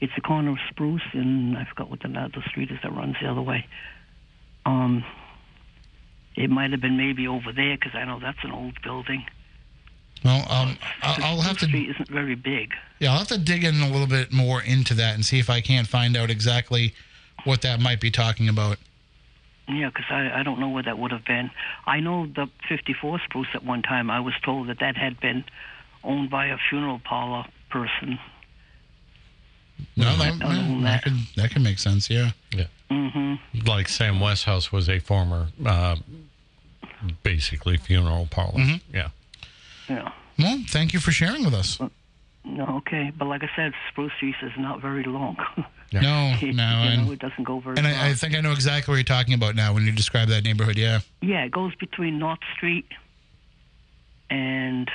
[0.00, 3.16] It's the corner of Spruce and I forgot what the the street is that runs
[3.20, 3.66] the other way.
[4.66, 5.04] Um,
[6.36, 9.24] it might have been maybe over there because I know that's an old building.
[10.24, 12.72] Well, um, I'll, I'll have to Street isn't very big.
[12.98, 15.50] yeah, I'll have to dig in a little bit more into that and see if
[15.50, 16.94] I can't find out exactly
[17.44, 18.78] what that might be talking about.
[19.68, 21.50] Yeah, because I, I don't know where that would have been.
[21.86, 24.10] I know the 54 Spruce at one time.
[24.10, 25.44] I was told that that had been
[26.04, 28.18] owned by a funeral parlor person.
[29.96, 31.02] No, that, I don't know yeah, that that.
[31.02, 32.08] could that could make sense.
[32.08, 32.30] Yeah.
[32.52, 32.66] Yeah.
[32.90, 33.38] Mhm.
[33.66, 35.96] Like Sam Westhouse was a former, uh,
[37.22, 38.58] basically funeral parlor.
[38.58, 38.96] Mm-hmm.
[38.96, 39.08] Yeah.
[39.88, 40.12] Yeah.
[40.38, 41.78] Well, thank you for sharing with us.
[42.44, 43.10] No, okay.
[43.16, 45.36] But like I said, Spruce Street is not very long.
[45.92, 47.94] No, no, you and know, it doesn't go very and far.
[47.94, 50.42] I, I think I know exactly what you're talking about now when you describe that
[50.42, 50.76] neighborhood.
[50.76, 51.00] Yeah.
[51.20, 52.86] yeah, it goes between North Street
[54.28, 54.90] and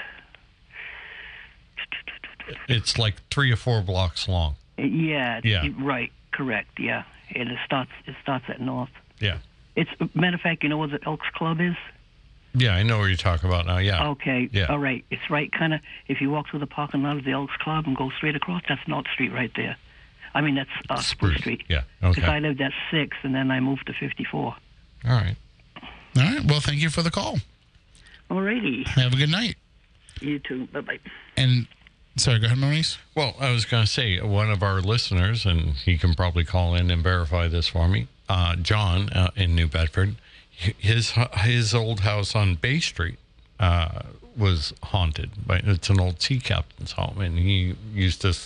[2.67, 4.55] It's like three or four blocks long.
[4.77, 5.67] yeah, Yeah.
[5.79, 7.03] right, correct, yeah.
[7.35, 8.89] And it starts it starts at North.
[9.19, 9.37] Yeah.
[9.75, 11.75] It's matter of fact, you know where the Elks Club is?
[12.55, 13.77] Yeah, I know what you're talking about now.
[13.77, 14.09] Yeah.
[14.09, 14.49] Okay.
[14.51, 14.65] Yeah.
[14.65, 15.05] All right.
[15.11, 17.85] It's right kind of if you walk through the parking lot of the Elks Club
[17.85, 19.77] and go straight across, that's North Street right there.
[20.33, 21.63] I mean, that's uh, Spruce Street.
[21.67, 21.83] Yeah.
[22.03, 22.15] Okay.
[22.15, 24.41] Because I lived at 6 and then I moved to 54.
[24.41, 24.55] All
[25.05, 25.35] right.
[25.75, 26.43] All right.
[26.45, 27.37] Well, thank you for the call.
[28.29, 28.85] Alrighty.
[28.87, 29.55] Have a good night.
[30.21, 30.67] You too.
[30.67, 30.99] Bye-bye.
[31.37, 31.67] And
[32.19, 32.97] sorry, go ahead, Moniz.
[33.15, 36.75] Well, I was going to say one of our listeners, and he can probably call
[36.75, 38.07] in and verify this for me.
[38.27, 40.15] Uh, John uh, in New Bedford,
[40.51, 43.17] his his old house on Bay Street
[43.59, 44.01] uh,
[44.37, 45.31] was haunted.
[45.45, 48.37] But it's an old sea captain's home, and he used to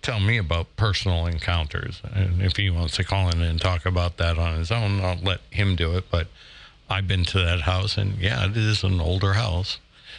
[0.00, 2.00] tell me about personal encounters.
[2.12, 5.18] And if he wants to call in and talk about that on his own, I'll
[5.18, 6.04] let him do it.
[6.10, 6.28] But
[6.88, 9.78] I've been to that house, and yeah, it is an older house.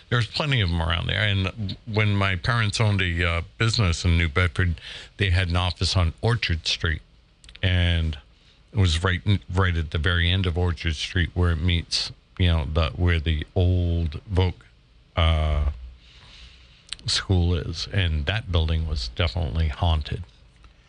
[0.10, 1.22] There's plenty of them around there.
[1.22, 4.82] And when my parents owned a uh, business in New Bedford,
[5.18, 7.02] they had an office on Orchard Street,
[7.62, 8.18] and
[8.74, 9.22] it was right
[9.54, 13.20] right at the very end of Orchard Street where it meets, you know, the where
[13.20, 14.54] the old Vogue
[15.16, 15.70] uh,
[17.06, 20.24] school is, and that building was definitely haunted.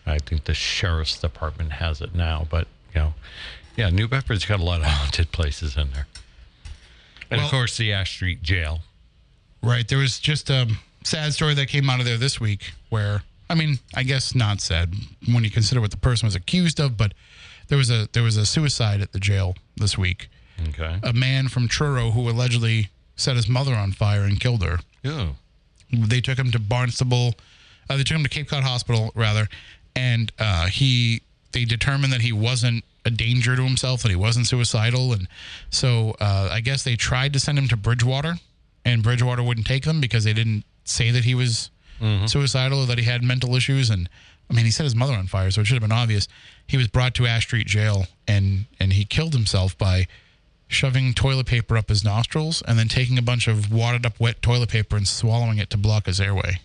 [0.06, 3.14] I think the sheriff's department has it now, but you know,
[3.76, 6.06] yeah, New Bedford's got a lot of haunted places in there,
[7.30, 8.80] and Well- of course the Ash Street Jail.
[9.62, 9.86] Right.
[9.86, 10.68] There was just a
[11.04, 14.60] sad story that came out of there this week where, I mean, I guess not
[14.60, 14.94] sad
[15.32, 17.12] when you consider what the person was accused of, but
[17.68, 20.28] there was a there was a suicide at the jail this week.
[20.68, 20.98] Okay.
[21.02, 24.80] A man from Truro who allegedly set his mother on fire and killed her.
[25.02, 25.30] Yeah.
[25.92, 27.34] They took him to Barnstable.
[27.88, 29.48] Uh, they took him to Cape Cod Hospital rather,
[29.96, 31.22] and uh, he
[31.52, 35.26] they determined that he wasn't a danger to himself, that he wasn't suicidal, and
[35.70, 38.36] so uh, I guess they tried to send him to Bridgewater,
[38.90, 41.70] and Bridgewater wouldn't take them because they didn't say that he was
[42.26, 43.90] suicidal or that he had mental issues.
[43.90, 44.08] And
[44.50, 46.28] I mean, he set his mother on fire, so it should have been obvious.
[46.66, 50.06] He was brought to Ash Street Jail, and and he killed himself by
[50.68, 54.40] shoving toilet paper up his nostrils and then taking a bunch of wadded up wet
[54.40, 56.60] toilet paper and swallowing it to block his airway.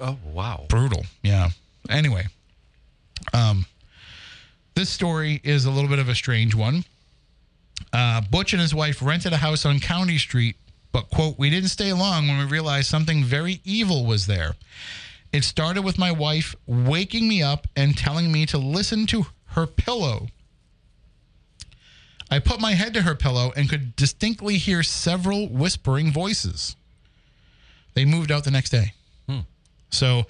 [0.00, 0.64] Oh wow.
[0.68, 1.04] Brutal.
[1.22, 1.50] Yeah.
[1.90, 2.26] Anyway,
[3.32, 3.66] um,
[4.74, 6.84] this story is a little bit of a strange one.
[7.92, 10.56] Uh, Butch and his wife rented a house on County Street,
[10.94, 14.54] but, quote, we didn't stay long when we realized something very evil was there.
[15.32, 19.66] It started with my wife waking me up and telling me to listen to her
[19.66, 20.28] pillow.
[22.30, 26.76] I put my head to her pillow and could distinctly hear several whispering voices.
[27.94, 28.94] They moved out the next day.
[29.28, 29.40] Hmm.
[29.90, 30.26] So,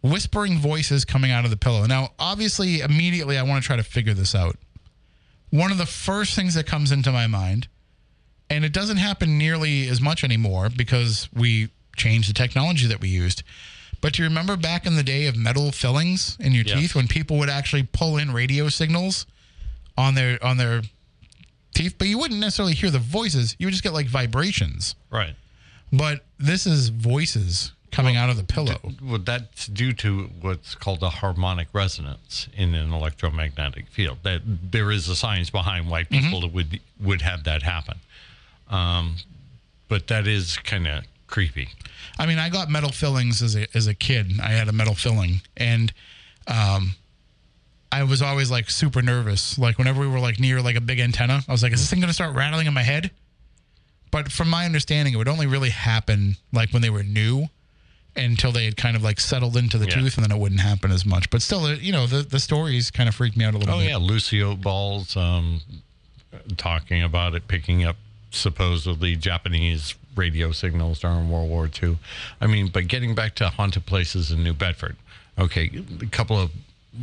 [0.00, 1.86] whispering voices coming out of the pillow.
[1.86, 4.56] Now, obviously, immediately I want to try to figure this out.
[5.50, 7.68] One of the first things that comes into my mind,
[8.52, 13.08] and it doesn't happen nearly as much anymore because we changed the technology that we
[13.08, 13.42] used.
[14.02, 17.08] But do you remember back in the day of metal fillings in your teeth when
[17.08, 19.26] people would actually pull in radio signals
[19.96, 20.82] on their on their
[21.74, 23.56] teeth, but you wouldn't necessarily hear the voices.
[23.58, 24.96] You would just get like vibrations.
[25.10, 25.34] Right.
[25.92, 28.78] But this is voices coming out of the pillow.
[29.02, 34.18] Well, that's due to what's called a harmonic resonance in an electromagnetic field.
[34.24, 36.24] That there is a science behind why mm-hmm.
[36.24, 37.98] people would would have that happen.
[38.72, 39.16] Um,
[39.88, 41.68] but that is kind of creepy.
[42.18, 44.40] I mean, I got metal fillings as a as a kid.
[44.42, 45.92] I had a metal filling, and
[46.46, 46.94] um,
[47.90, 49.58] I was always like super nervous.
[49.58, 51.90] Like whenever we were like near like a big antenna, I was like, "Is this
[51.90, 53.10] thing gonna start rattling in my head?"
[54.10, 57.48] But from my understanding, it would only really happen like when they were new,
[58.14, 59.94] until they had kind of like settled into the Yeah.
[60.00, 61.30] tooth, and then it wouldn't happen as much.
[61.30, 63.78] But still, you know, the the stories kind of freaked me out a little Oh
[63.78, 63.88] bit.
[63.88, 65.60] yeah, Lucille Ball's um,
[66.58, 67.96] talking about it, picking up
[68.34, 71.98] supposedly Japanese radio signals during World War II.
[72.40, 74.96] I mean, but getting back to haunted places in New Bedford,
[75.38, 76.50] okay, a couple of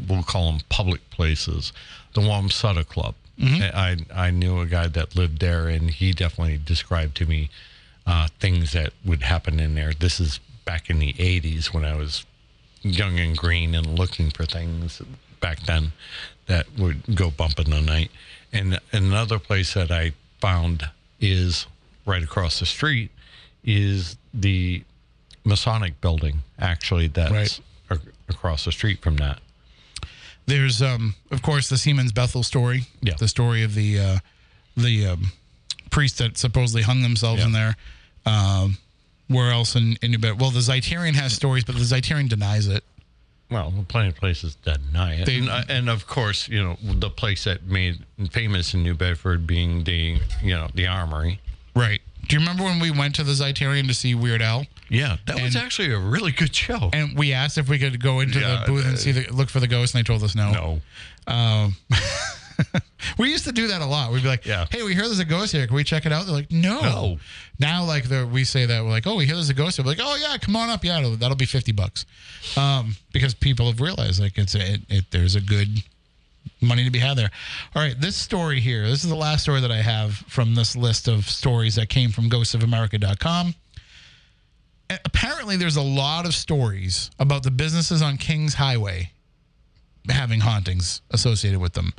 [0.08, 1.74] we'll call them public places.
[2.14, 3.16] The Wamsutta Club.
[3.74, 7.50] I I knew a guy that lived there, and he definitely described to me
[8.06, 9.94] uh, things that would happen in there.
[9.94, 12.26] This is back in the '80s when I was
[12.82, 15.02] young and green and looking for things
[15.40, 15.92] back then
[16.48, 18.12] that would go bump in the night.
[18.52, 20.90] And another place that I found
[21.20, 21.66] is
[22.06, 23.12] right across the street
[23.64, 24.84] is the
[25.44, 27.60] Masonic building, actually, that's Right.
[27.92, 29.40] ac- across the street from that.
[30.46, 32.86] There's, um, of course, the Seamen's Bethel story.
[33.02, 33.14] Yeah.
[33.18, 34.20] The story of the uh,
[34.76, 35.32] the um,
[35.92, 37.46] priests that supposedly hung themselves Yeah.
[37.48, 37.76] in there.
[38.26, 38.78] Um,
[39.28, 40.40] where else in, in New Bedford?
[40.42, 42.84] Well, the Zeiterion has stories, but the Zeiterion denies it.
[43.52, 45.26] Well, plenty of places deny it.
[45.26, 48.94] They- and, uh, and of course, you know, the place that made famous in New
[48.94, 51.40] Bedford being the, you know, the Armory.
[51.76, 52.02] Right.
[52.28, 54.68] Do you remember when we went to the Zeiterion to see Weird Al?
[54.90, 56.90] Yeah, that was actually a really good show.
[56.94, 59.50] And we asked if we could go into Yeah, the booth and see the look
[59.50, 60.52] for the ghost, and they told us no.
[60.52, 60.82] no.
[61.34, 61.76] Um,
[63.18, 64.12] we used to do that a lot.
[64.12, 64.66] We'd be like, Yeah.
[64.70, 65.66] "Hey, we hear there's a ghost here.
[65.68, 67.20] Can we check it out?" They're like, "No." No.
[67.60, 69.86] Now, like the we say that we're like, "Oh, we hear there's a ghost." here."
[69.86, 70.84] We're like, "Oh yeah, come on up.
[70.84, 72.06] Yeah, that'll be fifty bucks,"
[72.58, 75.84] um, because people have realized like it's a, it, it there's a good
[76.62, 77.32] money to be had there.
[77.76, 78.88] All right, this story here.
[78.88, 82.12] This is the last story that I have from this list of stories that came
[82.12, 83.56] from GhostsOfAmerica.com.
[85.06, 89.12] Apparently, there's a lot of stories about the businesses on Kings Highway
[90.10, 91.94] having hauntings associated with them.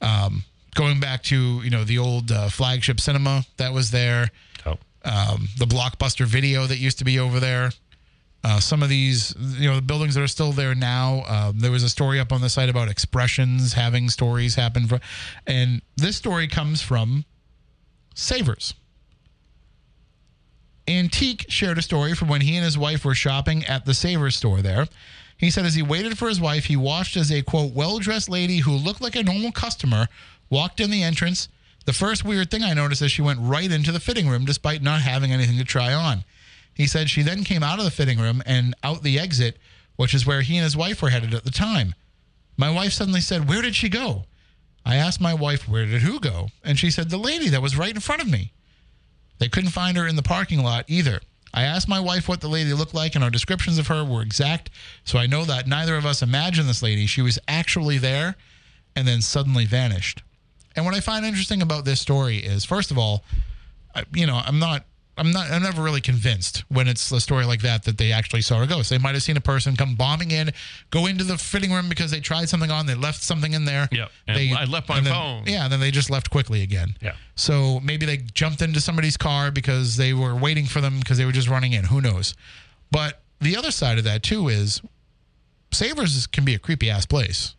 [0.00, 0.44] Um,
[0.74, 4.30] going back to you know the old uh, flagship cinema that was there,
[4.66, 4.78] Oh.
[5.04, 7.70] um, the blockbuster video that used to be over there.
[8.42, 11.24] Uh, some of these, you know, the buildings that are still there now.
[11.28, 14.98] Um, there was a story up on the site about expressions having stories happen for,
[15.46, 17.26] and this story comes from
[18.14, 18.72] Savers.
[20.88, 24.36] Antique shared a story from when he and his wife were shopping at the Savers
[24.36, 24.86] store there.
[25.40, 28.28] He said as he waited for his wife, he watched as a quote well dressed
[28.28, 30.06] lady who looked like a normal customer
[30.50, 31.48] walked in the entrance.
[31.86, 34.82] The first weird thing I noticed is she went right into the fitting room despite
[34.82, 36.24] not having anything to try on.
[36.74, 39.56] He said she then came out of the fitting room and out the exit,
[39.96, 41.94] which is where he and his wife were headed at the time.
[42.58, 44.26] My wife suddenly said, Where did she go?
[44.84, 46.48] I asked my wife, Where did who go?
[46.62, 48.52] And she said, The lady that was right in front of me.
[49.38, 51.20] They couldn't find her in the parking lot either.
[51.52, 54.22] I asked my wife what the lady looked like, and our descriptions of her were
[54.22, 54.70] exact,
[55.04, 57.06] so I know that neither of us imagined this lady.
[57.06, 58.36] She was actually there
[58.94, 60.22] and then suddenly vanished.
[60.76, 63.24] And what I find interesting about this story is, first of all,
[64.14, 64.84] you know, I'm not.
[65.20, 65.50] I'm not.
[65.50, 68.66] I'm never really convinced when it's a story like that that they actually saw a
[68.66, 68.88] ghost.
[68.90, 70.50] They might have seen a person come bombing in,
[70.90, 73.86] go into the fitting room because they tried something on, they left something in there.
[73.92, 74.10] Yep.
[74.26, 75.44] And They, I left my then- phone.
[75.46, 76.96] Yeah, and then they just left quickly again.
[77.02, 77.12] Yeah.
[77.36, 81.24] So maybe they jumped into somebody's car because they were waiting for them because they
[81.26, 81.84] were just running in.
[81.84, 82.34] Who knows?
[82.90, 84.80] But the other side of that too is
[85.72, 87.54] Savers can be a creepy ass place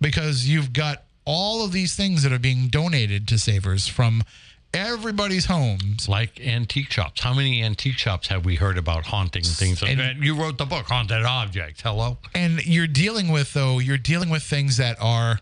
[0.00, 4.22] because you've got all of these things that are being donated to Savers from
[4.72, 6.08] everybody's homes.
[6.08, 7.20] Like antique shops.
[7.20, 9.82] How many antique shops have we heard about haunting things?
[9.82, 11.82] And- And you wrote the book, Haunted Objects.
[11.82, 12.18] Hello?
[12.34, 15.40] And you're dealing with though, you're dealing with things that are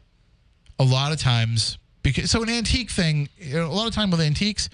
[0.78, 4.10] a lot of times because so an antique thing, you know, a lot of time
[4.10, 4.68] with antiques,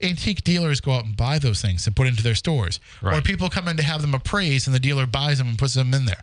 [0.00, 3.18] antique dealers go out and buy those things and put into their stores, Right.
[3.18, 5.74] or people come in to have them appraised, and the dealer buys them and puts
[5.74, 6.22] them in there.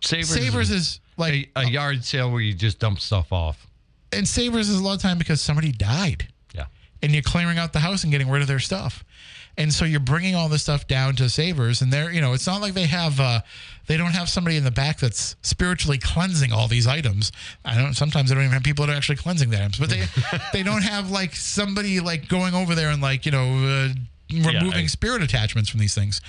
[0.00, 3.66] Savers, Savers is like, a, a yard sale where you just dump stuff off.
[4.12, 6.28] and Savers is a lot of time because somebody died.
[7.06, 7.08] Yeah.
[7.08, 9.04] and you're clearing out the house and getting rid of their stuff.
[9.58, 12.46] And so you're bringing all this stuff down to Savers, and they're, you know, it's
[12.46, 13.40] not like they have, uh,
[13.86, 17.32] they don't have somebody in the back that's spiritually cleansing all these items.
[17.64, 17.94] I don't.
[17.94, 20.04] Sometimes they don't even have people that are actually cleansing the items, but they,
[20.52, 23.88] they don't have like somebody like going over there and like you know.
[23.88, 23.88] Uh,
[24.28, 26.20] removing I- spirit attachments from these things.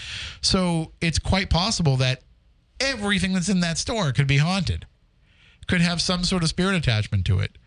[0.41, 2.21] So it's quite possible that
[2.79, 4.85] everything that's in that store could be haunted,
[5.67, 7.57] could have some sort of spirit attachment to it.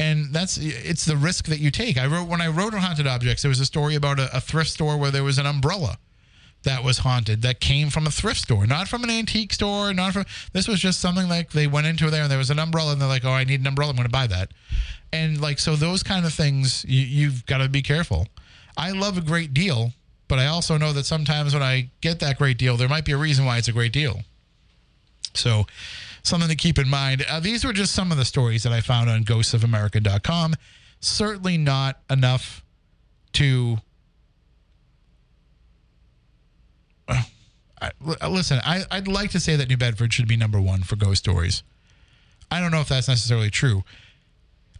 [0.00, 1.98] And that's it's the risk that you take.
[1.98, 4.40] I wrote when I wrote on haunted objects, there was a story about a, a
[4.40, 5.98] thrift store where there was an umbrella
[6.62, 10.14] that was haunted that came from a thrift store, not from an antique store, not
[10.14, 10.24] from
[10.54, 13.00] this was just something like they went into there and there was an umbrella and
[13.00, 14.52] they're like, Oh, I need an umbrella, I'm gonna buy that.
[15.12, 18.26] And like so those kind of things you, you've got to be careful.
[18.78, 19.92] I love a great deal,
[20.28, 23.12] but I also know that sometimes when I get that great deal, there might be
[23.12, 24.20] a reason why it's a great deal.
[25.34, 25.66] So,
[26.22, 27.24] something to keep in mind.
[27.28, 30.54] Uh, these were just some of the stories that I found on ghostsofamerica.com.
[31.00, 32.64] Certainly not enough
[33.34, 33.78] to.
[37.08, 37.22] Uh,
[37.80, 40.96] I, listen, I, I'd like to say that New Bedford should be number one for
[40.96, 41.62] ghost stories.
[42.50, 43.84] I don't know if that's necessarily true.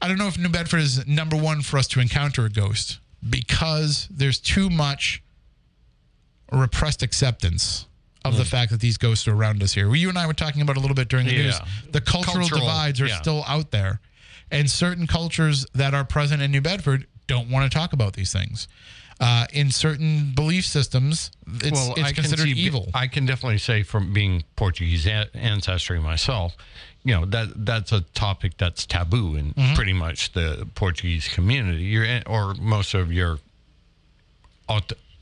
[0.02, 2.98] I don't know if New Bedford is number one for us to encounter a ghost
[3.28, 5.22] because there's too much
[6.50, 7.86] repressed acceptance
[8.24, 9.92] of the fact that these ghosts are around us here.
[9.94, 11.42] You and I were talking about a little bit during the Yeah.
[11.42, 11.60] news.
[11.90, 13.20] The cultural, Cultural, divides are yeah.
[13.20, 14.01] still out there,
[14.51, 18.32] and certain cultures that are present in New Bedford don't want to talk about these
[18.32, 18.68] things.
[19.20, 21.30] Uh, in certain belief systems,
[21.62, 22.88] it's, it's I can considered see- evil.
[22.94, 26.56] I can definitely say from being Portuguese a- ancestry myself,
[27.05, 29.74] you know that that's a topic that's taboo in Mm-hmm.
[29.74, 31.82] pretty much the Portuguese community.
[31.84, 33.38] You're in, or most of your,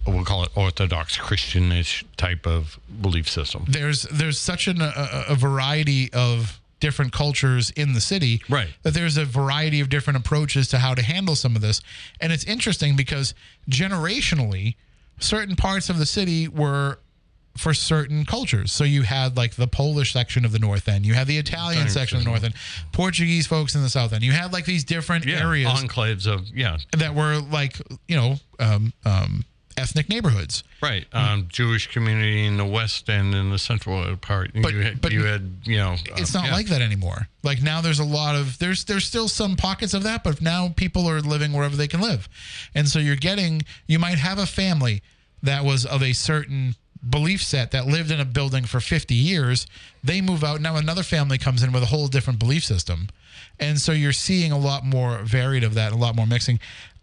[0.06, 3.64] we'll call it Orthodox Christianish type of belief system.
[3.68, 8.68] there's there's such an, a, a variety of different cultures in the city Right.
[8.82, 11.80] that there's a variety of different approaches to how to handle some of this.
[12.20, 13.34] And it's interesting because
[13.68, 14.76] generationally
[15.18, 16.98] certain parts of the city were
[17.56, 18.70] for certain cultures.
[18.70, 21.04] So you had like the polish section of the north end.
[21.04, 22.54] You had the italian Thanks, section of the north end.
[22.92, 24.22] Portuguese folks in the south end.
[24.22, 27.76] You had like these different areas enclaves of yeah, that were like
[28.06, 29.44] you know um, um,
[29.78, 31.06] ethnic neighborhoods right.
[31.12, 34.50] Um, Jewish community in the west and in the central part.
[34.54, 36.56] But- you had, but you had you know it's um, not yeah.
[36.56, 37.28] like that anymore.
[37.42, 40.72] Like now there's a lot of there's there's still some pockets of that, but now
[40.76, 42.28] people are living wherever they can live.
[42.74, 45.02] And so you're getting you might have a family
[45.42, 46.74] that was of a certain
[47.08, 49.66] belief set that lived in a building for 50 years.
[50.02, 53.08] They move out, now another family comes in with a whole different belief system.
[53.60, 56.58] And so you're seeing a lot more varied of that, a lot more mixing.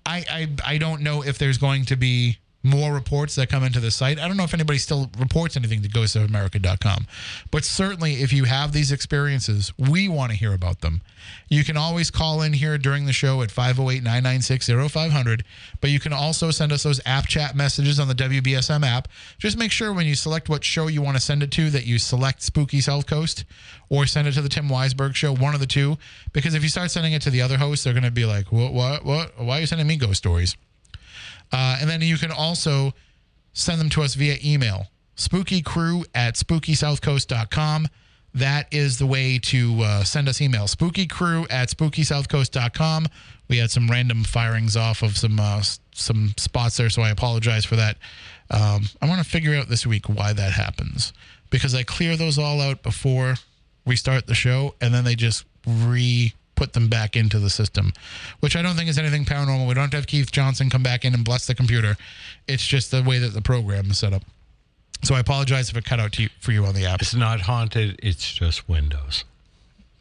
[0.06, 3.80] I I, I don't know if there's going to be more reports that come into
[3.80, 4.20] the site.
[4.20, 7.06] I don't know if anybody still reports anything to ghostsofamerica.com.
[7.52, 11.02] But certainly if you have these experiences, we want to hear about them.
[11.48, 15.42] You can always call in here during the show at 508-996-0500,
[15.80, 19.08] but you can also send us those app chat messages on the WBSM app.
[19.38, 21.86] Just make sure when you select what show you want to send it to that
[21.86, 23.46] you select Spooky South Coast
[23.90, 25.98] or send it to the Tim Weisberg show, one of the two,
[26.34, 28.52] because if you start sending it to the other hosts, they're going to be like,
[28.52, 29.40] "What what what?
[29.40, 30.56] Why are you sending me ghost stories?"
[31.56, 32.94] Uh, and then you can also
[33.54, 37.88] send them to us via email spookycrew at spookysouthcoast.com.
[38.34, 43.06] That is the way to uh, send us email spookycrew at spookysouthcoast.com.
[43.48, 45.64] We had some random firings off of some uh,
[45.94, 47.96] some spots there, so I apologize for that.
[48.52, 51.14] Um, I want to figure out this week why that happens
[51.52, 53.36] because I clear those all out before
[53.86, 57.92] we start the show, and then they just re put them back into the system,
[58.40, 59.68] which I don't think is anything paranormal.
[59.68, 61.98] We don't have to have Keith Johnson come back in and bless the computer.
[62.48, 64.24] It's just the way that the program is set up.
[65.04, 67.02] So I apologize if it cut out to you, for you on the app.
[67.02, 68.00] It's not haunted.
[68.02, 69.24] It's just Windows.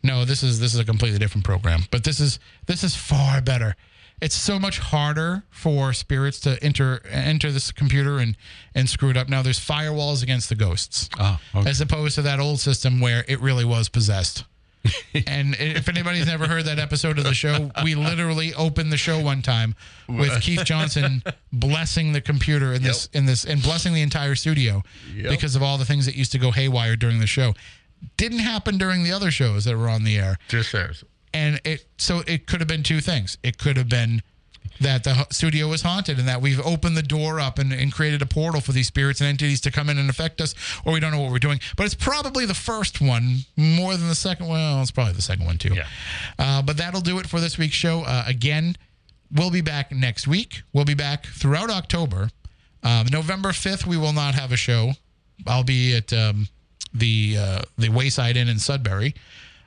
[0.03, 3.41] No, this is this is a completely different program, but this is this is far
[3.41, 3.75] better.
[4.23, 8.37] It's so much harder for spirits to enter enter this computer and
[8.75, 9.29] and screw it up.
[9.29, 11.69] Now there's firewalls against the ghosts, Oh, okay.
[11.69, 14.45] as opposed to that old system where it really was possessed.
[15.27, 19.21] And if anybody's never heard that episode of the show, we literally opened the show
[19.21, 19.75] one time
[20.09, 24.83] with Keith Johnson blessing the computer in this in this and blessing the entire studio
[25.29, 27.55] because of all the things that used to go haywire during the show.
[28.17, 30.39] Didn't happen during the other shows that were on the air.
[30.49, 31.05] Just theirs.
[31.33, 33.39] And it so it could have been two things.
[33.43, 34.23] It could have been
[34.81, 38.23] that the studio was haunted and that we've opened the door up and, and created
[38.23, 41.01] a portal for these spirits and entities to come in and affect us, or we
[41.01, 41.61] don't know what we're doing.
[41.77, 44.61] But it's probably the first one more than the second one.
[44.61, 45.75] Well, it's probably the second one too.
[45.75, 45.87] Yeah.
[46.39, 48.03] Uh, but that'll do it for this week's show.
[48.03, 48.77] Uh, again,
[49.33, 50.63] we'll be back next week.
[50.73, 52.31] We'll be back throughout October.
[52.83, 54.93] Um, November 5th, we will not have a show.
[55.47, 56.49] I'll be at um,
[56.93, 59.15] the uh, the Wayside Inn in Sudbury.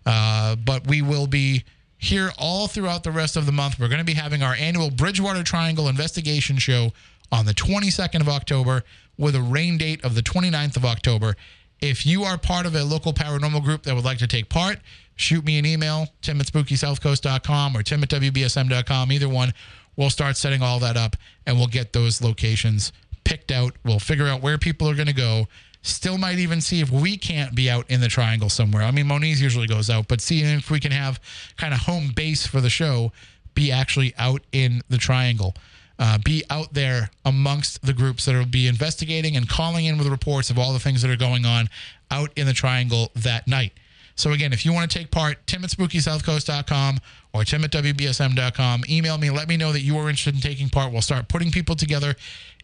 [0.06, 1.66] Uh, but we will be
[1.98, 3.80] here all throughout the rest of the month.
[3.80, 6.92] We're going to be having our annual Bridgewater Triangle investigation show
[7.32, 8.84] on the 22nd of October
[9.18, 11.36] with a rain date of the 29th of October.
[11.82, 14.80] If you are part of a local paranormal group that would like to take part,
[15.16, 19.54] shoot me an email, tim at spookysouthcoast.com or tim at wbsm.com, either one.
[19.96, 21.16] We'll start setting all that up
[21.46, 22.92] and we'll get those locations
[23.24, 23.74] picked out.
[23.84, 25.48] We'll figure out where people are going to go.
[25.88, 28.84] Still might even see if we can't be out in the triangle somewhere.
[28.84, 31.22] I mean, Moniz usually goes out, but seeing if we can have
[31.56, 33.14] kind of home base for the show,
[33.54, 35.56] be actually out in the triangle.
[35.98, 40.08] Uh, be out there amongst the groups that will be investigating and calling in with
[40.08, 41.70] reports of all the things that are going on
[42.12, 43.72] out in the triangle that night.
[44.16, 47.00] So again, if you want to take part, tim at spookysouthcoast.com
[47.34, 48.84] or tim at wbsm.com.
[48.90, 50.92] Email me, let me know that you are interested in taking part.
[50.92, 52.16] We'll start putting people together.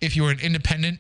[0.02, 1.00] If you're an independent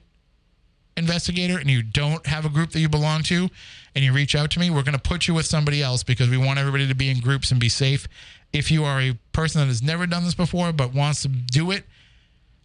[0.98, 3.49] investigator and you don't have a group that you belong to
[3.95, 6.30] and you reach out to me, we're going to put you with somebody else because
[6.30, 8.07] we want everybody to be in groups and be safe.
[8.52, 11.72] If you are a person that has never done this before but wants to do
[11.72, 11.86] it,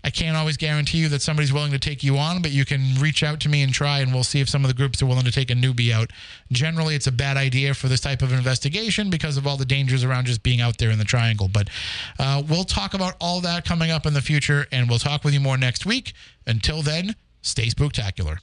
[0.04, 2.94] I can't always guarantee you that somebody's willing to take you on, but you can
[3.00, 5.06] reach out to me and try, and we'll see if some of the groups are
[5.06, 6.10] willing to take a newbie out.
[6.52, 10.04] Generally, it's a bad idea for this type of investigation because of all the dangers
[10.04, 11.48] around just being out there in the triangle.
[11.48, 11.68] But
[12.18, 15.34] uh, we'll talk about all that coming up in the future, and we'll talk with
[15.34, 16.12] you more next week.
[16.46, 18.38] Until then, stay spooktacular.